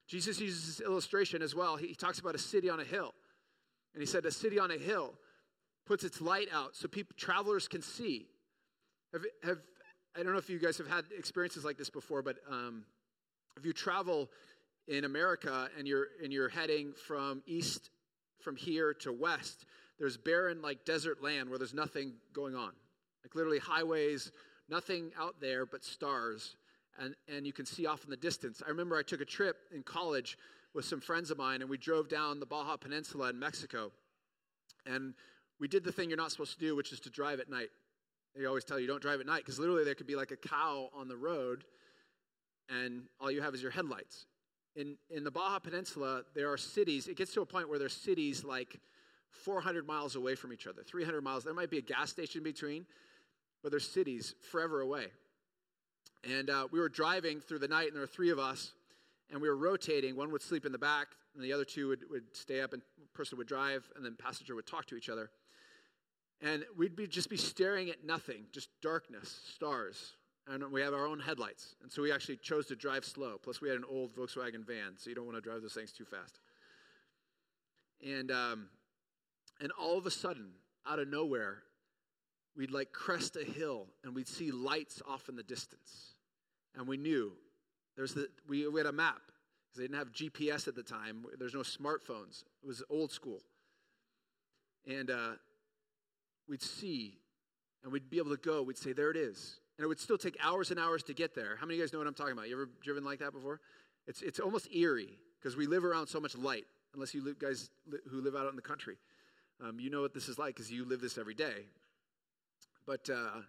Jesus 0.06 0.38
uses 0.40 0.78
this 0.78 0.86
illustration 0.86 1.42
as 1.42 1.54
well. 1.54 1.76
He 1.76 1.94
talks 1.94 2.18
about 2.18 2.34
a 2.34 2.38
city 2.38 2.68
on 2.70 2.80
a 2.80 2.84
hill. 2.84 3.14
And 3.94 4.02
he 4.02 4.06
said, 4.06 4.24
A 4.26 4.30
city 4.30 4.58
on 4.58 4.70
a 4.70 4.78
hill 4.78 5.14
puts 5.86 6.04
its 6.04 6.20
light 6.20 6.48
out 6.52 6.76
so 6.76 6.88
people, 6.88 7.14
travelers 7.16 7.68
can 7.68 7.82
see. 7.82 8.26
Have, 9.12 9.22
have, 9.42 9.58
I 10.16 10.22
don't 10.22 10.32
know 10.32 10.38
if 10.38 10.50
you 10.50 10.58
guys 10.58 10.78
have 10.78 10.88
had 10.88 11.04
experiences 11.16 11.64
like 11.64 11.78
this 11.78 11.90
before, 11.90 12.22
but 12.22 12.36
um, 12.50 12.84
if 13.56 13.64
you 13.64 13.72
travel 13.72 14.30
in 14.88 15.04
America 15.04 15.68
and 15.78 15.88
you're, 15.88 16.08
and 16.22 16.32
you're 16.32 16.48
heading 16.48 16.92
from 17.06 17.42
east, 17.46 17.90
from 18.40 18.56
here 18.56 18.92
to 18.92 19.12
west, 19.12 19.64
there's 19.98 20.16
barren, 20.16 20.60
like 20.60 20.84
desert 20.84 21.22
land 21.22 21.48
where 21.48 21.58
there's 21.58 21.74
nothing 21.74 22.14
going 22.32 22.54
on. 22.54 22.72
Like 23.24 23.34
literally 23.34 23.58
highways, 23.58 24.32
nothing 24.68 25.10
out 25.18 25.36
there 25.40 25.66
but 25.66 25.84
stars 25.84 26.56
and, 26.98 27.14
and 27.28 27.46
you 27.46 27.52
can 27.52 27.66
see 27.66 27.86
off 27.86 28.04
in 28.04 28.10
the 28.10 28.16
distance. 28.16 28.62
I 28.64 28.70
remember 28.70 28.96
I 28.96 29.02
took 29.02 29.20
a 29.20 29.24
trip 29.24 29.56
in 29.74 29.82
college 29.82 30.38
with 30.74 30.84
some 30.84 31.00
friends 31.00 31.30
of 31.30 31.38
mine, 31.38 31.60
and 31.60 31.70
we 31.70 31.78
drove 31.78 32.08
down 32.08 32.40
the 32.40 32.46
Baja 32.46 32.76
Peninsula 32.76 33.30
in 33.30 33.38
Mexico. 33.38 33.92
And 34.86 35.14
we 35.60 35.68
did 35.68 35.84
the 35.84 35.92
thing 35.92 36.08
you're 36.08 36.16
not 36.16 36.30
supposed 36.30 36.54
to 36.54 36.58
do, 36.58 36.76
which 36.76 36.92
is 36.92 37.00
to 37.00 37.10
drive 37.10 37.40
at 37.40 37.48
night. 37.48 37.68
They 38.36 38.46
always 38.46 38.64
tell 38.64 38.80
you 38.80 38.86
don't 38.86 39.02
drive 39.02 39.20
at 39.20 39.26
night 39.26 39.38
because 39.38 39.58
literally 39.58 39.84
there 39.84 39.94
could 39.94 40.08
be 40.08 40.16
like 40.16 40.32
a 40.32 40.36
cow 40.36 40.90
on 40.94 41.08
the 41.08 41.16
road, 41.16 41.64
and 42.68 43.02
all 43.20 43.30
you 43.30 43.42
have 43.42 43.54
is 43.54 43.62
your 43.62 43.70
headlights. 43.70 44.26
In, 44.76 44.96
in 45.08 45.22
the 45.22 45.30
Baja 45.30 45.60
Peninsula, 45.60 46.22
there 46.34 46.50
are 46.50 46.56
cities, 46.56 47.06
it 47.06 47.16
gets 47.16 47.32
to 47.34 47.42
a 47.42 47.46
point 47.46 47.68
where 47.68 47.78
there's 47.78 47.92
cities 47.92 48.42
like 48.42 48.80
400 49.30 49.86
miles 49.86 50.16
away 50.16 50.34
from 50.34 50.52
each 50.52 50.66
other, 50.66 50.82
300 50.82 51.22
miles. 51.22 51.44
There 51.44 51.54
might 51.54 51.70
be 51.70 51.78
a 51.78 51.82
gas 51.82 52.10
station 52.10 52.42
between, 52.42 52.84
but 53.64 53.70
there's 53.70 53.88
cities 53.88 54.34
forever 54.52 54.82
away. 54.82 55.06
And 56.22 56.50
uh, 56.50 56.68
we 56.70 56.78
were 56.78 56.90
driving 56.90 57.40
through 57.40 57.60
the 57.60 57.68
night, 57.68 57.86
and 57.86 57.96
there 57.96 58.02
were 58.02 58.06
three 58.06 58.30
of 58.30 58.38
us, 58.38 58.72
and 59.32 59.40
we 59.40 59.48
were 59.48 59.56
rotating. 59.56 60.16
One 60.16 60.30
would 60.32 60.42
sleep 60.42 60.66
in 60.66 60.72
the 60.72 60.78
back, 60.78 61.08
and 61.34 61.42
the 61.42 61.52
other 61.52 61.64
two 61.64 61.88
would, 61.88 62.00
would 62.10 62.36
stay 62.36 62.60
up, 62.60 62.74
and 62.74 62.82
person 63.14 63.38
would 63.38 63.46
drive, 63.46 63.90
and 63.96 64.04
then 64.04 64.16
passenger 64.16 64.54
would 64.54 64.66
talk 64.66 64.84
to 64.86 64.96
each 64.96 65.08
other. 65.08 65.30
And 66.42 66.62
we'd 66.76 66.94
be, 66.94 67.06
just 67.06 67.30
be 67.30 67.38
staring 67.38 67.88
at 67.88 68.04
nothing, 68.04 68.44
just 68.52 68.68
darkness, 68.82 69.40
stars. 69.54 70.12
And 70.46 70.70
we 70.70 70.82
have 70.82 70.92
our 70.92 71.06
own 71.06 71.18
headlights. 71.18 71.74
And 71.82 71.90
so 71.90 72.02
we 72.02 72.12
actually 72.12 72.36
chose 72.36 72.66
to 72.66 72.76
drive 72.76 73.06
slow. 73.06 73.38
Plus, 73.42 73.62
we 73.62 73.70
had 73.70 73.78
an 73.78 73.84
old 73.88 74.14
Volkswagen 74.14 74.66
van, 74.66 74.98
so 74.98 75.08
you 75.08 75.16
don't 75.16 75.24
want 75.24 75.38
to 75.38 75.40
drive 75.40 75.62
those 75.62 75.72
things 75.72 75.90
too 75.90 76.04
fast. 76.04 76.38
And, 78.06 78.30
um, 78.30 78.68
and 79.58 79.72
all 79.72 79.96
of 79.96 80.04
a 80.04 80.10
sudden, 80.10 80.50
out 80.86 80.98
of 80.98 81.08
nowhere, 81.08 81.62
we'd 82.56 82.70
like 82.70 82.92
crest 82.92 83.36
a 83.36 83.44
hill 83.44 83.86
and 84.04 84.14
we'd 84.14 84.28
see 84.28 84.50
lights 84.50 85.02
off 85.08 85.28
in 85.28 85.36
the 85.36 85.42
distance 85.42 86.14
and 86.76 86.86
we 86.86 86.96
knew 86.96 87.32
there's 87.96 88.14
the 88.14 88.28
we, 88.48 88.66
we 88.68 88.80
had 88.80 88.86
a 88.86 88.92
map 88.92 89.20
because 89.66 89.78
they 89.78 89.84
didn't 89.84 89.98
have 89.98 90.12
GPS 90.12 90.68
at 90.68 90.74
the 90.74 90.82
time. 90.82 91.24
There's 91.38 91.54
no 91.54 91.60
smartphones. 91.60 92.44
It 92.62 92.66
was 92.66 92.82
old 92.90 93.12
school, 93.12 93.40
and 94.86 95.10
uh, 95.10 95.32
we'd 96.48 96.62
see, 96.62 97.18
and 97.82 97.92
we'd 97.92 98.10
be 98.10 98.18
able 98.18 98.30
to 98.30 98.36
go. 98.36 98.62
We'd 98.62 98.78
say, 98.78 98.92
"There 98.92 99.10
it 99.10 99.16
is," 99.16 99.60
and 99.78 99.84
it 99.84 99.88
would 99.88 100.00
still 100.00 100.18
take 100.18 100.36
hours 100.42 100.70
and 100.70 100.80
hours 100.80 101.02
to 101.04 101.14
get 101.14 101.34
there. 101.34 101.56
How 101.56 101.66
many 101.66 101.74
of 101.74 101.78
you 101.78 101.84
guys 101.84 101.92
know 101.92 102.00
what 102.00 102.08
I'm 102.08 102.14
talking 102.14 102.32
about? 102.32 102.48
You 102.48 102.56
ever 102.56 102.70
driven 102.82 103.04
like 103.04 103.20
that 103.20 103.32
before? 103.32 103.60
It's 104.06 104.22
it's 104.22 104.40
almost 104.40 104.72
eerie 104.74 105.18
because 105.40 105.56
we 105.56 105.66
live 105.66 105.84
around 105.84 106.08
so 106.08 106.20
much 106.20 106.36
light. 106.36 106.64
Unless 106.94 107.12
you 107.12 107.34
guys 107.40 107.70
who 108.08 108.20
live 108.20 108.36
out 108.36 108.48
in 108.48 108.54
the 108.54 108.62
country, 108.62 108.96
um, 109.60 109.80
you 109.80 109.90
know 109.90 110.02
what 110.02 110.14
this 110.14 110.28
is 110.28 110.38
like 110.38 110.54
because 110.54 110.70
you 110.70 110.84
live 110.84 111.00
this 111.00 111.18
every 111.18 111.34
day. 111.34 111.64
But 112.86 113.08
uh, 113.10 113.40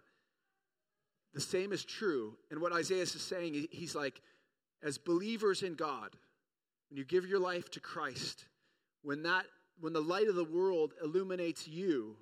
the 1.34 1.40
same 1.40 1.72
is 1.72 1.84
true. 1.84 2.34
And 2.50 2.60
what 2.60 2.72
Isaiah 2.72 3.02
is 3.02 3.12
saying, 3.12 3.68
he's 3.70 3.94
like, 3.94 4.20
as 4.82 4.98
believers 4.98 5.62
in 5.62 5.74
God, 5.74 6.16
when 6.88 6.96
you 6.96 7.04
give 7.04 7.26
your 7.26 7.40
life 7.40 7.70
to 7.72 7.80
Christ, 7.80 8.46
when 9.02 9.22
that 9.24 9.44
when 9.80 9.92
the 9.92 10.00
light 10.00 10.28
of 10.28 10.34
the 10.34 10.44
world 10.44 10.94
illuminates 11.02 11.68
you, 11.68 12.16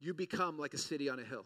you 0.00 0.14
become 0.14 0.58
like 0.58 0.74
a 0.74 0.78
city 0.78 1.08
on 1.08 1.18
a 1.18 1.24
hill. 1.24 1.44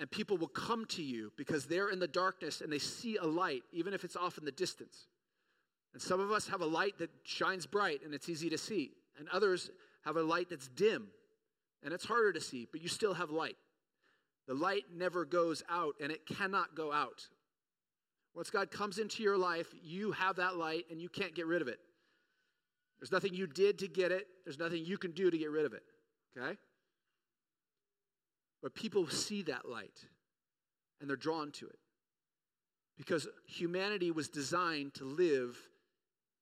And 0.00 0.10
people 0.10 0.36
will 0.36 0.48
come 0.48 0.84
to 0.86 1.02
you 1.02 1.32
because 1.36 1.66
they're 1.66 1.90
in 1.90 1.98
the 1.98 2.08
darkness 2.08 2.60
and 2.60 2.72
they 2.72 2.78
see 2.78 3.16
a 3.16 3.24
light, 3.24 3.62
even 3.72 3.94
if 3.94 4.04
it's 4.04 4.16
off 4.16 4.38
in 4.38 4.44
the 4.44 4.52
distance. 4.52 5.06
And 5.92 6.02
some 6.02 6.20
of 6.20 6.30
us 6.30 6.48
have 6.48 6.60
a 6.60 6.66
light 6.66 6.98
that 6.98 7.10
shines 7.24 7.66
bright 7.66 8.00
and 8.04 8.14
it's 8.14 8.28
easy 8.28 8.50
to 8.50 8.58
see. 8.58 8.92
And 9.18 9.28
others 9.28 9.70
have 10.04 10.16
a 10.16 10.22
light 10.22 10.48
that's 10.50 10.68
dim 10.68 11.08
and 11.82 11.92
it's 11.92 12.04
harder 12.04 12.32
to 12.32 12.40
see, 12.40 12.66
but 12.70 12.82
you 12.82 12.88
still 12.88 13.14
have 13.14 13.30
light. 13.30 13.56
The 14.46 14.54
light 14.54 14.84
never 14.94 15.24
goes 15.24 15.62
out 15.68 15.94
and 16.00 16.10
it 16.10 16.26
cannot 16.26 16.74
go 16.74 16.92
out. 16.92 17.28
Once 18.34 18.50
God 18.50 18.70
comes 18.70 18.98
into 18.98 19.22
your 19.22 19.36
life, 19.36 19.66
you 19.82 20.12
have 20.12 20.36
that 20.36 20.56
light 20.56 20.84
and 20.90 21.00
you 21.00 21.08
can't 21.08 21.34
get 21.34 21.46
rid 21.46 21.62
of 21.62 21.68
it. 21.68 21.78
There's 22.98 23.12
nothing 23.12 23.34
you 23.34 23.46
did 23.46 23.78
to 23.80 23.88
get 23.88 24.10
it, 24.10 24.26
there's 24.44 24.58
nothing 24.58 24.84
you 24.84 24.98
can 24.98 25.12
do 25.12 25.30
to 25.30 25.38
get 25.38 25.50
rid 25.50 25.66
of 25.66 25.72
it. 25.72 25.82
Okay? 26.36 26.56
But 28.62 28.74
people 28.74 29.06
see 29.08 29.42
that 29.42 29.68
light 29.68 30.04
and 31.00 31.08
they're 31.08 31.16
drawn 31.16 31.52
to 31.52 31.66
it. 31.66 31.78
Because 32.96 33.28
humanity 33.46 34.10
was 34.10 34.28
designed 34.28 34.94
to 34.94 35.04
live 35.04 35.56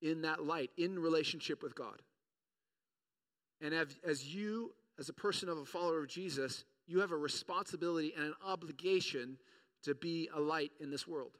in 0.01 0.23
that 0.23 0.43
light, 0.45 0.71
in 0.79 0.99
relationship 0.99 1.63
with 1.63 1.75
God. 1.75 2.01
And 3.61 3.75
as, 3.75 4.35
you, 4.35 4.73
as 4.99 5.09
a 5.09 5.13
person 5.13 5.49
of 5.49 5.59
a 5.59 5.65
follower 5.65 6.01
of 6.01 6.09
Jesus, 6.09 6.65
you 6.87 7.01
have 7.01 7.13
a 7.13 7.17
responsibility 7.17 8.13
and 8.17 8.27
an 8.27 8.35
obligation 8.45 9.37
to 9.83 9.95
be 9.95 10.29
a 10.35 10.41
light 10.41 10.73
in 10.81 10.91
this 10.91 11.07
world. 11.07 11.33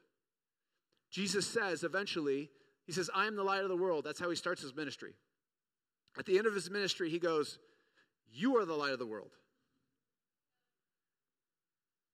Jesus 1.09 1.47
says 1.47 1.83
eventually, 1.83 2.49
He 2.85 2.91
says, 2.91 3.09
I 3.13 3.27
am 3.27 3.35
the 3.35 3.43
light 3.43 3.63
of 3.63 3.69
the 3.69 3.77
world. 3.77 4.03
That's 4.05 4.19
how 4.19 4.29
He 4.29 4.35
starts 4.35 4.61
His 4.61 4.75
ministry. 4.75 5.13
At 6.17 6.25
the 6.25 6.37
end 6.37 6.47
of 6.47 6.55
His 6.55 6.69
ministry, 6.69 7.09
He 7.09 7.19
goes, 7.19 7.59
You 8.31 8.57
are 8.57 8.65
the 8.65 8.75
light 8.75 8.93
of 8.93 8.99
the 8.99 9.05
world. 9.05 9.31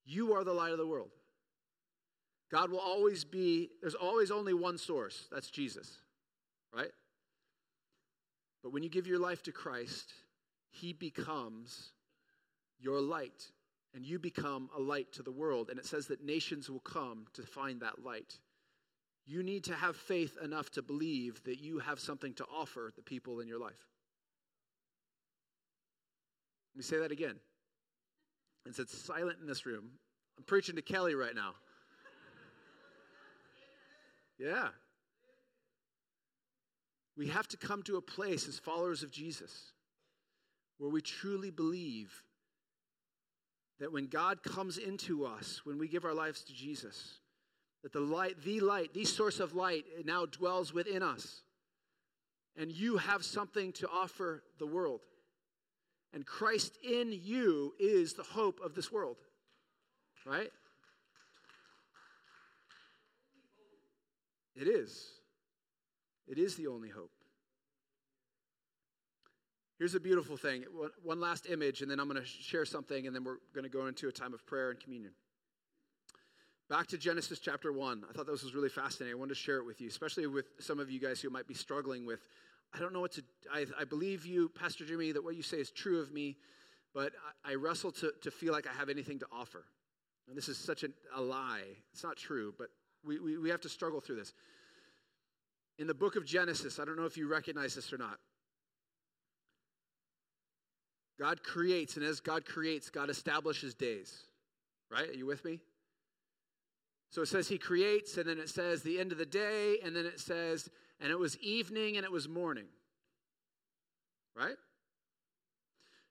You 0.06 0.34
are 0.34 0.44
the 0.44 0.54
light 0.54 0.72
of 0.72 0.78
the 0.78 0.88
world. 0.88 1.10
God 2.52 2.70
will 2.70 2.80
always 2.80 3.24
be, 3.24 3.70
there's 3.82 3.96
always 3.96 4.30
only 4.30 4.54
one 4.54 4.78
source. 4.78 5.28
That's 5.32 5.50
Jesus, 5.50 5.98
right? 6.76 6.92
But 8.62 8.72
when 8.72 8.84
you 8.84 8.90
give 8.90 9.08
your 9.08 9.18
life 9.18 9.42
to 9.44 9.52
Christ, 9.52 10.14
He 10.74 10.92
becomes 10.92 11.92
your 12.80 13.00
light, 13.00 13.52
and 13.94 14.04
you 14.04 14.18
become 14.18 14.70
a 14.76 14.82
light 14.82 15.14
to 15.14 15.22
the 15.22 15.32
world. 15.32 15.70
And 15.70 15.78
it 15.78 15.86
says 15.86 16.08
that 16.08 16.26
nations 16.26 16.68
will 16.68 16.80
come 16.80 17.28
to 17.34 17.44
find 17.44 17.80
that 17.82 18.04
light. 18.04 18.40
You 19.26 19.44
need 19.44 19.64
to 19.66 19.76
have 19.76 19.96
faith 19.96 20.36
enough 20.44 20.72
to 20.72 20.82
believe 20.82 21.44
that 21.44 21.60
you 21.60 21.78
have 21.78 22.00
something 22.00 22.34
to 22.34 22.46
offer 22.46 22.92
the 22.96 23.04
people 23.04 23.40
in 23.40 23.48
your 23.48 23.60
life. 23.60 23.88
Let 26.74 26.78
me 26.78 26.84
say 26.84 26.98
that 26.98 27.12
again. 27.12 27.36
It's, 28.66 28.80
it's 28.80 28.98
silent 28.98 29.38
in 29.42 29.46
this 29.46 29.68
room. 29.68 29.92
I'm 30.40 30.44
preaching 30.44 30.76
to 30.76 30.82
Kelly 30.82 31.16
right 31.16 31.36
now. 31.36 31.54
Yeah. 34.40 34.70
We 37.16 37.28
have 37.28 37.48
to 37.50 37.58
come 37.58 37.84
to 37.84 37.98
a 37.98 38.02
place 38.02 38.48
as 38.48 38.58
followers 38.58 39.04
of 39.04 39.12
Jesus 39.12 39.73
where 40.78 40.90
we 40.90 41.02
truly 41.02 41.52
believe 41.52 42.24
that 43.80 43.92
when 43.92 44.08
God 44.08 44.44
comes 44.44 44.78
into 44.78 45.26
us, 45.26 45.62
when 45.64 45.78
we 45.78 45.88
give 45.88 46.06
our 46.06 46.14
lives 46.14 46.44
to 46.44 46.54
Jesus, 46.54 47.20
that 47.84 47.92
the 47.92 48.00
light, 48.00 48.42
the 48.44 48.60
light, 48.60 48.94
the 48.94 49.06
source 49.06 49.40
of 49.40 49.56
light 49.56 49.86
now 50.06 50.26
dwells 50.26 50.74
within 50.74 51.04
us. 51.04 51.42
And 52.56 52.72
you 52.72 52.98
have 52.98 53.26
something 53.26 53.74
to 53.74 53.90
offer 53.90 54.44
the 54.60 54.68
world. 54.68 55.02
And 56.14 56.26
Christ 56.26 56.78
in 56.84 57.12
you 57.12 57.74
is 57.80 58.14
the 58.14 58.24
hope 58.24 58.60
of 58.64 58.76
this 58.76 58.92
world. 58.92 59.18
right? 60.26 60.52
It 64.56 64.68
is. 64.68 65.10
It 66.28 66.38
is 66.38 66.56
the 66.56 66.68
only 66.68 66.90
hope. 66.90 67.12
Here's 69.84 69.96
a 69.96 70.00
beautiful 70.00 70.38
thing. 70.38 70.64
One 71.04 71.20
last 71.20 71.46
image, 71.50 71.82
and 71.82 71.92
then 71.92 72.00
I'm 72.00 72.08
going 72.08 72.22
to 72.22 72.26
share 72.26 72.64
something, 72.64 73.06
and 73.06 73.14
then 73.14 73.26
we're 73.26 73.40
going 73.54 73.66
to 73.66 73.70
go 73.70 73.88
into 73.88 74.08
a 74.08 74.14
time 74.14 74.34
of 74.34 74.46
prayer 74.46 74.72
and 74.72 74.80
communion. 74.80 75.12
Back 76.70 76.88
to 76.88 76.98
Genesis 76.98 77.40
chapter 77.40 77.74
1. 77.74 78.06
I 78.10 78.14
thought 78.14 78.26
this 78.26 78.44
was 78.44 78.56
really 78.56 78.70
fascinating. 78.70 79.14
I 79.14 79.20
wanted 79.20 79.34
to 79.34 79.42
share 79.42 79.58
it 79.58 79.66
with 79.66 79.82
you, 79.82 79.90
especially 79.90 80.26
with 80.26 80.46
some 80.62 80.80
of 80.80 80.90
you 80.90 81.02
guys 81.02 81.20
who 81.20 81.30
might 81.30 81.50
be 81.50 81.54
struggling 81.54 82.06
with, 82.06 82.22
I 82.74 82.80
don't 82.80 82.94
know 82.94 83.02
what 83.02 83.12
to, 83.12 83.26
I, 83.54 83.66
I 83.78 83.84
believe 83.84 84.26
you, 84.26 84.48
Pastor 84.58 84.86
Jimmy, 84.86 85.12
that 85.12 85.22
what 85.22 85.36
you 85.36 85.44
say 85.44 85.58
is 85.58 85.70
true 85.70 86.00
of 86.00 86.14
me, 86.14 86.38
but 86.94 87.12
I, 87.44 87.52
I 87.52 87.56
wrestle 87.56 87.92
to, 87.92 88.14
to 88.22 88.32
feel 88.32 88.54
like 88.54 88.66
I 88.66 88.72
have 88.80 88.88
anything 88.88 89.20
to 89.20 89.28
offer. 89.34 89.66
And 90.30 90.38
this 90.38 90.48
is 90.48 90.58
such 90.58 90.84
a, 90.84 90.88
a 91.14 91.20
lie. 91.20 91.66
It's 91.92 92.06
not 92.06 92.16
true, 92.16 92.54
but 92.58 92.70
we, 93.04 93.20
we, 93.20 93.38
we 93.38 93.50
have 93.50 93.60
to 93.60 93.70
struggle 93.70 94.00
through 94.00 94.16
this. 94.16 94.32
In 95.78 95.88
the 95.88 95.94
book 95.94 96.16
of 96.16 96.26
Genesis, 96.26 96.80
I 96.80 96.86
don't 96.86 96.96
know 96.96 97.04
if 97.04 97.18
you 97.18 97.28
recognize 97.28 97.76
this 97.76 97.92
or 97.92 97.98
not. 97.98 98.18
God 101.20 101.44
creates, 101.44 101.96
and 101.96 102.06
as 102.06 102.20
God 102.20 102.46
creates, 102.46 102.90
God 102.90 103.10
establishes 103.10 103.74
days. 103.74 104.24
Right? 104.90 105.10
Are 105.10 105.14
you 105.14 105.26
with 105.26 105.46
me? 105.46 105.60
So 107.10 107.22
it 107.22 107.28
says 107.28 107.48
he 107.48 107.58
creates, 107.58 108.18
and 108.18 108.28
then 108.28 108.40
it 108.40 108.50
says 108.50 108.82
the 108.82 109.00
end 109.00 109.12
of 109.12 109.18
the 109.18 109.26
day, 109.26 109.78
and 109.84 109.96
then 109.96 110.06
it 110.06 110.20
says, 110.20 110.70
and 111.00 111.12
it 111.12 111.20
was 111.20 111.38
evening 111.38 111.98
and 111.98 112.06
it 112.06 112.12
was 112.12 112.28
morning. 112.28 112.66
Right? 114.36 114.56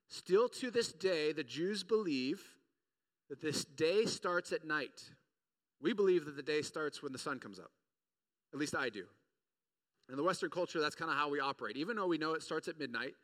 Still 0.09 0.49
to 0.49 0.71
this 0.71 0.93
day, 0.93 1.33
the 1.33 1.43
Jews 1.43 1.83
believe 1.83 2.43
that 3.31 3.41
this 3.41 3.65
day 3.65 4.05
starts 4.05 4.53
at 4.53 4.65
night. 4.65 5.03
We 5.81 5.93
believe 5.93 6.27
that 6.27 6.37
the 6.37 6.43
day 6.43 6.63
starts 6.63 7.03
when 7.03 7.13
the 7.13 7.19
sun 7.19 7.41
comes 7.41 7.59
up. 7.59 7.71
At 8.53 8.61
least 8.61 8.77
I 8.77 8.91
do. 8.91 9.05
In 10.11 10.17
the 10.17 10.23
Western 10.23 10.51
culture, 10.51 10.81
that's 10.81 10.95
kind 10.95 11.11
of 11.11 11.17
how 11.17 11.31
we 11.31 11.41
operate. 11.41 11.77
Even 11.77 11.97
though 11.97 12.07
we 12.07 12.19
know 12.19 12.35
it 12.35 12.43
starts 12.43 12.69
at 12.69 12.79
midnight, 12.79 13.15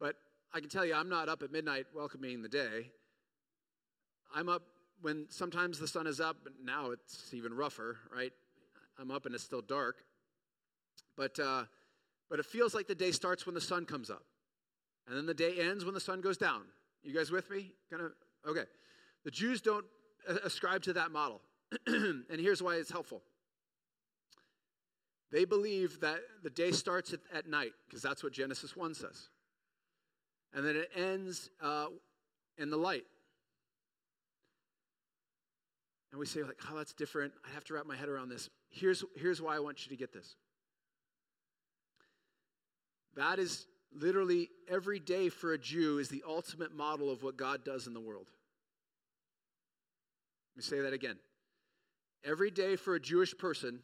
but 0.00 0.16
I 0.54 0.60
can 0.60 0.68
tell 0.68 0.84
you, 0.84 0.94
I'm 0.94 1.08
not 1.08 1.28
up 1.28 1.42
at 1.42 1.52
midnight 1.52 1.86
welcoming 1.94 2.42
the 2.42 2.48
day. 2.48 2.90
I'm 4.34 4.48
up 4.48 4.62
when 5.02 5.26
sometimes 5.28 5.78
the 5.78 5.88
sun 5.88 6.06
is 6.06 6.20
up, 6.20 6.36
and 6.46 6.54
now 6.64 6.90
it's 6.90 7.32
even 7.34 7.52
rougher, 7.54 7.98
right? 8.14 8.32
I'm 8.98 9.10
up 9.10 9.26
and 9.26 9.34
it's 9.34 9.44
still 9.44 9.60
dark. 9.60 9.96
But, 11.16 11.38
uh, 11.38 11.64
but 12.30 12.38
it 12.38 12.46
feels 12.46 12.74
like 12.74 12.86
the 12.86 12.94
day 12.94 13.12
starts 13.12 13.46
when 13.46 13.54
the 13.54 13.60
sun 13.60 13.84
comes 13.84 14.10
up. 14.10 14.24
And 15.06 15.16
then 15.16 15.26
the 15.26 15.34
day 15.34 15.60
ends 15.60 15.84
when 15.84 15.94
the 15.94 16.00
sun 16.00 16.20
goes 16.20 16.36
down. 16.36 16.62
You 17.02 17.14
guys 17.14 17.30
with 17.30 17.50
me? 17.50 17.72
Kind 17.90 18.02
of? 18.02 18.12
Okay. 18.48 18.64
The 19.24 19.30
Jews 19.30 19.60
don't 19.60 19.84
ascribe 20.44 20.82
to 20.84 20.92
that 20.94 21.10
model. 21.10 21.40
and 21.86 22.24
here's 22.38 22.62
why 22.62 22.76
it's 22.76 22.90
helpful. 22.90 23.22
They 25.30 25.44
believe 25.44 26.00
that 26.00 26.20
the 26.42 26.50
day 26.50 26.72
starts 26.72 27.12
at, 27.12 27.20
at 27.32 27.48
night, 27.48 27.72
because 27.86 28.02
that's 28.02 28.22
what 28.22 28.32
Genesis 28.32 28.76
1 28.76 28.94
says. 28.94 29.28
And 30.54 30.64
then 30.64 30.76
it 30.76 30.90
ends 30.96 31.50
uh, 31.62 31.86
in 32.58 32.70
the 32.70 32.76
light. 32.76 33.04
And 36.10 36.20
we 36.20 36.26
say, 36.26 36.42
like, 36.42 36.58
oh, 36.70 36.76
that's 36.76 36.94
different. 36.94 37.32
I 37.44 37.52
have 37.52 37.64
to 37.64 37.74
wrap 37.74 37.86
my 37.86 37.96
head 37.96 38.08
around 38.08 38.30
this. 38.30 38.48
Here's, 38.70 39.04
here's 39.16 39.42
why 39.42 39.56
I 39.56 39.58
want 39.58 39.84
you 39.84 39.90
to 39.90 39.96
get 39.96 40.12
this. 40.12 40.36
That 43.16 43.38
is 43.38 43.66
literally 43.94 44.50
every 44.68 44.98
day 44.98 45.28
for 45.28 45.52
a 45.52 45.58
Jew 45.58 45.98
is 45.98 46.08
the 46.08 46.22
ultimate 46.26 46.74
model 46.74 47.10
of 47.10 47.22
what 47.22 47.36
God 47.36 47.64
does 47.64 47.86
in 47.86 47.94
the 47.94 48.00
world. 48.00 48.26
Let 50.54 50.56
me 50.56 50.62
say 50.62 50.80
that 50.82 50.92
again. 50.92 51.16
Every 52.24 52.50
day 52.50 52.76
for 52.76 52.94
a 52.94 53.00
Jewish 53.00 53.36
person 53.36 53.80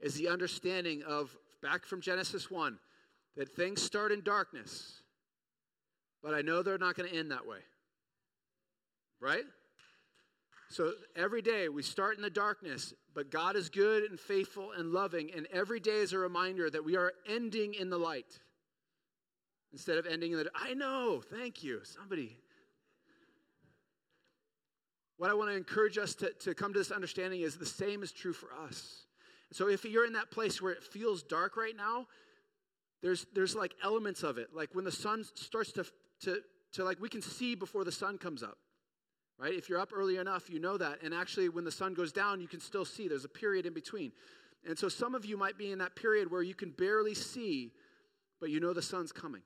is 0.00 0.14
the 0.14 0.28
understanding 0.28 1.02
of, 1.06 1.36
back 1.62 1.84
from 1.84 2.00
Genesis 2.00 2.50
1, 2.50 2.78
that 3.36 3.54
things 3.54 3.82
start 3.82 4.12
in 4.12 4.22
darkness, 4.22 4.99
but 6.22 6.34
I 6.34 6.42
know 6.42 6.62
they're 6.62 6.78
not 6.78 6.96
going 6.96 7.10
to 7.10 7.16
end 7.16 7.30
that 7.30 7.46
way. 7.46 7.58
Right? 9.20 9.44
So 10.70 10.92
every 11.16 11.42
day 11.42 11.68
we 11.68 11.82
start 11.82 12.16
in 12.16 12.22
the 12.22 12.30
darkness, 12.30 12.94
but 13.12 13.30
God 13.30 13.56
is 13.56 13.68
good 13.68 14.04
and 14.04 14.18
faithful 14.18 14.70
and 14.72 14.92
loving, 14.92 15.30
and 15.34 15.46
every 15.52 15.80
day 15.80 15.96
is 15.96 16.12
a 16.12 16.18
reminder 16.18 16.70
that 16.70 16.84
we 16.84 16.96
are 16.96 17.12
ending 17.28 17.74
in 17.74 17.90
the 17.90 17.98
light 17.98 18.38
instead 19.72 19.98
of 19.98 20.06
ending 20.06 20.32
in 20.32 20.38
the. 20.38 20.50
I 20.54 20.74
know, 20.74 21.22
thank 21.28 21.64
you. 21.64 21.80
Somebody. 21.82 22.36
What 25.16 25.28
I 25.28 25.34
want 25.34 25.50
to 25.50 25.56
encourage 25.56 25.98
us 25.98 26.14
to, 26.16 26.32
to 26.40 26.54
come 26.54 26.72
to 26.72 26.78
this 26.78 26.90
understanding 26.90 27.42
is 27.42 27.56
the 27.56 27.66
same 27.66 28.02
is 28.02 28.12
true 28.12 28.32
for 28.32 28.48
us. 28.64 29.06
So 29.52 29.68
if 29.68 29.84
you're 29.84 30.06
in 30.06 30.12
that 30.14 30.30
place 30.30 30.62
where 30.62 30.72
it 30.72 30.82
feels 30.82 31.22
dark 31.22 31.56
right 31.56 31.76
now, 31.76 32.06
there's 33.02 33.26
there's 33.34 33.56
like 33.56 33.74
elements 33.82 34.22
of 34.22 34.38
it. 34.38 34.48
Like 34.54 34.70
when 34.72 34.84
the 34.84 34.92
sun 34.92 35.24
starts 35.34 35.72
to 35.72 35.84
to 36.22 36.40
to 36.72 36.84
like 36.84 37.00
we 37.00 37.08
can 37.08 37.22
see 37.22 37.54
before 37.54 37.84
the 37.84 37.92
sun 37.92 38.18
comes 38.18 38.42
up. 38.42 38.58
Right? 39.38 39.54
If 39.54 39.68
you're 39.68 39.80
up 39.80 39.90
early 39.94 40.18
enough, 40.18 40.50
you 40.50 40.58
know 40.58 40.76
that. 40.76 41.02
And 41.02 41.14
actually 41.14 41.48
when 41.48 41.64
the 41.64 41.70
sun 41.70 41.94
goes 41.94 42.12
down, 42.12 42.40
you 42.40 42.48
can 42.48 42.60
still 42.60 42.84
see. 42.84 43.08
There's 43.08 43.24
a 43.24 43.28
period 43.28 43.64
in 43.64 43.72
between. 43.72 44.12
And 44.68 44.78
so 44.78 44.88
some 44.88 45.14
of 45.14 45.24
you 45.24 45.38
might 45.38 45.56
be 45.56 45.72
in 45.72 45.78
that 45.78 45.96
period 45.96 46.30
where 46.30 46.42
you 46.42 46.54
can 46.54 46.70
barely 46.70 47.14
see, 47.14 47.72
but 48.38 48.50
you 48.50 48.60
know 48.60 48.74
the 48.74 48.82
sun's 48.82 49.12
coming. 49.12 49.40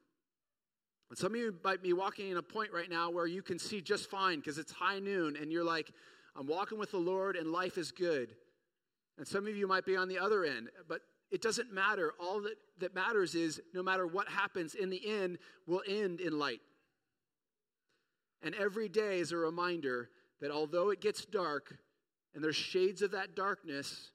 And 1.11 1.19
some 1.19 1.33
of 1.33 1.41
you 1.41 1.55
might 1.63 1.81
be 1.81 1.93
walking 1.93 2.31
in 2.31 2.39
a 2.39 2.43
point 2.43 2.73
right 2.73 2.91
now 2.91 3.09
where 3.11 3.27
you 3.27 3.41
can 3.41 3.59
see 3.59 3.81
just 3.81 4.11
fine 4.11 4.41
because 4.41 4.59
it's 4.59 4.73
high 4.73 4.99
noon 4.99 5.37
and 5.41 5.53
you're 5.53 5.65
like, 5.65 5.93
I'm 6.35 6.49
walking 6.49 6.79
with 6.79 6.91
the 6.91 6.99
Lord 6.99 7.37
and 7.37 7.53
life 7.53 7.79
is 7.79 7.93
good. 7.93 8.35
And 9.17 9.27
some 9.27 9.47
of 9.47 9.57
you 9.57 9.69
might 9.69 9.87
be 9.87 9.97
on 9.97 10.09
the 10.09 10.19
other 10.19 10.45
end, 10.45 10.71
but 10.89 11.03
it 11.35 11.43
doesn't 11.43 11.73
matter. 11.73 12.13
All 12.21 12.41
that, 12.43 12.55
that 12.79 12.95
matters 12.95 13.35
is 13.35 13.61
no 13.75 13.83
matter 13.83 14.07
what 14.07 14.29
happens, 14.29 14.77
in 14.77 14.89
the 14.89 15.03
end, 15.05 15.39
will 15.67 15.83
end 15.85 16.21
in 16.21 16.39
light. 16.39 16.61
And 18.41 18.55
every 18.55 18.89
day 18.89 19.19
is 19.19 19.33
a 19.33 19.37
reminder 19.37 20.11
that 20.41 20.53
although 20.53 20.91
it 20.91 21.01
gets 21.01 21.25
dark 21.25 21.77
and 22.35 22.45
there's 22.45 22.55
shades 22.55 23.03
of 23.03 23.11
that 23.11 23.35
darkness 23.35 24.13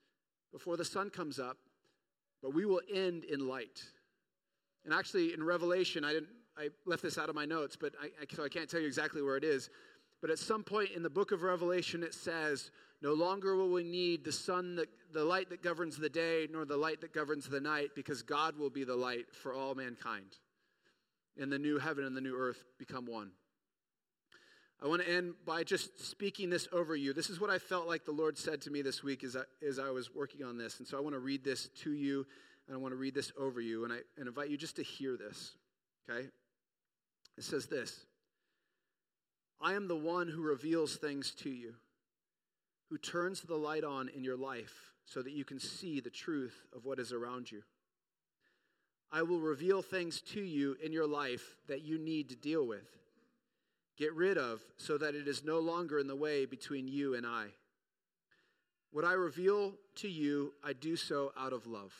before 0.53 0.77
the 0.77 0.85
sun 0.85 1.09
comes 1.09 1.39
up, 1.39 1.57
but 2.41 2.53
we 2.53 2.65
will 2.65 2.81
end 2.93 3.25
in 3.25 3.49
light. 3.49 3.83
And 4.85 4.93
actually, 4.93 5.33
in 5.33 5.43
Revelation, 5.43 6.05
I 6.05 6.13
didn't. 6.13 6.29
I 6.57 6.69
left 6.85 7.03
this 7.03 7.17
out 7.17 7.29
of 7.29 7.35
my 7.35 7.45
notes, 7.45 7.77
but 7.79 7.93
I, 8.01 8.07
I, 8.07 8.25
so 8.33 8.43
I 8.43 8.49
can't 8.49 8.69
tell 8.69 8.79
you 8.79 8.87
exactly 8.87 9.21
where 9.21 9.37
it 9.37 9.43
is. 9.43 9.69
But 10.21 10.29
at 10.29 10.39
some 10.39 10.63
point 10.63 10.91
in 10.91 11.03
the 11.03 11.09
book 11.09 11.31
of 11.31 11.41
Revelation, 11.41 12.03
it 12.03 12.13
says, 12.13 12.71
No 13.01 13.13
longer 13.13 13.55
will 13.55 13.69
we 13.69 13.83
need 13.83 14.25
the 14.25 14.31
sun, 14.31 14.75
that, 14.75 14.89
the 15.13 15.23
light 15.23 15.49
that 15.49 15.63
governs 15.63 15.97
the 15.97 16.09
day, 16.09 16.47
nor 16.51 16.65
the 16.65 16.77
light 16.77 17.01
that 17.01 17.13
governs 17.13 17.47
the 17.47 17.61
night, 17.61 17.91
because 17.95 18.21
God 18.21 18.57
will 18.57 18.69
be 18.69 18.83
the 18.83 18.95
light 18.95 19.33
for 19.33 19.53
all 19.53 19.73
mankind. 19.73 20.37
And 21.39 21.51
the 21.51 21.59
new 21.59 21.77
heaven 21.77 22.03
and 22.03 22.15
the 22.15 22.21
new 22.21 22.35
earth 22.35 22.63
become 22.77 23.05
one. 23.05 23.31
I 24.81 24.87
want 24.87 25.01
to 25.01 25.09
end 25.09 25.33
by 25.45 25.63
just 25.63 26.05
speaking 26.09 26.49
this 26.49 26.67
over 26.71 26.95
you. 26.95 27.13
This 27.13 27.29
is 27.29 27.39
what 27.39 27.49
I 27.49 27.59
felt 27.59 27.87
like 27.87 28.05
the 28.05 28.11
Lord 28.11 28.37
said 28.37 28.61
to 28.61 28.71
me 28.71 28.81
this 28.81 29.03
week 29.03 29.23
as 29.23 29.35
I, 29.35 29.41
as 29.65 29.77
I 29.77 29.89
was 29.89 30.13
working 30.13 30.43
on 30.43 30.57
this. 30.57 30.79
And 30.79 30.87
so 30.87 30.97
I 30.97 31.01
want 31.01 31.15
to 31.15 31.19
read 31.19 31.43
this 31.43 31.67
to 31.83 31.91
you, 31.91 32.25
and 32.67 32.75
I 32.75 32.79
want 32.79 32.93
to 32.93 32.97
read 32.97 33.13
this 33.13 33.31
over 33.37 33.59
you, 33.59 33.83
and 33.83 33.91
I 33.91 33.97
and 34.17 34.27
invite 34.27 34.49
you 34.49 34.57
just 34.57 34.77
to 34.77 34.83
hear 34.83 35.17
this. 35.17 35.51
Okay? 36.09 36.27
It 37.37 37.43
says 37.43 37.65
this 37.67 38.05
I 39.61 39.73
am 39.73 39.87
the 39.87 39.95
one 39.95 40.27
who 40.27 40.41
reveals 40.41 40.95
things 40.95 41.31
to 41.39 41.49
you, 41.49 41.75
who 42.89 42.97
turns 42.97 43.41
the 43.41 43.55
light 43.55 43.83
on 43.83 44.09
in 44.09 44.23
your 44.23 44.37
life 44.37 44.73
so 45.05 45.21
that 45.21 45.33
you 45.33 45.45
can 45.45 45.59
see 45.59 45.99
the 45.99 46.09
truth 46.09 46.65
of 46.75 46.85
what 46.85 46.99
is 46.99 47.11
around 47.11 47.51
you. 47.51 47.61
I 49.11 49.23
will 49.23 49.39
reveal 49.39 49.81
things 49.81 50.21
to 50.33 50.41
you 50.41 50.75
in 50.83 50.91
your 50.91 51.07
life 51.07 51.55
that 51.67 51.81
you 51.81 51.97
need 51.97 52.29
to 52.29 52.35
deal 52.35 52.65
with, 52.67 52.87
get 53.97 54.13
rid 54.13 54.37
of, 54.37 54.61
so 54.77 54.97
that 54.99 55.15
it 55.15 55.27
is 55.27 55.43
no 55.43 55.59
longer 55.59 55.97
in 55.99 56.07
the 56.07 56.15
way 56.15 56.45
between 56.45 56.87
you 56.87 57.15
and 57.15 57.25
I. 57.25 57.47
What 58.91 59.05
I 59.05 59.13
reveal 59.13 59.73
to 59.97 60.07
you, 60.07 60.53
I 60.63 60.73
do 60.73 60.95
so 60.95 61.31
out 61.39 61.53
of 61.53 61.65
love. 61.65 61.93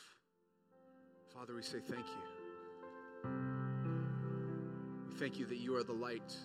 Father, 1.34 1.54
we 1.54 1.62
say 1.62 1.78
thank 1.78 2.06
you. 2.06 3.30
We 5.08 5.14
thank 5.14 5.38
you 5.38 5.46
that 5.46 5.58
you 5.58 5.76
are 5.76 5.84
the 5.84 5.92
light 5.92 6.36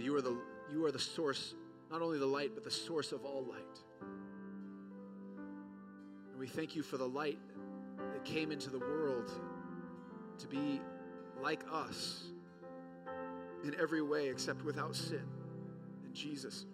that 0.00 0.06
you 0.06 0.16
are 0.16 0.22
the, 0.22 0.34
you 0.72 0.82
are 0.86 0.90
the 0.90 0.98
source, 0.98 1.54
not 1.90 2.02
only 2.02 2.18
the 2.18 2.26
light, 2.26 2.52
but 2.54 2.62
the 2.64 2.70
source 2.70 3.12
of 3.12 3.24
all 3.24 3.44
light. 3.44 3.80
And 6.30 6.38
we 6.38 6.46
thank 6.46 6.76
you 6.76 6.82
for 6.82 6.96
the 6.96 7.08
light 7.08 7.38
that 8.12 8.24
came 8.24 8.52
into 8.52 8.70
the 8.70 8.78
world 8.78 9.30
to 10.38 10.46
be 10.46 10.80
like 11.42 11.62
us 11.72 12.24
in 13.64 13.74
every 13.80 14.02
way 14.02 14.28
except 14.28 14.64
without 14.64 14.94
sin 14.94 15.24
in 16.06 16.14
Jesus. 16.14 16.64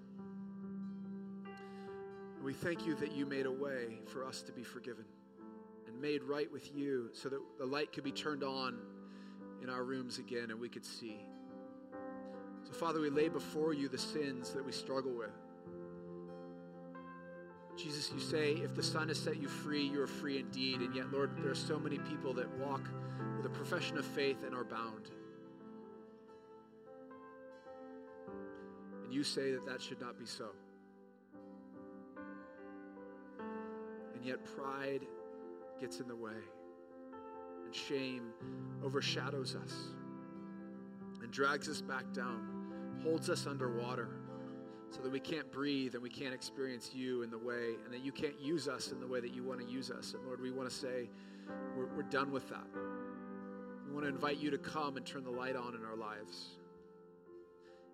And 2.37 2.45
we 2.45 2.53
thank 2.53 2.87
you 2.87 2.95
that 2.97 3.12
you 3.12 3.27
made 3.27 3.47
a 3.47 3.53
way 3.53 3.99
for 4.07 4.25
us 4.25 4.43
to 4.43 4.53
be 4.53 4.62
forgiven 4.62 5.05
and 5.87 6.01
made 6.01 6.23
right 6.23 6.51
with 6.53 6.75
you 6.75 7.11
so 7.12 7.29
that 7.29 7.41
the 7.59 7.67
light 7.67 7.93
could 7.93 8.05
be 8.05 8.12
turned 8.12 8.45
on 8.45 8.79
in 9.62 9.71
our 9.71 9.83
rooms 9.83 10.19
again 10.19 10.51
and 10.51 10.61
we 10.61 10.69
could 10.69 10.85
see. 10.85 11.17
So, 12.67 12.73
Father, 12.73 13.01
we 13.01 13.11
lay 13.11 13.29
before 13.29 13.73
you 13.73 13.89
the 13.89 13.99
sins 13.99 14.51
that 14.51 14.64
we 14.64 14.73
struggle 14.73 15.12
with. 15.12 15.31
Jesus, 17.77 18.11
you 18.12 18.19
say, 18.19 18.53
if 18.55 18.75
the 18.75 18.83
Son 18.83 19.09
has 19.09 19.19
set 19.19 19.37
you 19.37 19.49
free, 19.49 19.87
you 19.87 20.01
are 20.01 20.07
free 20.07 20.41
indeed. 20.41 20.81
And 20.81 20.95
yet, 20.95 21.12
Lord, 21.12 21.37
there 21.37 21.51
are 21.51 21.55
so 21.55 21.79
many 21.79 21.99
people 21.99 22.33
that 22.35 22.51
walk 22.59 22.81
with 23.37 23.47
a 23.47 23.51
profession 23.51 23.99
of 23.99 24.05
faith 24.05 24.43
and 24.45 24.55
are 24.55 24.64
bound. 24.64 25.11
And 29.05 29.12
you 29.12 29.23
say 29.23 29.53
that 29.53 29.64
that 29.67 29.81
should 29.81 30.01
not 30.01 30.19
be 30.19 30.27
so. 30.27 30.49
And 34.14 34.25
yet, 34.25 34.39
pride 34.57 35.03
gets 35.79 36.01
in 36.01 36.09
the 36.09 36.17
way, 36.17 36.33
and 37.64 37.75
shame 37.75 38.31
overshadows 38.83 39.55
us 39.55 39.75
and 41.23 41.31
drags 41.31 41.69
us 41.69 41.83
back 41.83 42.05
down, 42.14 42.56
holds 43.03 43.31
us 43.31 43.47
underwater 43.47 44.09
so 44.91 45.01
that 45.03 45.11
we 45.11 45.21
can't 45.21 45.51
breathe 45.51 45.95
and 45.95 46.03
we 46.03 46.09
can't 46.09 46.33
experience 46.33 46.91
you 46.95 47.23
in 47.23 47.31
the 47.31 47.39
way, 47.39 47.75
and 47.85 47.93
that 47.93 48.05
you 48.05 48.13
can't 48.13 48.41
use 48.41 48.69
us 48.69 48.93
in 48.93 49.01
the 49.01 49.07
way 49.07 49.21
that 49.21 49.35
you 49.35 49.43
want 49.43 49.61
to 49.61 49.67
use 49.67 49.91
us. 49.91 50.15
And 50.15 50.25
Lord, 50.25 50.41
we 50.41 50.51
want 50.51 50.71
to 50.71 50.75
say, 50.75 51.11
we're, 51.77 51.87
we're 51.87 52.03
done 52.03 52.31
with 52.31 52.49
that. 52.49 52.67
We 53.87 53.93
want 53.93 54.05
to 54.05 54.09
invite 54.09 54.39
you 54.39 54.51
to 54.51 54.59
come 54.59 54.97
and 54.97 55.05
turn 55.05 55.25
the 55.25 55.31
light 55.31 55.57
on 55.57 55.75
in 55.75 55.85
our 55.85 55.97
lives, 55.97 56.57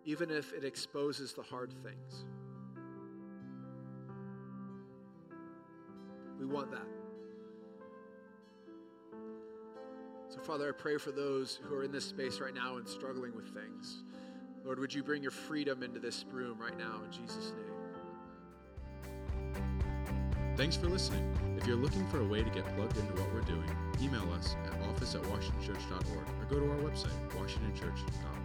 even 0.05 0.31
if 0.31 0.53
it 0.53 0.65
exposes 0.65 1.33
the 1.33 1.43
hard 1.43 1.73
things. 1.83 2.25
We 6.39 6.47
want 6.47 6.71
that. 6.73 6.87
So, 10.29 10.41
Father, 10.41 10.69
I 10.69 10.73
pray 10.73 10.97
for 10.97 11.13
those 11.13 11.61
who 11.63 11.75
are 11.75 11.85
in 11.85 11.93
this 11.93 12.07
space 12.07 12.41
right 12.41 12.55
now 12.55 12.77
and 12.77 12.89
struggling 12.89 13.35
with 13.35 13.49
things. 13.53 14.03
Lord, 14.65 14.79
would 14.79 14.95
you 14.95 15.03
bring 15.03 15.23
your 15.23 15.33
freedom 15.33 15.83
into 15.83 15.99
this 15.99 16.25
room 16.31 16.59
right 16.59 16.79
now 16.79 17.01
in 17.05 17.11
Jesus' 17.11 17.53
name? 17.53 17.67
Thanks 20.57 20.77
for 20.77 20.87
listening. 20.87 21.35
If 21.59 21.67
you're 21.67 21.77
looking 21.77 22.07
for 22.09 22.21
a 22.21 22.25
way 22.25 22.45
to 22.45 22.51
get 22.51 22.65
plugged 22.77 22.97
into 22.97 23.13
what 23.15 23.33
we're 23.35 23.41
doing, 23.41 23.69
email 24.01 24.31
us 24.33 24.55
at 24.67 24.81
office 24.89 25.15
at 25.15 25.23
washingtonchurch.org 25.23 26.05
or 26.05 26.45
go 26.49 26.61
to 26.61 26.71
our 26.71 26.79
website, 26.79 27.13
washingtonchurch.org. 27.31 28.42